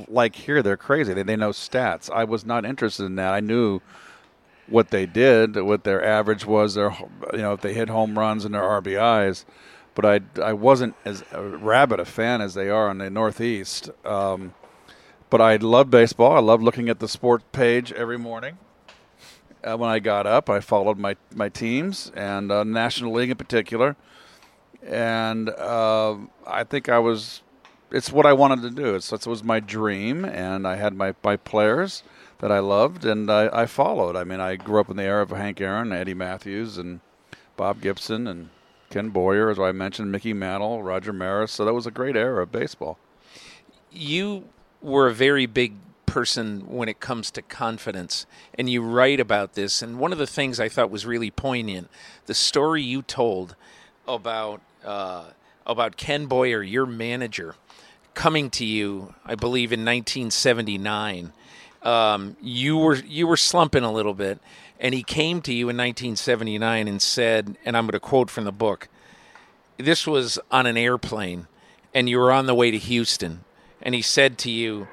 like 0.09 0.35
here. 0.35 0.63
They're 0.63 0.77
crazy. 0.77 1.15
They, 1.15 1.23
they 1.23 1.37
know 1.37 1.51
stats. 1.51 2.11
I 2.11 2.25
was 2.25 2.45
not 2.45 2.65
interested 2.67 3.05
in 3.05 3.15
that. 3.15 3.33
I 3.33 3.41
knew 3.41 3.81
what 4.67 4.91
they 4.91 5.07
did, 5.07 5.57
what 5.63 5.85
their 5.85 6.05
average 6.05 6.45
was, 6.45 6.75
their 6.75 6.95
you 7.33 7.39
know 7.39 7.53
if 7.55 7.61
they 7.63 7.73
hit 7.73 7.89
home 7.89 8.19
runs 8.19 8.45
and 8.45 8.53
their 8.55 8.63
RBIs, 8.63 9.45
but 9.99 10.07
I 10.39 10.41
I 10.41 10.53
wasn't 10.53 10.95
as 11.05 11.25
rabid 11.33 11.99
a 11.99 12.05
fan 12.05 12.41
as 12.41 12.55
they 12.55 12.71
are 12.71 12.89
on 12.89 12.99
the 12.99 13.11
Northeast. 13.11 13.91
Um, 14.05 14.55
but 15.29 15.41
I 15.41 15.57
love 15.57 15.91
baseball. 15.91 16.37
I 16.37 16.39
love 16.39 16.63
looking 16.63 16.89
at 16.89 17.01
the 17.01 17.09
sport 17.09 17.51
page 17.51 17.91
every 17.91 18.17
morning. 18.17 18.59
Uh, 19.65 19.77
when 19.77 19.91
I 19.91 19.99
got 19.99 20.25
up, 20.25 20.49
I 20.49 20.61
followed 20.61 20.99
my 20.99 21.17
my 21.35 21.49
teams 21.49 22.13
and 22.15 22.53
uh, 22.53 22.63
National 22.63 23.13
League 23.13 23.31
in 23.31 23.37
particular, 23.37 23.97
and 24.87 25.51
uh, 25.51 26.17
I 26.47 26.63
think 26.63 26.89
I 26.89 27.01
was. 27.01 27.43
It's 27.91 28.13
what 28.13 28.25
I 28.25 28.35
wanted 28.35 28.63
to 28.63 28.71
do. 28.71 28.95
It's, 28.95 29.13
it 29.13 29.27
was 29.27 29.43
my 29.43 29.59
dream, 29.59 30.25
and 30.25 30.65
I 30.69 30.77
had 30.77 30.95
my, 30.95 31.15
my 31.25 31.37
players 31.37 32.05
that 32.39 32.53
I 32.53 32.61
loved, 32.61 33.05
and 33.05 33.29
I, 33.33 33.49
I 33.63 33.67
followed. 33.67 34.15
I 34.15 34.23
mean, 34.23 34.39
I 34.39 34.55
grew 34.55 34.79
up 34.79 34.91
in 34.91 34.97
the 34.97 35.03
era 35.03 35.23
of 35.23 35.31
Hank 35.31 35.61
Aaron, 35.61 35.91
Eddie 35.91 36.15
Mathews, 36.15 36.79
and 36.79 37.01
Bob 37.57 37.81
Gibson, 37.81 38.29
and 38.29 38.51
Ken 38.91 39.11
Boyer, 39.11 39.51
as 39.51 39.59
I 39.59 39.73
mentioned, 39.73 40.11
Mickey 40.13 40.33
Mantle, 40.33 40.83
Roger 40.83 41.13
Maris. 41.13 41.53
So 41.53 41.65
that 41.65 41.75
was 41.75 41.87
a 41.87 41.91
great 41.91 42.17
era 42.17 42.43
of 42.43 42.53
baseball. 42.53 42.99
you 43.91 44.45
were 44.83 45.09
a 45.09 45.15
very 45.15 45.47
big 45.47 45.75
person 46.07 46.61
when 46.69 46.89
it 46.89 47.01
comes 47.01 47.31
to 47.31 47.43
confidence 47.43 48.25
and 48.57 48.69
you 48.71 48.81
write 48.83 49.21
about 49.21 49.55
this 49.55 49.83
and 49.83 49.99
one 49.99 50.11
of 50.13 50.19
the 50.19 50.27
things 50.27 50.59
i 50.59 50.69
thought 50.69 50.91
was 50.91 51.05
really 51.05 51.31
poignant 51.31 51.89
the 52.27 52.35
story 52.35 52.83
you 52.83 53.03
told 53.03 53.55
about 54.07 54.61
uh, 54.85 55.25
about 55.67 55.97
ken 55.99 56.25
boyer 56.27 56.63
your 56.63 56.87
manager 56.87 57.57
coming 58.15 58.49
to 58.49 58.65
you 58.65 59.15
i 59.27 59.35
believe 59.35 59.71
in 59.71 59.81
1979 59.85 61.33
um, 61.83 62.37
you 62.41 62.77
were 62.79 62.97
you 62.97 63.27
were 63.27 63.37
slumping 63.37 63.85
a 63.85 63.93
little 63.93 64.15
bit 64.15 64.39
and 64.81 64.95
he 64.95 65.03
came 65.03 65.41
to 65.43 65.53
you 65.53 65.69
in 65.69 65.77
1979 65.77 66.89
and 66.89 67.03
said 67.03 67.57
and 67.65 67.77
i'm 67.77 67.85
going 67.85 67.93
to 67.93 68.01
quote 68.01 68.31
from 68.31 68.45
the 68.45 68.53
book 68.53 68.89
this 69.79 70.07
was 70.07 70.39
on 70.51 70.67
an 70.67 70.77
airplane 70.77 71.47
and 71.95 72.09
you 72.09 72.19
were 72.19 72.33
on 72.33 72.47
the 72.47 72.55
way 72.55 72.71
to 72.71 72.79
Houston 72.79 73.45
and 73.83 73.95
he 73.95 74.03
said 74.03 74.39
to 74.39 74.51
you, 74.51 74.89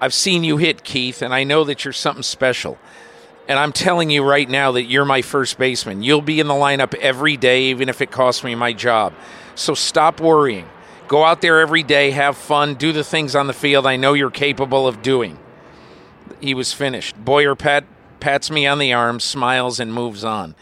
I've 0.00 0.14
seen 0.14 0.44
you 0.44 0.56
hit, 0.56 0.84
Keith, 0.84 1.22
and 1.22 1.34
I 1.34 1.44
know 1.44 1.64
that 1.64 1.84
you're 1.84 1.92
something 1.92 2.22
special. 2.22 2.78
And 3.48 3.58
I'm 3.58 3.72
telling 3.72 4.10
you 4.10 4.22
right 4.22 4.48
now 4.48 4.72
that 4.72 4.84
you're 4.84 5.04
my 5.04 5.22
first 5.22 5.58
baseman. 5.58 6.02
You'll 6.02 6.22
be 6.22 6.38
in 6.38 6.46
the 6.46 6.54
lineup 6.54 6.94
every 6.94 7.36
day, 7.36 7.64
even 7.64 7.88
if 7.88 8.00
it 8.00 8.10
costs 8.10 8.44
me 8.44 8.54
my 8.54 8.72
job. 8.72 9.12
So 9.54 9.74
stop 9.74 10.20
worrying. 10.20 10.68
Go 11.08 11.24
out 11.24 11.40
there 11.40 11.60
every 11.60 11.82
day, 11.82 12.12
have 12.12 12.36
fun, 12.36 12.74
do 12.74 12.92
the 12.92 13.02
things 13.02 13.34
on 13.34 13.48
the 13.48 13.52
field 13.52 13.86
I 13.86 13.96
know 13.96 14.12
you're 14.12 14.30
capable 14.30 14.86
of 14.86 15.02
doing. 15.02 15.38
He 16.40 16.54
was 16.54 16.72
finished. 16.72 17.16
Boyer 17.22 17.56
pat, 17.56 17.84
pats 18.20 18.50
me 18.50 18.66
on 18.66 18.78
the 18.78 18.92
arm, 18.92 19.20
smiles, 19.20 19.80
and 19.80 19.92
moves 19.92 20.24
on. 20.24 20.54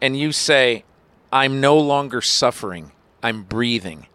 And 0.00 0.18
you 0.18 0.32
say, 0.32 0.84
I'm 1.32 1.60
no 1.60 1.78
longer 1.78 2.20
suffering, 2.20 2.92
I'm 3.22 3.42
breathing. 3.42 4.06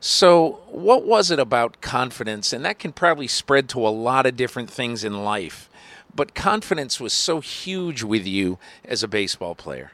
So, 0.00 0.62
what 0.68 1.06
was 1.06 1.30
it 1.30 1.38
about 1.38 1.80
confidence? 1.80 2.52
And 2.52 2.64
that 2.64 2.80
can 2.80 2.92
probably 2.92 3.28
spread 3.28 3.68
to 3.70 3.86
a 3.86 3.88
lot 3.88 4.26
of 4.26 4.36
different 4.36 4.68
things 4.68 5.04
in 5.04 5.22
life. 5.22 5.70
But 6.14 6.34
confidence 6.34 7.00
was 7.00 7.12
so 7.12 7.40
huge 7.40 8.02
with 8.02 8.26
you 8.26 8.58
as 8.84 9.02
a 9.02 9.08
baseball 9.08 9.54
player. 9.54 9.92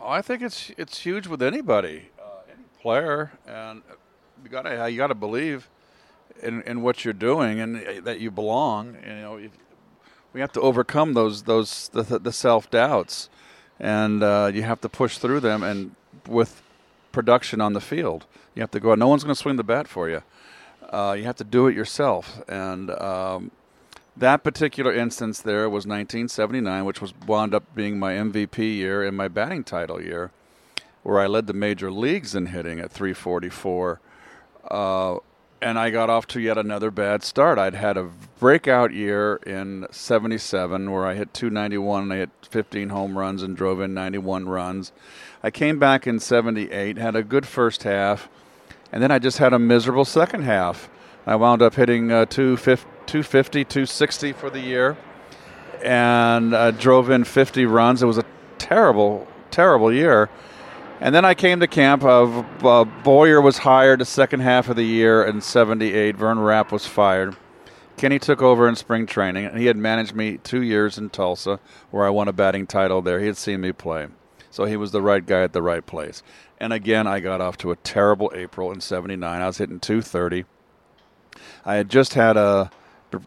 Oh, 0.00 0.08
I 0.08 0.22
think 0.22 0.42
it's 0.42 0.70
it's 0.78 1.00
huge 1.00 1.26
with 1.26 1.42
anybody, 1.42 2.08
uh, 2.18 2.40
any 2.48 2.64
player, 2.80 3.32
and 3.46 3.82
you 4.42 4.48
gotta 4.48 4.90
you 4.90 4.96
gotta 4.96 5.14
believe 5.14 5.68
in, 6.42 6.62
in 6.62 6.82
what 6.82 7.04
you're 7.04 7.14
doing 7.14 7.60
and 7.60 8.04
that 8.04 8.20
you 8.20 8.30
belong. 8.30 8.96
You 9.06 9.14
know, 9.14 9.36
if, 9.36 9.50
we 10.32 10.40
have 10.40 10.52
to 10.52 10.60
overcome 10.60 11.14
those 11.14 11.42
those 11.42 11.88
the, 11.88 12.18
the 12.18 12.32
self 12.32 12.70
doubts, 12.70 13.28
and 13.78 14.22
uh, 14.22 14.50
you 14.52 14.62
have 14.62 14.80
to 14.80 14.88
push 14.88 15.18
through 15.18 15.40
them. 15.40 15.62
And 15.62 15.94
with 16.26 16.62
production 17.12 17.60
on 17.60 17.72
the 17.72 17.80
field, 17.80 18.26
you 18.54 18.62
have 18.62 18.70
to 18.72 18.80
go. 18.80 18.92
out. 18.92 18.98
No 18.98 19.08
one's 19.08 19.24
going 19.24 19.34
to 19.34 19.40
swing 19.40 19.56
the 19.56 19.64
bat 19.64 19.88
for 19.88 20.08
you. 20.08 20.22
Uh, 20.90 21.14
you 21.16 21.24
have 21.24 21.36
to 21.36 21.44
do 21.44 21.66
it 21.66 21.74
yourself, 21.74 22.42
and 22.48 22.90
um, 22.90 23.50
that 24.16 24.42
particular 24.44 24.92
instance 24.92 25.40
there 25.40 25.68
was 25.68 25.86
1979, 25.86 26.84
which 26.84 27.00
was 27.00 27.14
wound 27.26 27.54
up 27.54 27.64
being 27.74 27.98
my 27.98 28.12
MVP 28.12 28.58
year 28.58 29.02
and 29.02 29.16
my 29.16 29.28
batting 29.28 29.64
title 29.64 30.02
year, 30.02 30.30
where 31.02 31.18
I 31.18 31.26
led 31.26 31.46
the 31.46 31.54
major 31.54 31.90
leagues 31.90 32.34
in 32.34 32.46
hitting 32.46 32.78
at 32.78 32.90
344. 32.90 34.00
Uh, 34.70 35.16
and 35.62 35.78
I 35.78 35.90
got 35.90 36.10
off 36.10 36.26
to 36.28 36.40
yet 36.40 36.58
another 36.58 36.90
bad 36.90 37.22
start. 37.22 37.56
I'd 37.56 37.74
had 37.74 37.96
a 37.96 38.10
breakout 38.40 38.92
year 38.92 39.36
in 39.46 39.86
77 39.92 40.90
where 40.90 41.06
I 41.06 41.14
hit 41.14 41.32
291 41.32 42.02
and 42.02 42.12
I 42.12 42.16
hit 42.16 42.30
15 42.50 42.88
home 42.88 43.16
runs 43.16 43.42
and 43.42 43.56
drove 43.56 43.80
in 43.80 43.94
91 43.94 44.48
runs. 44.48 44.92
I 45.42 45.50
came 45.50 45.78
back 45.78 46.06
in 46.06 46.18
78, 46.18 46.96
had 46.98 47.14
a 47.14 47.22
good 47.22 47.46
first 47.46 47.84
half, 47.84 48.28
and 48.90 49.02
then 49.02 49.12
I 49.12 49.20
just 49.20 49.38
had 49.38 49.52
a 49.52 49.58
miserable 49.58 50.04
second 50.04 50.42
half. 50.42 50.90
I 51.26 51.36
wound 51.36 51.62
up 51.62 51.74
hitting 51.74 52.10
uh, 52.10 52.26
250, 52.26 52.84
250, 53.06 53.64
260 53.64 54.32
for 54.32 54.50
the 54.50 54.60
year, 54.60 54.96
and 55.84 56.52
uh, 56.54 56.72
drove 56.72 57.08
in 57.08 57.22
50 57.22 57.66
runs. 57.66 58.02
It 58.02 58.06
was 58.06 58.18
a 58.18 58.24
terrible, 58.58 59.28
terrible 59.52 59.92
year. 59.92 60.28
And 61.02 61.12
then 61.12 61.24
I 61.24 61.34
came 61.34 61.58
to 61.58 61.66
camp. 61.66 62.04
Uh, 62.04 62.84
Boyer 62.84 63.40
was 63.40 63.58
hired 63.58 63.98
the 63.98 64.04
second 64.04 64.38
half 64.38 64.68
of 64.68 64.76
the 64.76 64.84
year 64.84 65.24
in 65.24 65.40
'78. 65.40 66.14
Vern 66.14 66.38
Rapp 66.38 66.70
was 66.70 66.86
fired. 66.86 67.34
Kenny 67.96 68.20
took 68.20 68.40
over 68.40 68.68
in 68.68 68.76
spring 68.76 69.06
training, 69.06 69.46
and 69.46 69.58
he 69.58 69.66
had 69.66 69.76
managed 69.76 70.14
me 70.14 70.38
two 70.38 70.62
years 70.62 70.98
in 70.98 71.10
Tulsa, 71.10 71.58
where 71.90 72.06
I 72.06 72.10
won 72.10 72.28
a 72.28 72.32
batting 72.32 72.68
title 72.68 73.02
there. 73.02 73.18
He 73.18 73.26
had 73.26 73.36
seen 73.36 73.60
me 73.60 73.72
play. 73.72 74.06
So 74.52 74.64
he 74.64 74.76
was 74.76 74.92
the 74.92 75.02
right 75.02 75.26
guy 75.26 75.42
at 75.42 75.52
the 75.52 75.60
right 75.60 75.84
place. 75.84 76.22
And 76.60 76.72
again, 76.72 77.08
I 77.08 77.18
got 77.18 77.40
off 77.40 77.56
to 77.58 77.72
a 77.72 77.76
terrible 77.76 78.30
April 78.32 78.70
in 78.70 78.80
79. 78.80 79.42
I 79.42 79.44
was 79.44 79.58
hitting 79.58 79.80
230. 79.80 80.44
I 81.64 81.74
had 81.74 81.88
just 81.88 82.14
had 82.14 82.36
a 82.36 82.70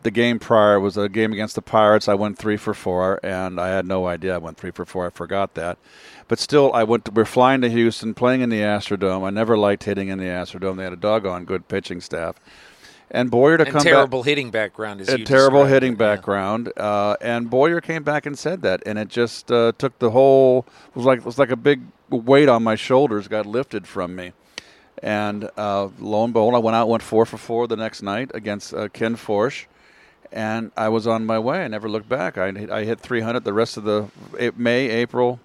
the 0.04 0.12
game 0.12 0.40
prior 0.40 0.80
was 0.80 0.98
a 0.98 1.10
game 1.10 1.34
against 1.34 1.56
the 1.56 1.62
Pirates. 1.62 2.08
I 2.08 2.14
went 2.14 2.38
three 2.38 2.58
for 2.58 2.74
four, 2.74 3.20
and 3.24 3.60
I 3.60 3.70
had 3.70 3.86
no 3.86 4.08
idea 4.08 4.36
I 4.36 4.38
went 4.38 4.58
three 4.58 4.72
for 4.72 4.86
four. 4.86 5.08
I 5.08 5.10
forgot 5.10 5.54
that, 5.56 5.78
but 6.28 6.40
still, 6.40 6.74
I 6.74 6.84
went. 6.84 7.06
To, 7.06 7.12
we're 7.12 7.26
flying 7.26 7.62
to 7.62 7.70
Houston, 7.70 8.14
playing 8.14 8.42
in 8.42 8.50
the 8.50 8.62
Astrodome. 8.62 9.24
I 9.24 9.30
never 9.30 9.58
liked 9.58 9.84
hitting 9.84 10.10
in 10.10 10.18
the 10.18 10.26
Astrodome. 10.26 10.78
They 10.78 10.84
had 10.84 10.94
a 10.94 10.98
doggone 10.98 11.46
good 11.46 11.68
pitching 11.68 12.02
staff, 12.02 12.40
and 13.12 13.32
Boyer 13.32 13.58
to 13.58 13.64
and 13.64 13.74
come 13.74 13.84
terrible 13.84 14.22
back, 14.22 14.28
hitting 14.28 14.52
background 14.52 15.02
is 15.02 15.10
a 15.10 15.24
terrible 15.24 15.66
hitting 15.66 15.96
background, 15.96 16.72
uh, 16.78 17.16
and 17.22 17.50
Boyer 17.50 17.82
came 17.82 18.04
back 18.04 18.26
and 18.26 18.38
said 18.38 18.62
that, 18.64 18.84
and 18.86 18.98
it 18.98 19.08
just 19.10 19.52
uh, 19.52 19.72
took 19.78 20.00
the 20.00 20.12
whole 20.12 20.66
it 20.88 20.96
was 20.96 21.06
like 21.06 21.20
it 21.20 21.26
was 21.26 21.38
like 21.40 21.52
a 21.52 21.56
big 21.56 21.82
weight 22.10 22.50
on 22.50 22.64
my 22.64 22.76
shoulders 22.76 23.28
got 23.28 23.46
lifted 23.46 23.88
from 23.88 24.16
me. 24.16 24.34
And 25.04 25.50
uh, 25.58 25.90
lo 26.00 26.24
and 26.24 26.34
behold, 26.34 26.56
I 26.56 26.60
went 26.60 26.76
out, 26.76 26.88
went 26.88 27.04
four 27.04 27.26
for 27.26 27.38
four 27.38 27.68
the 27.68 27.76
next 27.76 28.02
night 28.02 28.32
against 28.34 28.74
uh, 28.74 28.88
Ken 28.90 29.16
Forsch, 29.16 29.66
and 30.32 30.72
I 30.76 30.90
was 30.90 31.08
on 31.08 31.26
my 31.26 31.40
way. 31.40 31.64
I 31.64 31.68
never 31.68 31.90
looked 31.90 32.10
back. 32.10 32.38
I, 32.38 32.48
I 32.72 32.84
hit 32.84 33.00
300 33.00 33.44
the 33.44 33.54
rest 33.54 33.78
of 33.78 33.84
the 33.84 34.10
May, 34.56 34.90
April, 34.90 35.40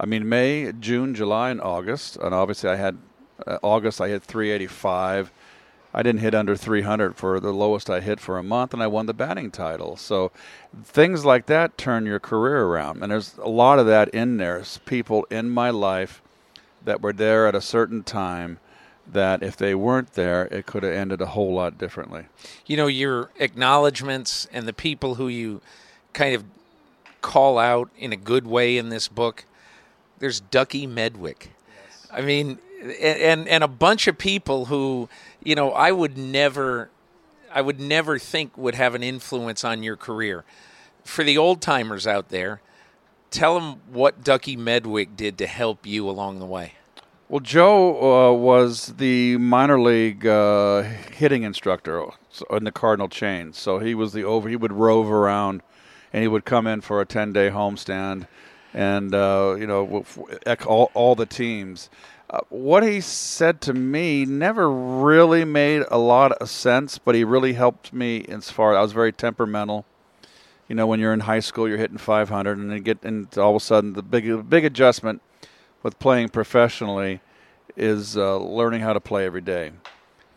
I 0.00 0.06
mean 0.06 0.28
May, 0.28 0.72
June, 0.72 1.14
July, 1.14 1.50
and 1.50 1.60
August. 1.60 2.16
And 2.16 2.34
obviously, 2.34 2.70
I 2.70 2.76
had 2.76 2.98
uh, 3.46 3.58
August. 3.62 4.00
I 4.00 4.08
hit 4.08 4.22
385. 4.22 5.32
I 5.94 6.02
didn't 6.02 6.20
hit 6.20 6.34
under 6.34 6.54
300 6.54 7.16
for 7.16 7.40
the 7.40 7.52
lowest 7.52 7.88
I 7.88 8.00
hit 8.00 8.20
for 8.20 8.38
a 8.38 8.42
month, 8.42 8.74
and 8.74 8.82
I 8.82 8.86
won 8.86 9.06
the 9.06 9.14
batting 9.14 9.50
title. 9.50 9.96
So 9.96 10.30
things 10.84 11.24
like 11.24 11.46
that 11.46 11.78
turn 11.78 12.06
your 12.06 12.20
career 12.20 12.64
around, 12.64 13.02
and 13.02 13.10
there's 13.10 13.36
a 13.38 13.48
lot 13.48 13.78
of 13.78 13.86
that 13.86 14.08
in 14.10 14.36
there. 14.36 14.56
There's 14.56 14.78
people 14.78 15.26
in 15.30 15.48
my 15.50 15.70
life 15.70 16.22
that 16.84 17.00
were 17.00 17.12
there 17.12 17.46
at 17.46 17.54
a 17.54 17.60
certain 17.60 18.02
time 18.02 18.58
that 19.12 19.42
if 19.42 19.56
they 19.56 19.74
weren't 19.74 20.12
there, 20.12 20.46
it 20.46 20.66
could 20.66 20.82
have 20.82 20.92
ended 20.92 21.20
a 21.20 21.26
whole 21.26 21.54
lot 21.54 21.78
differently. 21.78 22.26
You 22.66 22.76
know, 22.76 22.86
your 22.86 23.30
acknowledgments 23.38 24.46
and 24.52 24.66
the 24.66 24.72
people 24.72 25.16
who 25.16 25.28
you 25.28 25.60
kind 26.12 26.34
of 26.34 26.44
call 27.20 27.58
out 27.58 27.90
in 27.98 28.12
a 28.12 28.16
good 28.16 28.46
way 28.46 28.76
in 28.76 28.88
this 28.88 29.08
book. 29.08 29.44
There's 30.18 30.40
Ducky 30.40 30.86
Medwick. 30.86 31.48
Yes. 31.48 32.08
I 32.12 32.20
mean, 32.20 32.58
and 33.00 33.48
and 33.48 33.64
a 33.64 33.68
bunch 33.68 34.06
of 34.06 34.18
people 34.18 34.66
who, 34.66 35.08
you 35.42 35.54
know, 35.54 35.72
I 35.72 35.92
would 35.92 36.16
never, 36.16 36.90
I 37.52 37.60
would 37.60 37.80
never 37.80 38.18
think 38.18 38.56
would 38.56 38.74
have 38.74 38.94
an 38.94 39.02
influence 39.02 39.64
on 39.64 39.82
your 39.82 39.96
career. 39.96 40.44
For 41.04 41.24
the 41.24 41.38
old 41.38 41.60
timers 41.60 42.06
out 42.06 42.28
there, 42.28 42.60
tell 43.30 43.58
them 43.58 43.80
what 43.90 44.22
Ducky 44.22 44.56
Medwick 44.56 45.16
did 45.16 45.38
to 45.38 45.46
help 45.46 45.86
you 45.86 46.08
along 46.08 46.38
the 46.38 46.46
way. 46.46 46.74
Well, 47.30 47.40
Joe 47.40 48.30
uh, 48.30 48.32
was 48.32 48.94
the 48.96 49.36
minor 49.36 49.78
league 49.78 50.26
uh, 50.26 50.80
hitting 50.80 51.42
instructor 51.42 52.06
in 52.50 52.64
the 52.64 52.72
Cardinal 52.72 53.10
chain. 53.10 53.52
So 53.52 53.80
he 53.80 53.94
was 53.94 54.14
the 54.14 54.24
over. 54.24 54.48
He 54.48 54.56
would 54.56 54.72
rove 54.72 55.10
around, 55.10 55.62
and 56.10 56.22
he 56.22 56.28
would 56.28 56.46
come 56.46 56.66
in 56.66 56.80
for 56.80 57.02
a 57.02 57.04
ten 57.04 57.34
day 57.34 57.50
homestand, 57.50 58.26
and 58.72 59.14
uh, 59.14 59.56
you 59.58 59.66
know 59.66 60.06
all, 60.66 60.90
all 60.94 61.14
the 61.14 61.26
teams. 61.26 61.90
Uh, 62.30 62.40
what 62.48 62.82
he 62.82 62.98
said 62.98 63.60
to 63.60 63.74
me 63.74 64.24
never 64.24 64.70
really 64.70 65.44
made 65.44 65.82
a 65.90 65.98
lot 65.98 66.32
of 66.32 66.48
sense, 66.48 66.96
but 66.96 67.14
he 67.14 67.24
really 67.24 67.52
helped 67.52 67.92
me 67.92 68.24
as 68.24 68.50
far. 68.50 68.74
I 68.74 68.80
was 68.80 68.92
very 68.92 69.12
temperamental. 69.12 69.84
You 70.66 70.76
know, 70.76 70.86
when 70.86 70.98
you're 70.98 71.12
in 71.12 71.20
high 71.20 71.40
school, 71.40 71.68
you're 71.68 71.76
hitting 71.76 71.98
500, 71.98 72.56
and 72.56 72.70
then 72.70 72.82
get 72.82 73.02
and 73.02 73.36
all 73.36 73.50
of 73.50 73.56
a 73.56 73.60
sudden 73.60 73.92
the 73.92 74.02
big 74.02 74.48
big 74.48 74.64
adjustment 74.64 75.20
with 75.82 75.98
playing 75.98 76.30
professionally 76.30 77.20
is 77.76 78.16
uh, 78.16 78.38
learning 78.38 78.80
how 78.80 78.92
to 78.92 79.00
play 79.00 79.24
every 79.24 79.40
day. 79.40 79.72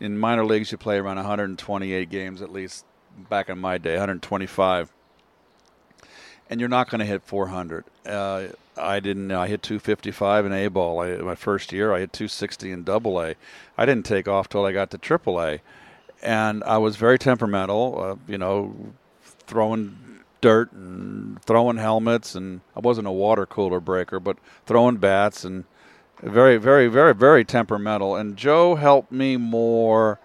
In 0.00 0.18
minor 0.18 0.44
leagues, 0.44 0.72
you 0.72 0.78
play 0.78 0.98
around 0.98 1.16
128 1.16 2.10
games 2.10 2.42
at 2.42 2.52
least. 2.52 2.84
Back 3.28 3.50
in 3.50 3.58
my 3.58 3.76
day, 3.76 3.92
125, 3.92 4.90
and 6.48 6.60
you're 6.60 6.68
not 6.68 6.88
going 6.88 7.00
to 7.00 7.04
hit 7.04 7.22
400. 7.22 7.84
Uh, 8.06 8.46
I 8.74 9.00
didn't. 9.00 9.30
I 9.30 9.48
hit 9.48 9.62
255 9.62 10.46
in 10.46 10.52
A 10.52 10.68
ball. 10.68 11.00
I, 11.00 11.16
my 11.16 11.34
first 11.34 11.72
year, 11.72 11.92
I 11.92 12.00
hit 12.00 12.14
260 12.14 12.72
in 12.72 12.84
Double 12.84 13.20
A. 13.20 13.34
I 13.76 13.84
didn't 13.84 14.06
take 14.06 14.26
off 14.26 14.48
till 14.48 14.64
I 14.64 14.72
got 14.72 14.90
to 14.92 14.98
Triple 14.98 15.42
A, 15.42 15.60
and 16.22 16.64
I 16.64 16.78
was 16.78 16.96
very 16.96 17.18
temperamental. 17.18 18.00
Uh, 18.02 18.16
you 18.26 18.38
know, 18.38 18.74
throwing 19.22 20.11
dirt 20.42 20.70
and 20.72 21.40
throwing 21.42 21.78
helmets, 21.78 22.34
and 22.34 22.60
I 22.76 22.80
wasn't 22.80 23.06
a 23.06 23.12
water 23.12 23.46
cooler 23.46 23.80
breaker, 23.80 24.20
but 24.20 24.36
throwing 24.66 24.96
bats 24.96 25.44
and 25.44 25.64
very, 26.22 26.58
very, 26.58 26.88
very, 26.88 27.14
very 27.14 27.44
temperamental. 27.44 28.14
And 28.16 28.36
Joe 28.36 28.74
helped 28.74 29.10
me 29.10 29.38
more 29.38 30.20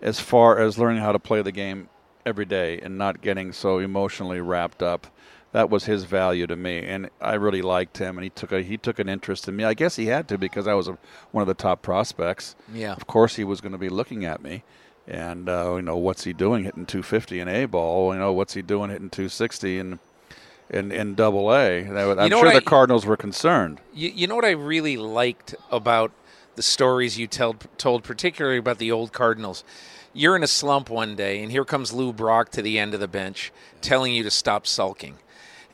as 0.00 0.18
far 0.18 0.58
as 0.58 0.78
learning 0.78 1.02
how 1.02 1.12
to 1.12 1.18
play 1.18 1.42
the 1.42 1.52
game 1.52 1.90
every 2.24 2.46
day 2.46 2.80
and 2.80 2.96
not 2.96 3.20
getting 3.20 3.52
so 3.52 3.78
emotionally 3.78 4.40
wrapped 4.40 4.82
up. 4.82 5.06
That 5.52 5.70
was 5.70 5.84
his 5.84 6.04
value 6.04 6.46
to 6.48 6.56
me, 6.56 6.80
and 6.80 7.08
I 7.20 7.34
really 7.34 7.62
liked 7.62 7.98
him. 7.98 8.18
And 8.18 8.24
he 8.24 8.30
took 8.30 8.52
a 8.52 8.62
he 8.62 8.76
took 8.76 8.98
an 8.98 9.08
interest 9.08 9.48
in 9.48 9.56
me. 9.56 9.64
I 9.64 9.74
guess 9.74 9.96
he 9.96 10.06
had 10.06 10.28
to 10.28 10.36
because 10.36 10.66
I 10.66 10.74
was 10.74 10.88
a, 10.88 10.98
one 11.30 11.40
of 11.40 11.48
the 11.48 11.54
top 11.54 11.80
prospects. 11.82 12.56
Yeah. 12.74 12.92
Of 12.92 13.06
course, 13.06 13.36
he 13.36 13.44
was 13.44 13.60
going 13.60 13.72
to 13.72 13.78
be 13.78 13.88
looking 13.88 14.24
at 14.24 14.42
me 14.42 14.64
and 15.06 15.48
uh, 15.48 15.74
you 15.76 15.82
know 15.82 15.96
what's 15.96 16.24
he 16.24 16.32
doing 16.32 16.64
hitting 16.64 16.86
250 16.86 17.40
in 17.40 17.48
A 17.48 17.66
ball? 17.66 18.12
You 18.12 18.20
know 18.20 18.32
what's 18.32 18.54
he 18.54 18.62
doing 18.62 18.90
hitting 18.90 19.10
260 19.10 19.78
in 19.78 19.98
in, 20.68 20.90
in 20.90 21.14
Double 21.14 21.52
A? 21.52 21.80
I'm 21.80 22.24
you 22.24 22.30
know 22.30 22.40
sure 22.40 22.50
the 22.50 22.56
I, 22.56 22.60
Cardinals 22.60 23.06
were 23.06 23.16
concerned. 23.16 23.80
You, 23.94 24.10
you 24.10 24.26
know 24.26 24.34
what 24.34 24.44
I 24.44 24.50
really 24.50 24.96
liked 24.96 25.54
about 25.70 26.12
the 26.56 26.62
stories 26.62 27.18
you 27.18 27.26
told, 27.26 27.66
told, 27.78 28.02
particularly 28.02 28.58
about 28.58 28.78
the 28.78 28.90
old 28.90 29.12
Cardinals. 29.12 29.62
You're 30.12 30.34
in 30.34 30.42
a 30.42 30.48
slump 30.48 30.88
one 30.88 31.14
day, 31.14 31.42
and 31.42 31.52
here 31.52 31.64
comes 31.64 31.92
Lou 31.92 32.12
Brock 32.12 32.50
to 32.52 32.62
the 32.62 32.78
end 32.78 32.94
of 32.94 33.00
the 33.00 33.08
bench, 33.08 33.52
telling 33.82 34.14
you 34.14 34.22
to 34.22 34.30
stop 34.30 34.66
sulking. 34.66 35.18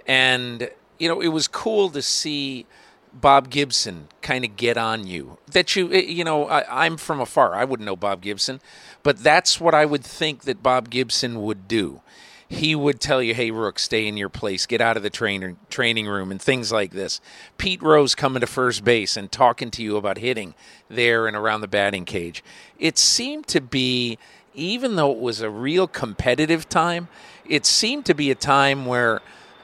And 0.07 0.69
you 0.99 1.09
know 1.09 1.21
it 1.21 1.29
was 1.29 1.49
cool 1.49 1.89
to 1.91 2.03
see. 2.03 2.67
Bob 3.15 3.51
Gibson 3.51 4.09
kind 4.23 4.45
of 4.45 4.57
get 4.57 4.77
on 4.77 5.07
you. 5.07 5.39
That 5.51 5.77
you, 5.77 5.93
eh, 5.93 6.01
you 6.01 6.25
know, 6.25 6.47
I, 6.49 6.87
I'm 6.87 6.97
from 6.97 7.21
afar. 7.21 7.55
I 7.55 7.65
wouldn't 7.65 7.87
know 7.87 7.97
Bob 7.97 8.23
Gibson, 8.23 8.61
but 9.03 9.19
that's 9.19 9.61
what 9.61 9.75
I 9.75 9.85
would 9.85 10.05
think 10.05 10.43
that 10.43 10.63
Bob 10.63 10.91
Gibson 10.91 11.43
would 11.43 11.69
do. 11.69 12.01
He 12.49 12.75
would 12.75 13.01
tell 13.01 13.23
you, 13.23 13.35
"Hey, 13.35 13.51
Rook, 13.51 13.79
stay 13.79 14.07
in 14.07 14.19
your 14.19 14.29
place. 14.29 14.67
Get 14.67 14.83
out 14.83 14.99
of 14.99 15.03
the 15.03 15.11
trainer, 15.11 15.57
training 15.71 16.07
room," 16.07 16.31
and 16.31 16.41
things 16.41 16.71
like 16.71 16.91
this. 16.91 17.21
Pete 17.57 17.83
Rose 17.83 18.15
coming 18.15 18.41
to 18.41 18.47
first 18.47 18.85
base 18.85 19.17
and 19.17 19.33
talking 19.33 19.71
to 19.71 19.83
you 19.83 19.97
about 19.97 20.19
hitting 20.19 20.55
there 20.89 21.27
and 21.27 21.35
around 21.35 21.63
the 21.63 21.69
batting 21.69 22.05
cage. 22.05 22.45
It 22.79 22.99
seemed 22.99 23.47
to 23.49 23.61
be, 23.63 24.19
even 24.55 24.97
though 24.97 25.13
it 25.13 25.19
was 25.19 25.41
a 25.41 25.49
real 25.49 25.87
competitive 25.87 26.69
time, 26.69 27.09
it 27.49 27.65
seemed 27.65 28.05
to 28.07 28.15
be 28.15 28.31
a 28.31 28.35
time 28.35 28.85
where 28.85 29.21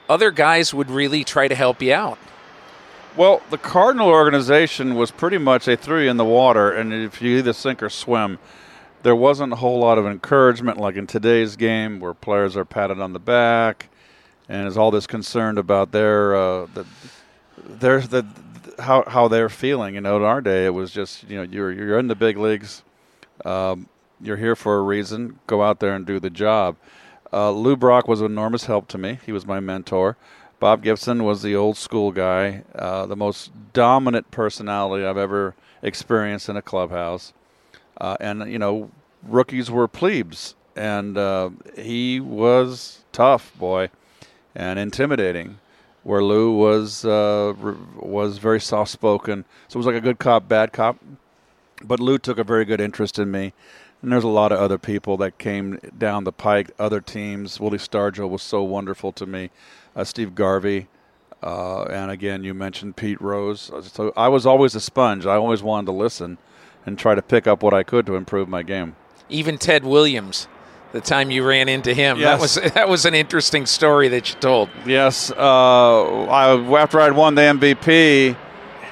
other 0.09 0.31
guys 0.31 0.73
would 0.73 0.91
really 0.91 1.25
try 1.25 1.47
to 1.47 1.55
help 1.55 1.83
you 1.83 1.93
out. 1.93 2.19
Well, 3.19 3.43
the 3.51 3.59
Cardinal 3.59 4.11
organization 4.11 4.95
was 4.95 5.11
pretty 5.11 5.39
much 5.39 5.64
they 5.64 5.75
threw 5.75 6.05
you 6.05 6.09
in 6.09 6.19
the 6.19 6.25
water, 6.25 6.71
and 6.71 6.93
if 6.93 7.21
you 7.21 7.37
either 7.39 7.53
sink 7.53 7.83
or 7.83 7.91
swim, 7.91 8.39
there 9.03 9.16
wasn't 9.16 9.53
a 9.53 9.57
whole 9.57 9.81
lot 9.81 9.99
of 9.99 10.07
encouragement 10.07 10.79
like 10.79 10.95
in 10.95 11.09
today's 11.09 11.57
game 11.57 11.99
where 11.99 12.14
players 12.14 12.57
are 12.57 12.64
patted 12.64 13.01
on 13.01 13.14
the 13.14 13.19
back 13.19 13.89
and 14.49 14.69
is 14.69 14.79
all 14.79 14.93
this 14.93 15.09
concerned 15.09 15.59
about 15.59 15.91
their 15.91 16.37
uh, 16.37 16.66
the, 16.75 16.87
their 17.57 18.01
the 18.03 18.25
how 18.79 19.03
how 19.09 19.27
they're 19.27 19.49
feeling. 19.49 19.97
You 19.97 20.01
know, 20.01 20.19
in 20.19 20.23
our 20.23 20.41
day, 20.41 20.66
it 20.66 20.73
was 20.73 20.93
just 20.93 21.29
you 21.29 21.39
know 21.39 21.43
you're 21.43 21.73
you're 21.73 21.99
in 21.99 22.07
the 22.07 22.14
big 22.14 22.37
leagues, 22.37 22.85
um, 23.45 23.89
you're 24.21 24.37
here 24.37 24.55
for 24.55 24.77
a 24.77 24.83
reason. 24.83 25.41
Go 25.49 25.61
out 25.61 25.81
there 25.81 25.97
and 25.97 26.07
do 26.07 26.21
the 26.21 26.31
job. 26.31 26.77
Uh, 27.33 27.51
Lou 27.51 27.75
Brock 27.75 28.07
was 28.07 28.21
an 28.21 28.27
enormous 28.27 28.66
help 28.66 28.87
to 28.89 28.97
me. 28.97 29.19
He 29.27 29.33
was 29.33 29.45
my 29.45 29.59
mentor. 29.59 30.16
Bob 30.61 30.83
Gibson 30.83 31.23
was 31.23 31.43
the 31.43 31.55
old 31.55 31.77
school 31.77 32.11
guy, 32.11 32.65
uh, 32.75 33.07
the 33.07 33.17
most 33.17 33.53
dominant 33.73 34.31
personality 34.31 35.05
I've 35.05 35.17
ever 35.17 35.55
experienced 35.83 36.49
in 36.49 36.57
a 36.57 36.63
clubhouse. 36.63 37.33
Uh, 38.01 38.17
and 38.21 38.51
you 38.51 38.59
know, 38.59 38.91
rookies 39.23 39.71
were 39.71 39.87
plebes, 39.87 40.57
and 40.75 41.17
uh, 41.17 41.51
he 41.77 42.19
was 42.21 43.05
tough, 43.13 43.53
boy, 43.59 43.91
and 44.55 44.79
intimidating. 44.79 45.59
Where 46.05 46.23
Lou 46.23 46.57
was 46.57 47.05
uh, 47.05 47.53
was 47.97 48.39
very 48.39 48.61
soft 48.61 48.91
spoken, 48.91 49.45
so 49.69 49.77
it 49.77 49.81
was 49.81 49.87
like 49.87 49.97
a 49.97 50.01
good 50.01 50.19
cop, 50.19 50.49
bad 50.49 50.73
cop. 50.73 50.97
But 51.85 52.01
Lou 52.01 52.19
took 52.19 52.39
a 52.39 52.45
very 52.45 52.65
good 52.65 52.81
interest 52.81 53.19
in 53.19 53.31
me, 53.31 53.53
and 54.03 54.13
there's 54.13 54.25
a 54.25 54.29
lot 54.29 54.53
of 54.53 54.59
other 54.59 54.79
people 54.79 55.17
that 55.19 55.39
came 55.39 55.79
down 55.97 56.25
the 56.25 56.33
pike, 56.33 56.71
other 56.79 57.01
teams. 57.01 57.59
Willie 57.59 57.79
Stargell 57.79 58.29
was 58.29 58.43
so 58.43 58.63
wonderful 58.63 59.13
to 59.13 59.27
me, 59.27 59.51
uh, 59.97 60.05
Steve 60.05 60.35
Garvey. 60.35 60.87
Uh, 61.43 61.85
and 61.85 62.11
again, 62.11 62.45
you 62.45 62.55
mentioned 62.55 62.97
Pete 62.97 63.21
Rose. 63.21 63.71
So 63.93 64.13
I 64.17 64.29
was 64.29 64.47
always 64.47 64.75
a 64.75 64.81
sponge. 64.81 65.27
I 65.27 65.37
always 65.37 65.63
wanted 65.63 65.87
to 65.87 65.93
listen 65.93 66.39
and 66.87 66.99
try 66.99 67.15
to 67.15 67.23
pick 67.23 67.47
up 67.47 67.63
what 67.63 67.75
I 67.75 67.83
could 67.83 68.07
to 68.07 68.17
improve 68.17 68.49
my 68.49 68.63
game. 68.63 68.97
Even 69.29 69.59
Ted 69.59 69.85
Williams, 69.85 70.49
the 70.93 71.01
time 71.01 71.31
you 71.31 71.47
ran 71.47 71.69
into 71.69 71.93
him, 71.93 72.19
yes. 72.19 72.27
that 72.27 72.41
was 72.41 72.73
that 72.75 72.89
was 72.89 73.05
an 73.05 73.15
interesting 73.15 73.67
story 73.67 74.09
that 74.09 74.31
you 74.31 74.41
told. 74.41 74.69
Yes, 74.87 75.31
uh, 75.31 76.25
I, 76.25 76.57
after 76.81 77.01
I'd 77.01 77.13
won 77.13 77.35
the 77.35 77.43
MVP, 77.43 78.37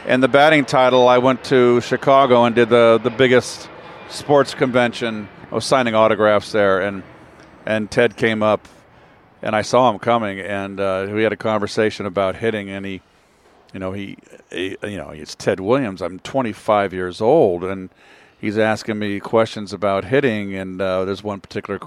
And 0.06 0.22
the 0.22 0.28
batting 0.28 0.64
title, 0.64 1.08
I 1.08 1.18
went 1.18 1.42
to 1.44 1.80
Chicago 1.80 2.44
and 2.44 2.54
did 2.54 2.68
the 2.68 3.00
the 3.02 3.10
biggest 3.10 3.68
sports 4.08 4.54
convention. 4.54 5.28
I 5.50 5.54
was 5.54 5.64
signing 5.64 5.94
autographs 5.94 6.52
there, 6.52 6.80
and 6.80 7.02
and 7.64 7.90
Ted 7.90 8.16
came 8.16 8.42
up, 8.42 8.68
and 9.42 9.56
I 9.56 9.62
saw 9.62 9.90
him 9.90 9.98
coming, 9.98 10.40
and 10.40 10.78
uh, 10.78 11.08
we 11.10 11.22
had 11.22 11.32
a 11.32 11.36
conversation 11.36 12.06
about 12.06 12.36
hitting, 12.36 12.70
and 12.70 12.86
he, 12.86 13.02
you 13.72 13.80
know, 13.80 13.92
he, 13.92 14.18
he, 14.50 14.76
you 14.84 14.96
know, 14.96 15.10
it's 15.10 15.34
Ted 15.34 15.60
Williams. 15.60 16.00
I'm 16.00 16.20
25 16.20 16.92
years 16.92 17.20
old, 17.20 17.64
and 17.64 17.90
he's 18.40 18.56
asking 18.56 18.98
me 18.98 19.18
questions 19.20 19.72
about 19.72 20.04
hitting, 20.04 20.54
and 20.54 20.80
uh, 20.80 21.04
there's 21.04 21.24
one 21.24 21.40
particular 21.40 21.80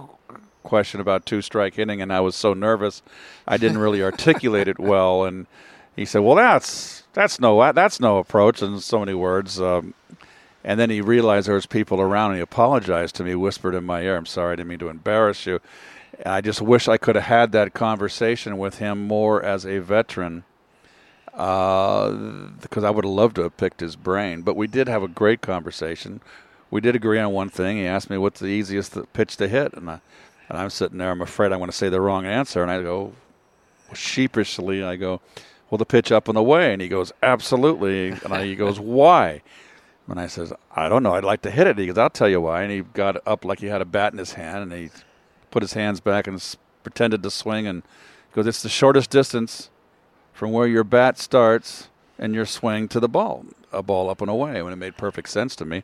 question 0.63 0.99
about 0.99 1.25
two 1.25 1.41
strike 1.41 1.75
hitting, 1.75 2.01
and 2.01 2.11
I 2.11 2.19
was 2.19 2.35
so 2.35 2.53
nervous, 2.53 3.01
I 3.47 3.57
didn't 3.57 3.77
really 3.77 4.03
articulate 4.09 4.67
it 4.67 4.79
well, 4.79 5.23
and 5.23 5.47
he 5.95 6.05
said, 6.05 6.19
"Well, 6.19 6.35
that's 6.35 7.03
that's 7.13 7.39
no 7.39 7.71
that's 7.73 7.99
no 7.99 8.17
approach," 8.17 8.61
in 8.61 8.79
so 8.79 8.99
many 8.99 9.13
words. 9.13 9.59
Um, 9.59 9.93
and 10.63 10.79
then 10.79 10.89
he 10.89 11.01
realized 11.01 11.47
there 11.47 11.55
was 11.55 11.65
people 11.65 12.01
around, 12.01 12.31
and 12.31 12.37
he 12.37 12.41
apologized 12.41 13.15
to 13.15 13.23
me, 13.23 13.35
whispered 13.35 13.75
in 13.75 13.85
my 13.85 14.01
ear, 14.01 14.17
"I'm 14.17 14.25
sorry, 14.25 14.53
I 14.53 14.55
didn't 14.57 14.69
mean 14.69 14.79
to 14.79 14.89
embarrass 14.89 15.45
you." 15.45 15.59
I 16.25 16.41
just 16.41 16.61
wish 16.61 16.87
I 16.87 16.97
could 16.97 17.15
have 17.15 17.25
had 17.25 17.51
that 17.53 17.73
conversation 17.73 18.57
with 18.57 18.79
him 18.79 19.07
more 19.07 19.41
as 19.41 19.65
a 19.65 19.79
veteran, 19.79 20.43
uh, 21.33 22.11
because 22.61 22.83
I 22.83 22.89
would 22.89 23.05
have 23.05 23.13
loved 23.13 23.35
to 23.37 23.43
have 23.43 23.55
picked 23.55 23.79
his 23.79 23.95
brain. 23.95 24.41
But 24.41 24.57
we 24.57 24.67
did 24.67 24.89
have 24.89 25.01
a 25.01 25.07
great 25.07 25.41
conversation. 25.41 26.19
We 26.71 26.81
did 26.81 26.95
agree 26.95 27.19
on 27.19 27.31
one 27.31 27.49
thing. 27.49 27.77
He 27.77 27.85
asked 27.85 28.09
me 28.09 28.17
what's 28.17 28.41
the 28.41 28.47
easiest 28.47 28.97
pitch 29.13 29.37
to 29.37 29.47
hit, 29.47 29.73
and 29.73 29.89
I, 29.89 30.01
and 30.49 30.57
I'm 30.57 30.69
sitting 30.69 30.97
there. 30.97 31.11
I'm 31.11 31.21
afraid 31.21 31.53
I'm 31.53 31.59
going 31.59 31.71
to 31.71 31.75
say 31.75 31.89
the 31.89 32.01
wrong 32.01 32.25
answer, 32.25 32.61
and 32.61 32.69
I 32.69 32.81
go 32.81 33.13
sheepishly. 33.93 34.83
I 34.83 34.97
go, 34.97 35.21
"Well, 35.69 35.77
the 35.77 35.85
pitch 35.85 36.11
up 36.11 36.27
and 36.27 36.37
away," 36.37 36.73
and 36.73 36.81
he 36.81 36.89
goes, 36.89 37.13
"Absolutely." 37.23 38.09
And 38.09 38.33
I, 38.33 38.45
he 38.45 38.55
goes, 38.55 38.79
"Why?" 38.79 39.41
And 40.11 40.19
I 40.19 40.27
says, 40.27 40.53
I 40.75 40.89
don't 40.89 41.03
know. 41.03 41.13
I'd 41.13 41.23
like 41.23 41.41
to 41.43 41.51
hit 41.51 41.67
it. 41.67 41.77
He 41.77 41.87
goes, 41.87 41.97
I'll 41.97 42.09
tell 42.09 42.29
you 42.29 42.41
why. 42.41 42.63
And 42.63 42.71
he 42.71 42.81
got 42.81 43.25
up 43.27 43.45
like 43.45 43.59
he 43.59 43.67
had 43.67 43.81
a 43.81 43.85
bat 43.85 44.13
in 44.13 44.19
his 44.19 44.33
hand, 44.33 44.63
and 44.63 44.73
he 44.73 44.89
put 45.51 45.61
his 45.61 45.73
hands 45.73 45.99
back 45.99 46.27
and 46.27 46.55
pretended 46.83 47.23
to 47.23 47.31
swing. 47.31 47.67
And 47.67 47.83
goes, 48.33 48.47
it's 48.47 48.63
the 48.63 48.69
shortest 48.69 49.09
distance 49.09 49.69
from 50.33 50.51
where 50.51 50.67
your 50.67 50.83
bat 50.83 51.17
starts 51.17 51.89
and 52.17 52.33
your 52.33 52.45
swing 52.45 52.87
to 52.89 52.99
the 52.99 53.09
ball, 53.09 53.45
a 53.71 53.81
ball 53.81 54.09
up 54.09 54.21
and 54.21 54.29
away. 54.29 54.59
And 54.59 54.71
it 54.71 54.75
made 54.75 54.97
perfect 54.97 55.29
sense 55.29 55.55
to 55.57 55.65
me, 55.65 55.83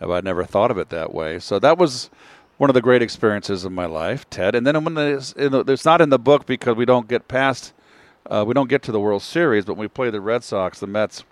I'd 0.00 0.24
never 0.24 0.44
thought 0.44 0.70
of 0.70 0.78
it 0.78 0.90
that 0.90 1.14
way. 1.14 1.38
So 1.38 1.58
that 1.58 1.78
was 1.78 2.10
one 2.56 2.70
of 2.70 2.74
the 2.74 2.82
great 2.82 3.02
experiences 3.02 3.64
of 3.64 3.72
my 3.72 3.86
life, 3.86 4.28
Ted. 4.30 4.54
And 4.54 4.66
then 4.66 4.84
when 4.84 4.96
it's, 4.96 5.34
it's 5.36 5.84
not 5.84 6.00
in 6.00 6.10
the 6.10 6.18
book 6.18 6.46
because 6.46 6.76
we 6.76 6.84
don't 6.84 7.08
get 7.08 7.26
past, 7.28 7.72
uh, 8.26 8.44
we 8.46 8.54
don't 8.54 8.68
get 8.68 8.82
to 8.82 8.92
the 8.92 9.00
World 9.00 9.22
Series, 9.22 9.64
but 9.64 9.74
when 9.74 9.84
we 9.84 9.88
play 9.88 10.10
the 10.10 10.20
Red 10.20 10.44
Sox, 10.44 10.78
the 10.80 10.86
Mets 10.86 11.24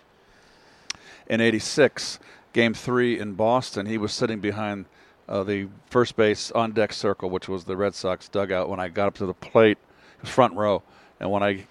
in 1.33 1.41
86, 1.41 2.19
game 2.53 2.75
three 2.75 3.19
in 3.19 3.33
Boston. 3.33 3.87
He 3.87 3.97
was 3.97 4.13
sitting 4.13 4.39
behind 4.39 4.85
uh, 5.27 5.43
the 5.43 5.69
first 5.89 6.15
base 6.15 6.51
on 6.51 6.73
deck 6.73 6.93
circle, 6.93 7.31
which 7.31 7.49
was 7.49 7.65
the 7.65 7.75
Red 7.75 7.95
Sox 7.95 8.29
dugout. 8.29 8.69
When 8.69 8.79
I 8.79 8.89
got 8.89 9.07
up 9.09 9.15
to 9.15 9.25
the 9.25 9.33
plate, 9.33 9.79
front 10.23 10.53
row, 10.55 10.83
and 11.19 11.31
when 11.31 11.43
I 11.43 11.67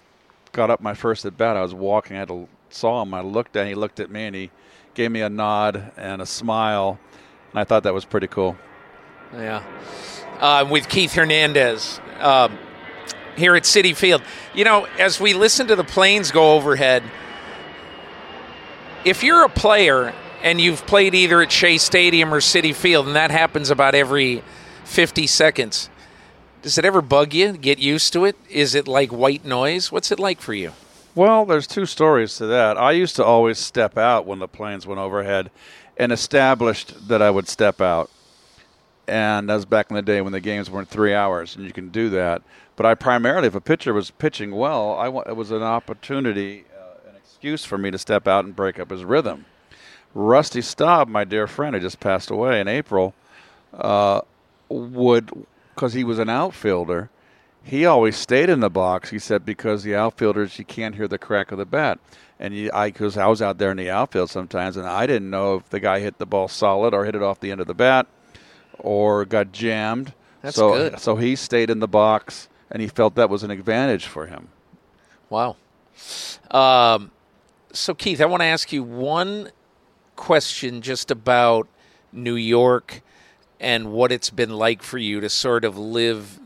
got 0.50 0.68
up 0.68 0.80
my 0.80 0.94
first 0.94 1.24
at 1.26 1.36
bat, 1.38 1.56
I 1.56 1.62
was 1.62 1.74
walking. 1.74 2.16
I 2.16 2.20
had 2.20 2.28
to, 2.28 2.48
saw 2.70 3.02
him. 3.02 3.14
I 3.14 3.20
looked 3.20 3.54
at. 3.54 3.68
He 3.68 3.76
looked 3.76 4.00
at 4.00 4.10
me, 4.10 4.24
and 4.24 4.34
he 4.34 4.50
gave 4.94 5.12
me 5.12 5.20
a 5.20 5.30
nod 5.30 5.92
and 5.96 6.20
a 6.20 6.26
smile, 6.26 6.98
and 7.52 7.60
I 7.60 7.62
thought 7.62 7.84
that 7.84 7.94
was 7.94 8.04
pretty 8.04 8.26
cool. 8.26 8.56
Yeah, 9.32 9.62
uh, 10.40 10.66
with 10.68 10.88
Keith 10.88 11.12
Hernandez 11.12 12.00
um, 12.18 12.58
here 13.36 13.54
at 13.54 13.62
Citi 13.62 13.94
Field. 13.94 14.22
You 14.54 14.64
know, 14.64 14.86
as 14.98 15.20
we 15.20 15.34
listen 15.34 15.68
to 15.68 15.76
the 15.76 15.84
planes 15.84 16.32
go 16.32 16.56
overhead 16.56 17.04
if 19.04 19.22
you're 19.22 19.44
a 19.44 19.48
player 19.48 20.12
and 20.42 20.60
you've 20.60 20.86
played 20.86 21.14
either 21.14 21.42
at 21.42 21.52
Shea 21.52 21.78
Stadium 21.78 22.32
or 22.32 22.40
Citi 22.40 22.74
Field, 22.74 23.06
and 23.06 23.16
that 23.16 23.30
happens 23.30 23.70
about 23.70 23.94
every 23.94 24.42
50 24.84 25.26
seconds, 25.26 25.88
does 26.62 26.78
it 26.78 26.84
ever 26.84 27.02
bug 27.02 27.34
you? 27.34 27.52
Get 27.52 27.78
used 27.78 28.12
to 28.12 28.24
it? 28.24 28.36
Is 28.48 28.74
it 28.74 28.86
like 28.86 29.10
white 29.10 29.44
noise? 29.44 29.90
What's 29.90 30.12
it 30.12 30.18
like 30.18 30.40
for 30.40 30.54
you? 30.54 30.72
Well, 31.14 31.44
there's 31.44 31.66
two 31.66 31.86
stories 31.86 32.36
to 32.36 32.46
that. 32.46 32.78
I 32.78 32.92
used 32.92 33.16
to 33.16 33.24
always 33.24 33.58
step 33.58 33.98
out 33.98 34.26
when 34.26 34.38
the 34.38 34.48
planes 34.48 34.86
went 34.86 35.00
overhead 35.00 35.50
and 35.96 36.10
established 36.10 37.08
that 37.08 37.20
I 37.20 37.30
would 37.30 37.48
step 37.48 37.80
out. 37.80 38.10
And 39.08 39.50
that 39.50 39.56
was 39.56 39.64
back 39.64 39.90
in 39.90 39.96
the 39.96 40.02
day 40.02 40.20
when 40.20 40.32
the 40.32 40.40
games 40.40 40.70
weren't 40.70 40.88
three 40.88 41.12
hours, 41.12 41.56
and 41.56 41.66
you 41.66 41.72
can 41.72 41.88
do 41.88 42.08
that. 42.10 42.42
But 42.76 42.86
I 42.86 42.94
primarily, 42.94 43.48
if 43.48 43.54
a 43.54 43.60
pitcher 43.60 43.92
was 43.92 44.10
pitching 44.10 44.52
well, 44.52 44.94
I, 44.94 45.08
it 45.30 45.36
was 45.36 45.50
an 45.50 45.62
opportunity 45.62 46.64
excuse 47.42 47.64
for 47.64 47.76
me 47.76 47.90
to 47.90 47.98
step 47.98 48.28
out 48.28 48.44
and 48.44 48.54
break 48.54 48.78
up 48.78 48.88
his 48.88 49.04
rhythm. 49.04 49.44
Rusty 50.14 50.62
Staub, 50.62 51.08
my 51.08 51.24
dear 51.24 51.48
friend, 51.48 51.74
who 51.74 51.80
just 51.80 51.98
passed 51.98 52.30
away 52.30 52.60
in 52.60 52.68
April, 52.68 53.14
uh, 53.74 54.20
would, 54.68 55.28
because 55.74 55.92
he 55.92 56.04
was 56.04 56.20
an 56.20 56.28
outfielder, 56.28 57.10
he 57.64 57.84
always 57.84 58.14
stayed 58.14 58.48
in 58.48 58.60
the 58.60 58.70
box. 58.70 59.10
He 59.10 59.18
said 59.18 59.44
because 59.44 59.82
the 59.82 59.96
outfielders 59.96 60.56
you 60.56 60.64
can't 60.64 60.94
hear 60.94 61.08
the 61.08 61.18
crack 61.18 61.50
of 61.50 61.58
the 61.58 61.64
bat, 61.64 61.98
and 62.38 62.54
he, 62.54 62.70
I 62.70 62.90
because 62.90 63.16
I 63.16 63.26
was 63.26 63.42
out 63.42 63.58
there 63.58 63.72
in 63.72 63.76
the 63.76 63.90
outfield 63.90 64.30
sometimes, 64.30 64.76
and 64.76 64.86
I 64.86 65.08
didn't 65.08 65.28
know 65.28 65.56
if 65.56 65.68
the 65.68 65.80
guy 65.80 65.98
hit 65.98 66.18
the 66.18 66.26
ball 66.26 66.46
solid 66.46 66.94
or 66.94 67.04
hit 67.04 67.16
it 67.16 67.22
off 67.24 67.40
the 67.40 67.50
end 67.50 67.60
of 67.60 67.66
the 67.66 67.74
bat, 67.74 68.06
or 68.78 69.24
got 69.24 69.50
jammed. 69.50 70.14
That's 70.42 70.54
so, 70.54 70.74
good. 70.74 71.00
So 71.00 71.16
he 71.16 71.34
stayed 71.34 71.70
in 71.70 71.80
the 71.80 71.88
box, 71.88 72.48
and 72.70 72.80
he 72.80 72.86
felt 72.86 73.16
that 73.16 73.30
was 73.30 73.42
an 73.42 73.50
advantage 73.50 74.06
for 74.06 74.26
him. 74.26 74.46
Wow. 75.28 75.56
Um, 76.52 77.10
so 77.72 77.94
Keith, 77.94 78.20
I 78.20 78.26
want 78.26 78.42
to 78.42 78.46
ask 78.46 78.72
you 78.72 78.82
one 78.82 79.50
question 80.16 80.82
just 80.82 81.10
about 81.10 81.68
New 82.12 82.34
York 82.34 83.02
and 83.58 83.92
what 83.92 84.12
it's 84.12 84.30
been 84.30 84.50
like 84.50 84.82
for 84.82 84.98
you 84.98 85.20
to 85.20 85.28
sort 85.28 85.64
of 85.64 85.78
live 85.78 86.38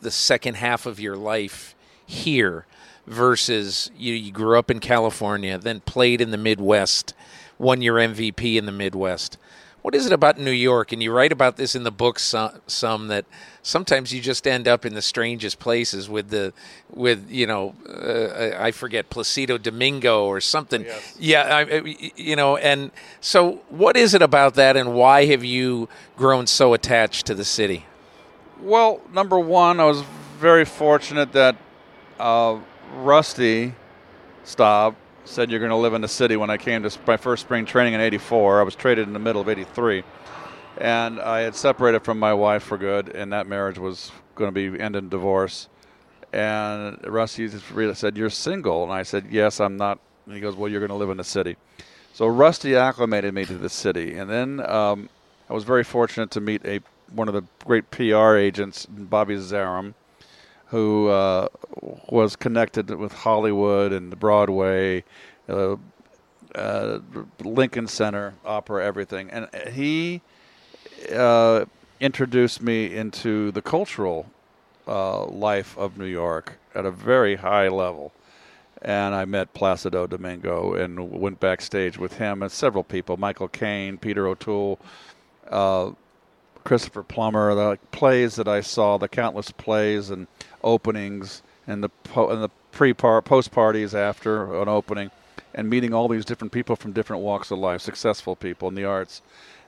the 0.00 0.10
second 0.10 0.54
half 0.54 0.86
of 0.86 0.98
your 0.98 1.16
life 1.16 1.74
here 2.06 2.66
versus 3.06 3.90
you, 3.96 4.14
you 4.14 4.32
grew 4.32 4.58
up 4.58 4.70
in 4.70 4.80
California, 4.80 5.58
then 5.58 5.80
played 5.80 6.20
in 6.20 6.30
the 6.30 6.38
Midwest, 6.38 7.12
won 7.58 7.82
your 7.82 7.96
MVP 7.96 8.56
in 8.56 8.66
the 8.66 8.72
Midwest. 8.72 9.36
What 9.82 9.94
is 9.94 10.04
it 10.04 10.12
about 10.12 10.38
New 10.38 10.50
York? 10.50 10.92
And 10.92 11.02
you 11.02 11.10
write 11.10 11.32
about 11.32 11.56
this 11.56 11.74
in 11.74 11.84
the 11.84 11.90
book 11.90 12.18
some, 12.18 12.60
some 12.66 13.08
that 13.08 13.24
sometimes 13.62 14.12
you 14.12 14.20
just 14.20 14.46
end 14.46 14.68
up 14.68 14.84
in 14.84 14.94
the 14.94 15.02
strangest 15.02 15.58
places 15.58 16.08
with 16.08 16.28
the 16.28 16.52
with 16.90 17.30
you 17.30 17.46
know 17.46 17.74
uh, 17.88 18.56
I 18.58 18.72
forget 18.72 19.08
Placido 19.08 19.56
Domingo 19.56 20.26
or 20.26 20.40
something. 20.40 20.82
Yes. 20.82 21.16
Yeah, 21.18 21.56
I, 21.56 21.96
you 22.16 22.36
know. 22.36 22.56
And 22.58 22.90
so, 23.20 23.62
what 23.70 23.96
is 23.96 24.12
it 24.12 24.22
about 24.22 24.54
that, 24.54 24.76
and 24.76 24.94
why 24.94 25.24
have 25.26 25.44
you 25.44 25.88
grown 26.16 26.46
so 26.46 26.74
attached 26.74 27.26
to 27.26 27.34
the 27.34 27.44
city? 27.44 27.86
Well, 28.60 29.00
number 29.12 29.38
one, 29.38 29.80
I 29.80 29.86
was 29.86 30.02
very 30.38 30.66
fortunate 30.66 31.32
that 31.32 31.56
uh, 32.18 32.58
Rusty 32.96 33.74
Staub 34.44 34.94
said 35.30 35.50
you're 35.50 35.60
going 35.60 35.70
to 35.70 35.76
live 35.76 35.94
in 35.94 36.00
the 36.00 36.08
city 36.08 36.36
when 36.36 36.50
I 36.50 36.56
came 36.56 36.82
to 36.82 36.98
my 37.06 37.16
first 37.16 37.42
spring 37.42 37.64
training 37.64 37.94
in 37.94 38.00
84. 38.00 38.60
I 38.60 38.62
was 38.64 38.74
traded 38.74 39.06
in 39.06 39.12
the 39.12 39.20
middle 39.20 39.40
of 39.40 39.48
83. 39.48 40.02
And 40.76 41.20
I 41.20 41.40
had 41.40 41.54
separated 41.54 42.00
from 42.00 42.18
my 42.18 42.34
wife 42.34 42.62
for 42.62 42.76
good, 42.76 43.10
and 43.10 43.32
that 43.32 43.46
marriage 43.46 43.78
was 43.78 44.10
going 44.34 44.52
to 44.52 44.52
be 44.52 44.80
end 44.80 44.96
in 44.96 45.08
divorce. 45.08 45.68
And 46.32 46.98
Rusty 47.06 47.48
said, 47.48 48.16
You're 48.16 48.30
single. 48.30 48.82
And 48.82 48.92
I 48.92 49.02
said, 49.02 49.26
Yes, 49.30 49.60
I'm 49.60 49.76
not. 49.76 50.00
And 50.26 50.34
he 50.34 50.40
goes, 50.40 50.56
Well, 50.56 50.70
you're 50.70 50.80
going 50.80 50.90
to 50.90 50.96
live 50.96 51.10
in 51.10 51.16
the 51.16 51.24
city. 51.24 51.56
So 52.12 52.26
Rusty 52.26 52.76
acclimated 52.76 53.32
me 53.32 53.44
to 53.44 53.58
the 53.58 53.68
city. 53.68 54.14
And 54.14 54.28
then 54.28 54.68
um, 54.68 55.08
I 55.48 55.52
was 55.52 55.64
very 55.64 55.84
fortunate 55.84 56.30
to 56.32 56.40
meet 56.40 56.64
a 56.64 56.80
one 57.12 57.28
of 57.28 57.34
the 57.34 57.42
great 57.64 57.90
PR 57.90 58.36
agents, 58.36 58.86
Bobby 58.86 59.34
Zarem, 59.36 59.94
who 60.70 61.08
uh, 61.08 61.48
was 62.08 62.36
connected 62.36 62.90
with 62.94 63.12
Hollywood 63.12 63.92
and 63.92 64.12
the 64.12 64.16
Broadway, 64.16 65.02
uh, 65.48 65.76
uh, 66.54 66.98
Lincoln 67.42 67.88
Center, 67.88 68.34
opera, 68.44 68.84
everything. 68.84 69.30
And 69.30 69.48
he 69.72 70.20
uh, 71.12 71.64
introduced 71.98 72.62
me 72.62 72.94
into 72.94 73.50
the 73.50 73.62
cultural 73.62 74.26
uh, 74.86 75.24
life 75.26 75.76
of 75.76 75.98
New 75.98 76.06
York 76.06 76.58
at 76.74 76.84
a 76.84 76.90
very 76.92 77.36
high 77.36 77.68
level. 77.68 78.12
And 78.80 79.12
I 79.12 79.24
met 79.24 79.52
Placido 79.52 80.06
Domingo 80.06 80.74
and 80.74 81.10
went 81.10 81.40
backstage 81.40 81.98
with 81.98 82.18
him 82.18 82.42
and 82.42 82.50
several 82.50 82.84
people 82.84 83.16
Michael 83.16 83.48
Caine, 83.48 83.98
Peter 83.98 84.28
O'Toole. 84.28 84.78
Uh, 85.48 85.90
Christopher 86.64 87.02
Plummer, 87.02 87.54
the 87.54 87.78
plays 87.90 88.36
that 88.36 88.46
I 88.46 88.60
saw, 88.60 88.98
the 88.98 89.08
countless 89.08 89.50
plays 89.50 90.10
and 90.10 90.26
openings, 90.62 91.42
and 91.66 91.82
the 91.82 91.88
po- 91.88 92.30
and 92.30 92.42
the 92.42 92.50
pre 92.72 92.92
post 92.92 93.50
parties 93.50 93.94
after 93.94 94.60
an 94.60 94.68
opening, 94.68 95.10
and 95.54 95.68
meeting 95.68 95.92
all 95.92 96.08
these 96.08 96.24
different 96.24 96.52
people 96.52 96.76
from 96.76 96.92
different 96.92 97.22
walks 97.22 97.50
of 97.50 97.58
life, 97.58 97.80
successful 97.80 98.36
people 98.36 98.68
in 98.68 98.74
the 98.74 98.84
arts, 98.84 99.22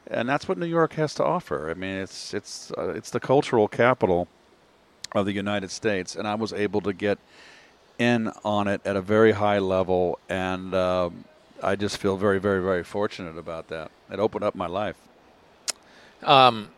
and 0.07 0.29
that's 0.29 0.49
what 0.49 0.59
New 0.59 0.67
York 0.67 0.95
has 0.95 1.15
to 1.15 1.25
offer. 1.25 1.71
I 1.71 1.75
mean, 1.75 1.97
it's 1.97 2.35
it's 2.35 2.73
uh, 2.77 2.91
it's 2.91 3.11
the 3.11 3.21
cultural 3.21 3.69
capital 3.69 4.29
of 5.15 5.27
the 5.27 5.33
United 5.33 5.71
States, 5.71 6.17
and 6.17 6.27
I 6.27 6.35
was 6.35 6.53
able 6.53 6.81
to 6.83 6.93
get 6.93 7.19
in 7.99 8.33
on 8.45 8.69
it 8.69 8.81
at 8.85 8.97
a 8.97 9.03
very 9.03 9.33
high 9.33 9.59
level, 9.59 10.19
and 10.29 10.75
uh, 10.75 11.11
I 11.63 11.77
just 11.77 11.99
feel 11.99 12.17
very, 12.17 12.39
very, 12.39 12.63
very 12.63 12.83
fortunate 12.83 13.39
about 13.39 13.69
that. 13.69 13.91
It 14.11 14.19
opened 14.19 14.45
up 14.45 14.55
my 14.55 14.67
life. 14.67 14.97
Um, 16.23 16.71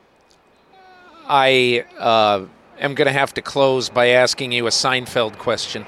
I 1.27 1.85
uh, 1.99 2.47
am 2.79 2.95
going 2.95 3.07
to 3.07 3.13
have 3.13 3.35
to 3.35 3.43
close 3.43 3.89
by 3.89 4.09
asking 4.09 4.53
you 4.53 4.67
a 4.67 4.71
Seinfeld 4.71 5.39
question. 5.39 5.87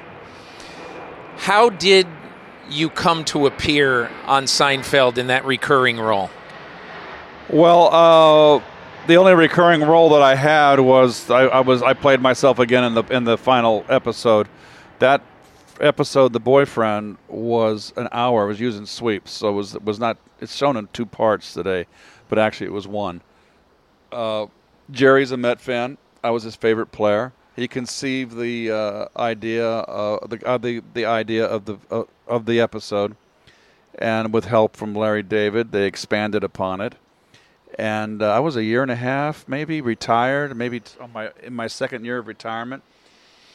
How 1.36 1.70
did 1.70 2.06
you 2.70 2.88
come 2.88 3.24
to 3.26 3.46
appear 3.46 4.10
on 4.24 4.44
Seinfeld 4.44 5.18
in 5.18 5.28
that 5.28 5.44
recurring 5.44 5.98
role? 5.98 6.30
Well, 7.48 7.94
uh, 7.94 8.62
the 9.06 9.16
only 9.16 9.34
recurring 9.34 9.82
role 9.82 10.10
that 10.10 10.22
I 10.22 10.34
had 10.34 10.80
was 10.80 11.30
I, 11.30 11.42
I, 11.42 11.60
was 11.60 11.82
I 11.82 11.92
played 11.94 12.20
myself 12.20 12.58
again 12.58 12.84
in 12.84 12.94
the 12.94 13.04
in 13.04 13.24
the 13.24 13.38
final 13.38 13.84
episode. 13.88 14.48
That 14.98 15.22
episode, 15.80 16.32
the 16.32 16.40
boyfriend 16.40 17.18
was 17.28 17.92
an 17.96 18.08
hour. 18.10 18.42
I 18.42 18.46
was 18.46 18.58
using 18.58 18.86
sweeps, 18.86 19.30
so 19.30 19.50
it 19.50 19.52
was 19.52 19.74
it 19.76 19.84
was 19.84 20.00
not. 20.00 20.18
It's 20.40 20.54
shown 20.54 20.76
in 20.76 20.88
two 20.92 21.06
parts 21.06 21.52
today, 21.52 21.86
but 22.28 22.38
actually 22.38 22.66
it 22.66 22.72
was 22.72 22.88
one. 22.88 23.22
Uh, 24.10 24.46
Jerry's 24.90 25.30
a 25.30 25.36
Met 25.36 25.60
fan. 25.60 25.98
I 26.26 26.30
was 26.30 26.42
his 26.42 26.56
favorite 26.56 26.90
player. 26.90 27.32
He 27.54 27.68
conceived 27.68 28.36
the 28.36 28.72
uh, 28.72 29.06
idea, 29.16 29.78
uh, 29.78 30.26
the, 30.26 30.44
uh, 30.44 30.58
the 30.58 30.82
the 30.92 31.04
idea 31.04 31.46
of 31.46 31.66
the 31.66 31.78
uh, 31.88 32.02
of 32.26 32.46
the 32.46 32.60
episode, 32.60 33.14
and 33.96 34.32
with 34.32 34.46
help 34.46 34.74
from 34.76 34.92
Larry 34.92 35.22
David, 35.22 35.70
they 35.70 35.86
expanded 35.86 36.42
upon 36.42 36.80
it. 36.80 36.96
And 37.78 38.22
uh, 38.22 38.32
I 38.32 38.40
was 38.40 38.56
a 38.56 38.64
year 38.64 38.82
and 38.82 38.90
a 38.90 38.96
half, 38.96 39.46
maybe 39.46 39.80
retired, 39.80 40.56
maybe 40.56 40.82
on 41.00 41.12
my 41.12 41.30
in 41.44 41.54
my 41.54 41.68
second 41.68 42.04
year 42.04 42.18
of 42.18 42.26
retirement. 42.26 42.82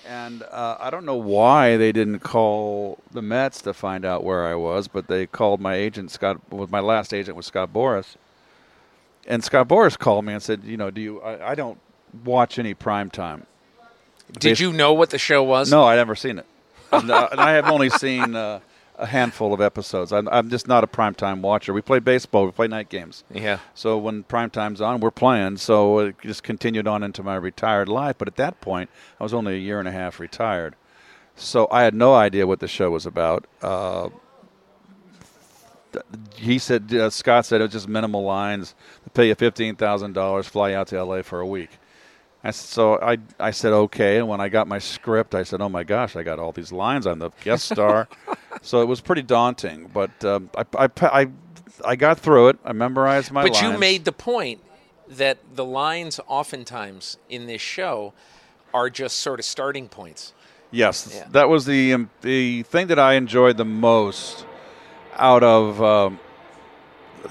And 0.07 0.43
uh, 0.43 0.78
I 0.80 0.89
don't 0.89 1.05
know 1.05 1.15
why 1.15 1.76
they 1.76 1.91
didn't 1.91 2.19
call 2.19 2.99
the 3.11 3.22
Mets 3.22 3.61
to 3.63 3.74
find 3.74 4.05
out 4.05 4.24
where 4.24 4.47
I 4.47 4.55
was, 4.55 4.88
but 4.88 5.07
they 5.07 5.28
called 5.28 5.59
my 5.59 5.76
agent 5.76 6.09
Scott. 6.09 6.39
Was 6.49 6.72
my 6.72 6.80
last 6.80 7.13
agent 7.13 7.36
was 7.36 7.47
Scott 7.47 7.74
Boras, 7.74 8.15
and 9.28 9.43
Scott 9.43 9.67
Boras 9.67 9.99
called 9.99 10.24
me 10.24 10.32
and 10.32 10.41
said, 10.41 10.63
you 10.63 10.78
know, 10.78 10.89
do 10.89 11.01
you? 11.01 11.22
I, 11.22 11.51
I 11.51 11.55
don't 11.55 11.78
watch 12.24 12.59
any 12.59 12.74
prime 12.74 13.09
time. 13.09 13.45
Did 14.39 14.59
you 14.59 14.72
know 14.72 14.93
what 14.93 15.09
the 15.09 15.18
show 15.18 15.43
was? 15.43 15.70
No, 15.70 15.84
I'd 15.84 15.97
never 15.97 16.16
seen 16.16 16.39
it, 16.39 16.45
and, 16.91 17.09
uh, 17.12 17.30
and 17.32 17.41
I 17.41 17.51
have 17.51 17.68
only 17.68 17.89
seen 17.89 18.36
uh, 18.36 18.62
a 18.97 19.07
handful 19.07 19.53
of 19.53 19.59
episodes. 19.59 20.14
I'm, 20.14 20.30
I'm 20.30 20.49
just 20.49 20.68
not 20.68 20.84
a 20.84 20.88
primetime 20.88 21.41
watcher. 21.41 21.74
We 21.74 21.82
play 21.82 21.99
baseball, 21.99 22.45
we 22.45 22.51
play 22.51 22.68
night 22.68 22.88
games. 22.88 23.24
Yeah. 23.34 23.59
So 23.74 23.97
when 23.97 24.24
primetime's 24.24 24.80
on, 24.80 24.99
we're 25.01 25.12
playing. 25.12 25.57
So 25.57 25.99
it 25.99 26.16
just 26.22 26.43
continued 26.43 26.88
on 26.88 27.03
into 27.03 27.24
my 27.24 27.36
retired 27.36 27.89
life. 27.89 28.18
But 28.18 28.28
at 28.28 28.36
that 28.38 28.62
point, 28.62 28.89
I 29.20 29.24
was 29.24 29.34
only 29.34 29.55
a 29.55 29.59
year 29.59 29.80
and 29.80 29.88
a 29.88 29.91
half 29.91 30.20
retired. 30.20 30.76
So 31.36 31.68
I 31.72 31.84
had 31.84 31.95
no 31.95 32.14
idea 32.14 32.45
what 32.45 32.59
the 32.59 32.68
show 32.68 32.91
was 32.91 33.05
about. 33.05 33.47
Uh, 33.62 34.09
he 36.36 36.57
said, 36.59 36.93
uh, 36.93 37.09
Scott 37.09 37.45
said 37.45 37.59
it 37.59 37.66
was 37.66 37.74
just 37.74 37.88
minimal 37.89 38.24
lines. 38.24 38.76
They 39.03 39.09
pay 39.14 39.28
you 39.28 39.36
fifteen 39.36 39.76
thousand 39.76 40.14
dollars, 40.14 40.47
fly 40.47 40.74
out 40.74 40.88
to 40.88 40.97
L.A. 40.97 41.24
for 41.24 41.39
a 41.39 41.47
week. 41.47 41.72
I, 42.44 42.52
so 42.52 43.00
I, 43.00 43.18
I 43.39 43.52
said 43.52 43.72
okay, 43.72 44.18
and 44.18 44.28
when 44.28 44.42
I 44.42 44.50
got 44.50 44.68
my 44.68 44.80
script, 44.80 45.36
I 45.36 45.44
said, 45.44 45.62
"Oh 45.62 45.70
my 45.70 45.84
gosh, 45.84 46.16
I 46.16 46.24
got 46.24 46.39
all 46.39 46.52
these 46.52 46.72
lines 46.72 47.06
on 47.06 47.20
the 47.20 47.30
guest 47.44 47.66
star." 47.66 48.08
so 48.62 48.82
it 48.82 48.86
was 48.86 49.00
pretty 49.00 49.22
daunting, 49.22 49.89
but 49.94 50.24
um, 50.26 50.50
I, 50.58 50.66
I, 50.86 50.89
I, 51.02 51.28
I 51.86 51.96
got 51.96 52.20
through 52.20 52.50
it. 52.50 52.60
I 52.66 52.74
memorized 52.74 53.32
my. 53.32 53.44
But 53.44 53.54
lines. 53.54 53.62
you 53.62 53.78
made 53.78 54.06
the 54.06 54.12
point 54.12 54.62
that 55.08 55.38
the 55.56 55.66
lines, 55.66 56.20
oftentimes 56.28 57.18
in 57.30 57.46
this 57.46 57.62
show, 57.62 58.14
are 58.74 58.89
just 58.89 59.18
sort 59.18 59.39
of 59.39 59.46
starting 59.46 59.88
points. 59.88 60.34
Yes, 60.72 61.12
Yeah. 61.14 61.28
that 61.32 61.50
was 61.50 61.66
the 61.66 61.94
um, 61.94 62.10
the 62.22 62.64
thing 62.64 62.88
that 62.88 62.98
I 62.98 63.14
enjoyed 63.14 63.58
the 63.58 63.66
most 63.66 64.46
out 65.16 65.44
of 65.44 65.82
um, 65.84 66.20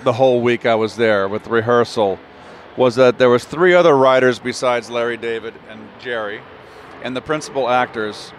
the 0.05 0.13
whole 0.13 0.41
week 0.41 0.67
I 0.67 0.75
was 0.75 0.97
there 0.97 1.27
with 1.27 1.49
rehearsal 1.49 2.19
was 2.77 2.97
that 2.97 3.19
there 3.19 3.29
was 3.29 3.45
three 3.45 3.75
other 3.75 3.97
writers 3.97 4.39
besides 4.39 4.91
Larry 4.91 5.17
David 5.17 5.55
and 5.69 5.89
Jerry, 6.01 6.41
and 7.03 7.17
the 7.17 7.21
principal 7.21 7.69
actors 7.69 8.33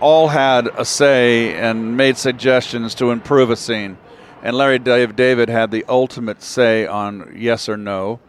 all 0.00 0.28
had 0.28 0.66
a 0.68 0.84
say 0.84 1.54
and 1.54 1.96
made 1.96 2.16
suggestions 2.16 2.94
to 2.96 3.10
improve 3.10 3.50
a 3.50 3.56
scene. 3.56 3.98
And 4.42 4.56
Larry 4.56 4.78
Dave 4.78 5.16
David 5.16 5.48
had 5.48 5.70
the 5.70 5.84
ultimate 5.88 6.42
say 6.42 6.86
on 6.86 7.34
yes 7.36 7.68
or 7.68 7.76
no. 7.76 8.20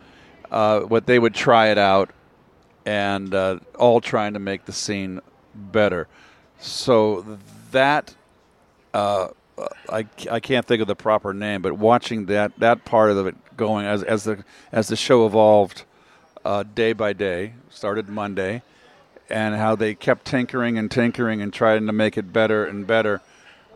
Uh, 0.49 0.79
what 0.81 1.05
they 1.05 1.19
would 1.19 1.33
try 1.33 1.67
it 1.67 1.77
out, 1.77 2.09
and 2.85 3.35
uh, 3.35 3.59
all 3.77 3.99
trying 3.99 4.33
to 4.33 4.39
make 4.39 4.63
the 4.63 4.71
scene 4.71 5.19
better. 5.53 6.07
So 6.59 7.37
that 7.71 8.15
uh, 8.93 9.27
I, 9.89 10.05
I 10.31 10.39
can't 10.39 10.65
think 10.65 10.81
of 10.81 10.87
the 10.87 10.95
proper 10.95 11.33
name, 11.33 11.61
but 11.61 11.73
watching 11.73 12.27
that 12.27 12.57
that 12.59 12.85
part 12.85 13.11
of 13.11 13.27
it 13.27 13.35
going 13.57 13.85
as 13.85 14.03
as 14.03 14.23
the 14.23 14.43
as 14.71 14.87
the 14.87 14.95
show 14.95 15.25
evolved 15.25 15.83
uh, 16.45 16.63
day 16.63 16.93
by 16.93 17.13
day, 17.13 17.53
started 17.69 18.07
Monday, 18.07 18.61
and 19.29 19.55
how 19.55 19.75
they 19.75 19.93
kept 19.93 20.25
tinkering 20.25 20.77
and 20.77 20.89
tinkering 20.89 21.41
and 21.41 21.51
trying 21.51 21.85
to 21.85 21.91
make 21.91 22.17
it 22.17 22.31
better 22.31 22.65
and 22.65 22.87
better. 22.87 23.21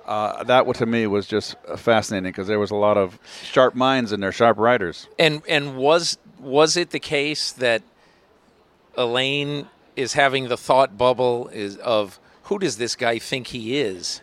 Uh, 0.06 0.44
that 0.44 0.72
to 0.76 0.86
me 0.86 1.06
was 1.08 1.28
just 1.28 1.56
fascinating 1.78 2.32
because 2.32 2.48
there 2.48 2.60
was 2.60 2.72
a 2.72 2.76
lot 2.76 2.98
of 2.98 3.20
sharp 3.44 3.76
minds 3.76 4.12
in 4.12 4.20
there, 4.20 4.32
sharp 4.32 4.58
writers. 4.58 5.08
And 5.20 5.42
and 5.48 5.76
was 5.76 6.18
was 6.40 6.78
it 6.78 6.90
the 6.90 7.00
case 7.00 7.52
that 7.52 7.84
Elaine 8.96 9.68
is 9.96 10.14
having 10.14 10.48
the 10.48 10.58
thought 10.58 10.98
bubble 10.98 11.50
is 11.50 11.78
of 11.78 12.20
who 12.44 12.60
does 12.60 12.78
this 12.78 12.96
guy 12.96 13.20
think 13.20 13.48
he 13.48 13.80
is? 13.80 14.22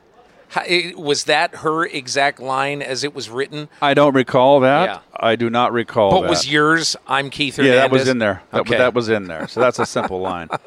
Was 0.97 1.25
that 1.25 1.57
her 1.57 1.85
exact 1.85 2.41
line 2.41 2.81
as 2.83 3.05
it 3.05 3.15
was 3.15 3.29
written? 3.29 3.69
I 3.83 3.95
don't 3.95 4.15
recall 4.15 4.61
that. 4.61 4.85
Yeah. 4.89 4.99
I 5.15 5.37
do 5.37 5.51
not 5.51 5.73
recall. 5.73 6.11
But 6.11 6.23
that. 6.23 6.31
was 6.31 6.51
yours? 6.51 6.97
I'm 7.07 7.31
Keith 7.31 7.57
Hernandez. 7.57 7.77
Yeah, 7.77 7.81
that 7.83 7.91
was 7.91 8.09
in 8.09 8.19
there. 8.19 8.43
That, 8.53 8.61
Okay. 8.63 8.79
that 8.79 8.95
was 8.95 9.09
in 9.09 9.25
there. 9.25 9.47
So 9.49 9.61
that's 9.61 9.79
a 9.79 9.87
simple 9.87 10.21
line. 10.21 10.49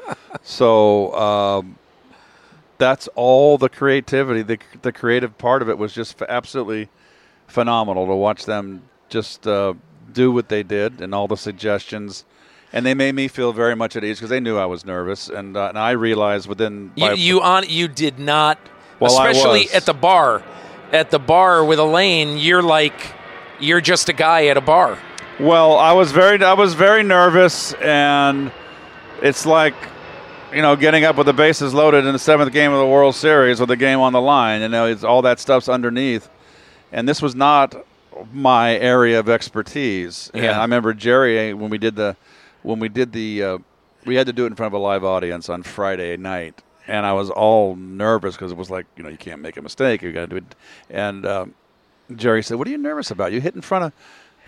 So 0.44 1.14
um, 1.14 1.78
that's 2.78 3.06
all 3.14 3.58
the 3.58 3.68
creativity. 3.68 4.42
The 4.42 4.58
the 4.80 4.90
creative 4.90 5.38
part 5.38 5.62
of 5.62 5.68
it 5.68 5.78
was 5.78 5.92
just 5.92 6.20
absolutely 6.22 6.88
phenomenal 7.46 8.06
to 8.06 8.14
watch 8.14 8.44
them 8.44 8.82
just 9.08 9.46
uh, 9.46 9.74
do 10.12 10.32
what 10.32 10.48
they 10.48 10.64
did 10.64 11.00
and 11.00 11.14
all 11.14 11.28
the 11.28 11.36
suggestions. 11.36 12.24
And 12.72 12.86
they 12.86 12.94
made 12.94 13.14
me 13.14 13.28
feel 13.28 13.52
very 13.52 13.76
much 13.76 13.94
at 13.96 14.02
ease 14.02 14.18
because 14.18 14.30
they 14.30 14.40
knew 14.40 14.56
I 14.56 14.64
was 14.64 14.84
nervous, 14.86 15.28
and, 15.28 15.56
uh, 15.56 15.68
and 15.68 15.78
I 15.78 15.90
realized 15.90 16.48
within 16.48 16.90
You, 16.96 17.12
you 17.12 17.40
on 17.42 17.64
you 17.68 17.86
did 17.86 18.18
not, 18.18 18.58
Well, 19.02 19.12
especially 19.12 19.70
at 19.70 19.84
the 19.86 19.94
bar. 19.94 20.42
At 20.92 21.10
the 21.10 21.18
bar 21.18 21.64
with 21.64 21.78
Elaine, 21.78 22.36
you're 22.36 22.62
like, 22.62 22.92
you're 23.58 23.80
just 23.80 24.08
a 24.10 24.12
guy 24.12 24.46
at 24.46 24.56
a 24.56 24.60
bar. 24.60 24.98
Well, 25.40 25.78
I 25.78 25.92
was 25.92 26.12
very 26.12 26.42
I 26.42 26.52
was 26.52 26.74
very 26.74 27.02
nervous, 27.02 27.72
and 27.74 28.52
it's 29.22 29.46
like 29.46 29.74
you 30.52 30.60
know 30.60 30.76
getting 30.76 31.04
up 31.04 31.16
with 31.16 31.26
the 31.26 31.32
bases 31.32 31.72
loaded 31.72 32.04
in 32.04 32.12
the 32.12 32.18
seventh 32.18 32.52
game 32.52 32.72
of 32.72 32.78
the 32.78 32.86
World 32.86 33.14
Series 33.14 33.58
with 33.58 33.70
the 33.70 33.76
game 33.76 34.00
on 34.00 34.12
the 34.12 34.20
line. 34.20 34.60
You 34.60 34.68
know, 34.68 34.86
it's 34.86 35.02
all 35.04 35.22
that 35.22 35.40
stuff's 35.40 35.68
underneath, 35.68 36.28
and 36.92 37.08
this 37.08 37.22
was 37.22 37.34
not 37.34 37.74
my 38.32 38.76
area 38.76 39.18
of 39.18 39.28
expertise. 39.30 40.30
And 40.34 40.44
Yeah. 40.44 40.58
I 40.58 40.62
remember 40.62 40.92
Jerry 40.92 41.54
when 41.54 41.70
we 41.70 41.78
did 41.78 41.96
the 41.96 42.14
when 42.62 42.78
we 42.78 42.90
did 42.90 43.12
the 43.12 43.42
uh, 43.42 43.58
we 44.04 44.16
had 44.16 44.26
to 44.26 44.32
do 44.34 44.44
it 44.44 44.48
in 44.48 44.54
front 44.54 44.74
of 44.74 44.78
a 44.78 44.82
live 44.82 45.02
audience 45.04 45.48
on 45.48 45.62
Friday 45.62 46.16
night, 46.18 46.60
and 46.92 47.06
I 47.06 47.14
was 47.14 47.30
all 47.30 47.74
nervous 47.74 48.36
because 48.36 48.52
it 48.52 48.58
was 48.58 48.70
like 48.70 48.86
you 48.96 49.02
know 49.02 49.08
you 49.08 49.16
can't 49.16 49.40
make 49.40 49.56
a 49.56 49.62
mistake. 49.62 50.02
You 50.02 50.12
got 50.12 50.20
to 50.20 50.26
do 50.28 50.36
it, 50.36 50.54
and. 50.90 51.26
Um, 51.26 51.54
Jerry 52.16 52.42
said, 52.42 52.58
"What 52.58 52.68
are 52.68 52.70
you 52.70 52.78
nervous 52.78 53.10
about? 53.10 53.32
You 53.32 53.40
hit 53.40 53.54
in 53.54 53.60
front 53.60 53.84
of 53.84 53.92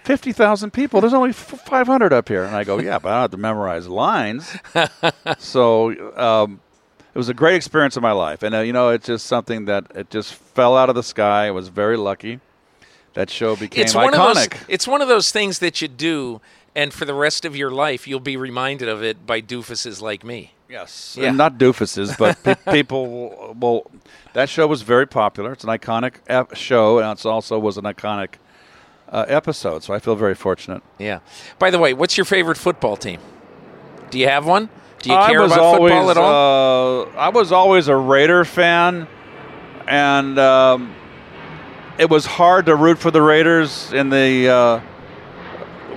fifty 0.03 0.33
thousand 0.33 0.73
people. 0.73 1.01
There's 1.01 1.15
only 1.15 1.33
five 1.33 1.87
hundred 1.87 2.13
up 2.13 2.29
here." 2.29 2.45
And 2.45 2.55
I 2.55 2.65
go, 2.65 2.79
"Yeah, 2.81 2.99
but 2.99 3.09
I 3.09 3.13
don't 3.13 3.23
have 3.23 3.31
to 3.33 3.37
memorize 3.37 3.89
lines." 3.89 4.57
so 5.39 6.17
um, 6.17 6.61
it 7.15 7.19
was 7.19 7.29
a 7.29 7.35
great 7.35 7.57
experience 7.57 7.97
of 7.97 8.03
my 8.03 8.13
life, 8.13 8.43
and 8.43 8.55
uh, 8.55 8.61
you 8.61 8.73
know, 8.73 8.91
it's 8.91 9.07
just 9.07 9.27
something 9.27 9.67
that 9.67 9.87
it 9.95 10.11
just 10.11 10.35
fell 10.35 10.77
out 10.77 10.89
of 10.89 10.95
the 10.95 11.03
sky. 11.03 11.47
I 11.47 11.51
was 11.51 11.69
very 11.69 11.97
lucky. 11.97 12.41
That 13.15 13.31
show 13.31 13.55
became 13.55 13.85
it's 13.85 13.95
one 13.95 14.13
iconic. 14.13 14.55
of 14.55 14.61
those. 14.61 14.69
It's 14.69 14.89
one 14.89 15.01
of 15.01 15.09
those 15.09 15.31
things 15.31 15.61
that 15.61 15.81
you 15.81 15.89
do, 15.89 16.41
and 16.75 16.93
for 16.93 17.05
the 17.05 17.15
rest 17.15 17.45
of 17.45 17.57
your 17.57 17.71
life, 17.71 18.09
you'll 18.09 18.19
be 18.21 18.37
reminded 18.37 18.89
of 18.89 19.05
it 19.05 19.25
by 19.25 19.41
doofuses 19.41 20.03
like 20.03 20.25
me. 20.25 20.54
Yes, 20.69 21.17
Yeah. 21.21 21.29
and 21.29 21.37
not 21.39 21.59
doofuses, 21.59 22.17
but 22.19 22.43
pe- 22.43 22.73
people. 22.73 23.55
Well, 23.59 23.91
that 24.33 24.49
show 24.49 24.67
was 24.67 24.83
very 24.83 25.07
popular. 25.07 25.53
It's 25.53 25.65
an 25.65 25.71
iconic 25.71 26.15
ep- 26.27 26.57
show, 26.57 26.99
and 26.99 27.19
it 27.19 27.27
also 27.27 27.59
was 27.59 27.77
an 27.77 27.85
iconic 27.85 28.35
uh, 29.11 29.27
episode. 29.29 29.83
So 29.83 29.93
I 29.95 29.99
feel 29.99 30.17
very 30.17 30.35
fortunate. 30.35 30.83
Yeah. 30.99 31.21
By 31.59 31.71
the 31.71 31.79
way, 31.79 31.93
what's 31.93 32.17
your 32.17 32.25
favorite 32.25 32.57
football 32.57 32.97
team? 32.97 33.21
Do 34.11 34.19
you 34.19 34.27
have 34.29 34.47
one? 34.47 34.69
Do 35.01 35.11
you 35.11 35.17
care 35.17 35.43
about 35.45 35.59
always, 35.59 35.93
football 35.93 36.11
at 36.11 36.17
all? 36.17 37.03
Uh, 37.03 37.17
I 37.19 37.29
was 37.29 37.53
always 37.53 37.89
a 37.89 37.97
Raider 37.97 38.45
fan, 38.47 39.07
and 39.87 40.39
um, 40.39 40.95
it 41.99 42.09
was 42.09 42.25
hard 42.25 42.65
to 42.67 42.75
root 42.75 42.99
for 42.99 43.11
the 43.11 43.21
Raiders 43.21 43.93
in 43.93 44.09
the 44.09 44.49
uh, 44.49 44.81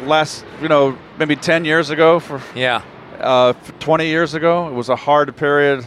last, 0.06 0.44
you 0.62 0.68
know, 0.68 0.98
maybe 1.18 1.38
ten 1.38 1.64
years 1.64 1.90
ago. 1.90 2.20
For 2.20 2.42
yeah, 2.54 2.82
uh, 3.20 3.54
twenty 3.80 4.08
years 4.08 4.34
ago, 4.34 4.68
it 4.68 4.74
was 4.74 4.90
a 4.90 4.96
hard 4.96 5.36
period. 5.36 5.86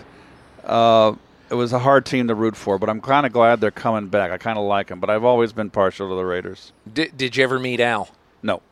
Uh, 0.65 1.15
it 1.49 1.55
was 1.55 1.73
a 1.73 1.79
hard 1.79 2.07
team 2.07 2.29
to 2.29 2.35
root 2.35 2.55
for, 2.57 2.79
but 2.79 2.89
I'm 2.89 3.01
kind 3.01 3.27
of 3.27 3.33
glad 3.33 3.61
they're 3.61 3.71
coming 3.73 4.07
back. 4.09 4.31
I 4.31 4.39
kind 4.39 4.57
of 4.59 4.65
like 4.65 4.87
them, 4.89 5.01
but 5.01 5.11
I've 5.11 5.25
always 5.25 5.53
been 5.53 5.69
partial 5.71 6.09
to 6.09 6.15
the 6.15 6.25
Raiders. 6.25 6.73
Did, 6.93 7.17
did 7.17 7.37
you 7.37 7.43
ever 7.43 7.59
meet 7.59 7.81
Al? 7.81 8.09
No. 8.43 8.63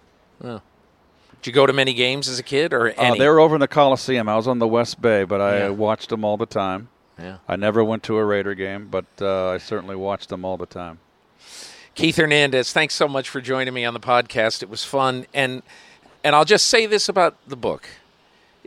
Oh. 0.45 0.61
Did 1.43 1.47
you 1.49 1.53
go 1.53 1.67
to 1.67 1.73
many 1.73 1.93
games 1.95 2.29
as 2.29 2.39
a 2.39 2.43
kid 2.45 2.73
or 2.73 2.89
Uh, 2.91 2.93
any? 2.99 3.19
they 3.19 3.29
were 3.29 3.41
over 3.41 3.57
in 3.57 3.61
the 3.61 3.67
Coliseum. 3.69 4.29
I 4.29 4.37
was 4.37 4.47
on 4.47 4.59
the 4.61 4.69
West 4.69 5.01
Bay, 5.03 5.25
but 5.25 5.41
I 5.41 5.59
Yeah. 5.65 5.69
watched 5.71 6.09
them 6.11 6.25
all 6.25 6.37
the 6.37 6.47
time. 6.47 6.89
Yeah. 7.19 7.39
I 7.49 7.57
never 7.57 7.83
went 7.83 8.05
to 8.05 8.17
a 8.17 8.25
Raider 8.25 8.55
game, 8.55 8.87
but 8.89 9.07
uh, 9.21 9.49
I 9.51 9.59
certainly 9.59 9.97
watched 9.97 10.29
them 10.29 10.45
all 10.45 10.57
the 10.57 10.67
time. 10.67 11.01
Keith 11.97 12.17
Hernandez, 12.17 12.73
thanks 12.73 12.95
so 12.95 13.09
much 13.09 13.29
for 13.29 13.41
joining 13.41 13.75
me 13.75 13.85
on 13.85 13.93
the 13.95 13.99
podcast. 14.01 14.63
It 14.63 14.71
was 14.71 14.85
fun, 14.85 15.27
and 15.35 15.63
and 16.23 16.37
I'll 16.37 16.45
just 16.45 16.69
say 16.69 16.87
this 16.87 17.09
about 17.09 17.35
the 17.49 17.57
book: 17.57 17.89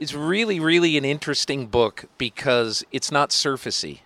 it's 0.02 0.16
really, 0.16 0.60
really 0.60 0.98
an 0.98 1.06
interesting 1.06 1.68
book 1.68 2.06
because 2.18 2.84
it's 2.92 3.12
not 3.12 3.30
surfacey. 3.30 4.00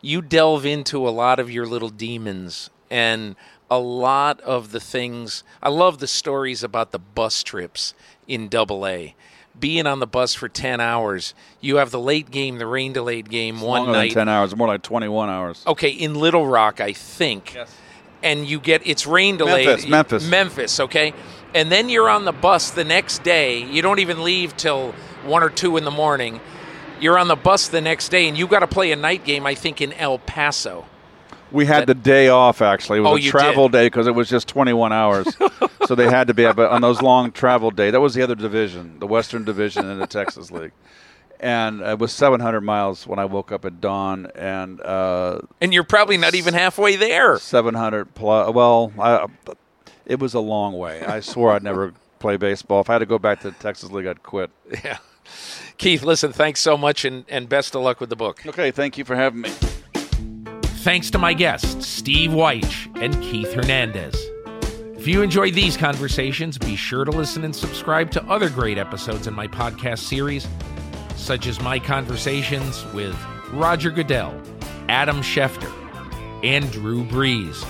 You 0.00 0.22
delve 0.22 0.64
into 0.64 1.06
a 1.06 1.10
lot 1.10 1.40
of 1.40 1.50
your 1.50 1.66
little 1.66 1.88
demons 1.88 2.70
and 2.88 3.34
a 3.68 3.80
lot 3.80 4.40
of 4.42 4.70
the 4.70 4.78
things. 4.78 5.42
I 5.60 5.68
love 5.68 5.98
the 5.98 6.06
stories 6.06 6.62
about 6.62 6.92
the 6.92 7.00
bus 7.00 7.42
trips 7.42 7.92
in 8.28 8.46
Double 8.46 8.86
A. 8.86 9.16
Being 9.58 9.84
on 9.84 9.98
the 9.98 10.06
bus 10.06 10.32
for 10.32 10.48
ten 10.48 10.80
hours, 10.80 11.34
you 11.60 11.76
have 11.76 11.90
the 11.90 12.00
late 12.00 12.30
game, 12.30 12.58
the 12.58 12.66
rain 12.66 12.92
delayed 12.92 13.28
game 13.28 13.60
one 13.60 13.90
night. 13.90 14.14
than 14.14 14.26
10 14.26 14.28
hours, 14.28 14.56
more 14.56 14.68
like 14.68 14.82
21 14.82 15.28
hours. 15.28 15.64
Okay, 15.66 15.90
in 15.90 16.14
Little 16.14 16.46
Rock, 16.46 16.80
I 16.80 16.92
think. 16.92 17.54
Yes. 17.54 17.76
And 18.22 18.46
you 18.46 18.60
get 18.60 18.86
it's 18.86 19.08
rain 19.08 19.38
delayed. 19.38 19.66
Memphis, 19.66 19.88
Memphis. 19.88 20.28
Memphis, 20.28 20.80
okay? 20.80 21.12
And 21.52 21.70
then 21.70 21.88
you're 21.88 22.08
on 22.08 22.24
the 22.24 22.32
bus 22.32 22.70
the 22.70 22.84
next 22.84 23.24
day. 23.24 23.62
You 23.62 23.82
don't 23.82 23.98
even 23.98 24.22
leave 24.22 24.56
till 24.56 24.94
one 25.24 25.42
or 25.42 25.50
two 25.50 25.76
in 25.76 25.84
the 25.84 25.90
morning. 25.90 26.40
You're 27.00 27.18
on 27.18 27.28
the 27.28 27.36
bus 27.36 27.68
the 27.68 27.80
next 27.80 28.10
day, 28.10 28.28
and 28.28 28.36
you've 28.38 28.50
got 28.50 28.60
to 28.60 28.66
play 28.66 28.92
a 28.92 28.96
night 28.96 29.24
game. 29.24 29.46
I 29.46 29.54
think 29.54 29.80
in 29.80 29.92
El 29.94 30.18
Paso. 30.18 30.86
We 31.50 31.66
had 31.66 31.86
the 31.86 31.94
day 31.94 32.28
off, 32.28 32.62
actually. 32.62 32.98
It 32.98 33.02
was 33.02 33.10
Oh, 33.12 33.16
a 33.16 33.20
travel 33.30 33.68
day 33.68 33.86
because 33.86 34.06
it 34.06 34.14
was 34.14 34.28
just 34.28 34.48
21 34.48 34.90
hours. 34.92 35.36
so 35.86 35.94
they 35.94 36.08
had 36.08 36.28
to 36.28 36.34
be 36.34 36.44
but 36.50 36.70
on 36.70 36.80
those 36.80 37.02
long 37.02 37.30
travel 37.30 37.70
days. 37.70 37.92
That 37.92 38.00
was 38.00 38.14
the 38.14 38.22
other 38.22 38.34
division, 38.34 38.98
the 39.00 39.06
Western 39.06 39.44
Division 39.44 39.84
in 39.90 39.98
the 39.98 40.06
Texas 40.06 40.50
League. 40.50 40.72
And 41.40 41.80
it 41.82 41.98
was 41.98 42.12
700 42.12 42.60
miles 42.62 43.06
when 43.06 43.18
I 43.18 43.24
woke 43.26 43.52
up 43.52 43.64
at 43.66 43.80
dawn, 43.80 44.28
and 44.34 44.80
uh, 44.80 45.40
And 45.60 45.74
you're 45.74 45.82
probably 45.84 46.16
not 46.16 46.34
even 46.34 46.54
halfway 46.54 46.96
there. 46.96 47.36
700 47.38 48.14
plus. 48.14 48.54
Well, 48.54 48.92
I, 48.98 49.26
it 50.06 50.20
was 50.20 50.32
a 50.34 50.40
long 50.40 50.72
way. 50.78 51.04
I 51.04 51.20
swore 51.20 51.52
I'd 51.52 51.62
never 51.64 51.92
play 52.20 52.36
baseball. 52.38 52.80
If 52.80 52.88
I 52.88 52.94
had 52.94 53.00
to 53.00 53.06
go 53.06 53.18
back 53.18 53.40
to 53.40 53.50
the 53.50 53.56
Texas 53.58 53.90
League, 53.90 54.06
I'd 54.06 54.22
quit. 54.22 54.50
Yeah. 54.84 54.98
Keith, 55.78 56.02
listen, 56.02 56.32
thanks 56.32 56.60
so 56.60 56.76
much, 56.76 57.04
and, 57.04 57.24
and 57.28 57.48
best 57.48 57.74
of 57.74 57.82
luck 57.82 58.00
with 58.00 58.08
the 58.08 58.16
book. 58.16 58.44
Okay, 58.46 58.70
thank 58.70 58.98
you 58.98 59.04
for 59.04 59.16
having 59.16 59.42
me. 59.42 59.50
Thanks 60.82 61.10
to 61.12 61.18
my 61.18 61.32
guests, 61.32 61.86
Steve 61.86 62.30
Wyche 62.30 62.90
and 63.00 63.20
Keith 63.22 63.52
Hernandez. 63.52 64.16
If 64.96 65.08
you 65.08 65.22
enjoyed 65.22 65.54
these 65.54 65.76
conversations, 65.76 66.58
be 66.58 66.76
sure 66.76 67.04
to 67.04 67.10
listen 67.10 67.44
and 67.44 67.54
subscribe 67.54 68.10
to 68.12 68.24
other 68.26 68.48
great 68.48 68.78
episodes 68.78 69.26
in 69.26 69.34
my 69.34 69.48
podcast 69.48 69.98
series, 69.98 70.46
such 71.16 71.46
as 71.46 71.60
my 71.60 71.80
conversations 71.80 72.84
with 72.92 73.16
Roger 73.52 73.90
Goodell, 73.90 74.40
Adam 74.88 75.18
Schefter, 75.18 75.72
and 76.44 76.70
Drew 76.70 77.04
Brees. 77.04 77.66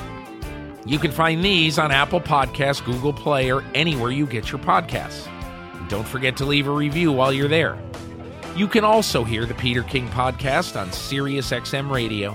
You 0.84 0.98
can 0.98 1.10
find 1.10 1.42
these 1.44 1.78
on 1.78 1.90
Apple 1.90 2.20
Podcasts, 2.20 2.84
Google 2.84 3.12
Play, 3.12 3.50
or 3.50 3.64
anywhere 3.74 4.10
you 4.10 4.26
get 4.26 4.50
your 4.50 4.60
podcasts. 4.60 5.31
Don't 5.92 6.08
forget 6.08 6.38
to 6.38 6.46
leave 6.46 6.68
a 6.68 6.70
review 6.70 7.12
while 7.12 7.34
you're 7.34 7.48
there. 7.48 7.78
You 8.56 8.66
can 8.66 8.82
also 8.82 9.24
hear 9.24 9.44
the 9.44 9.52
Peter 9.52 9.82
King 9.82 10.08
podcast 10.08 10.80
on 10.80 10.88
SiriusXM 10.88 11.90
Radio 11.90 12.34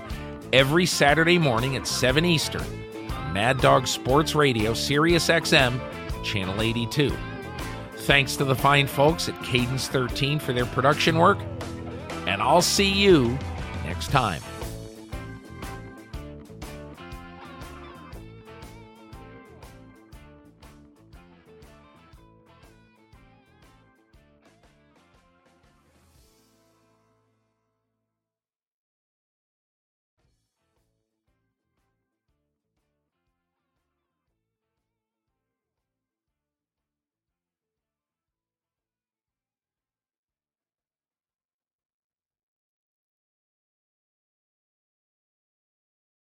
every 0.53 0.85
Saturday 0.85 1.39
morning 1.39 1.75
at 1.75 1.87
7 1.87 2.23
Eastern 2.23 2.61
on 3.09 3.33
Mad 3.33 3.57
Dog 3.57 3.87
Sports 3.87 4.35
Radio, 4.35 4.73
SiriusXM, 4.73 5.81
Channel 6.23 6.61
82. 6.61 7.11
Thanks 8.01 8.35
to 8.35 8.45
the 8.45 8.53
fine 8.53 8.85
folks 8.85 9.27
at 9.27 9.43
Cadence 9.43 9.87
13 9.87 10.37
for 10.37 10.53
their 10.53 10.67
production 10.67 11.17
work, 11.17 11.39
and 12.27 12.43
I'll 12.43 12.61
see 12.61 12.93
you 12.93 13.39
next 13.85 14.11
time. 14.11 14.43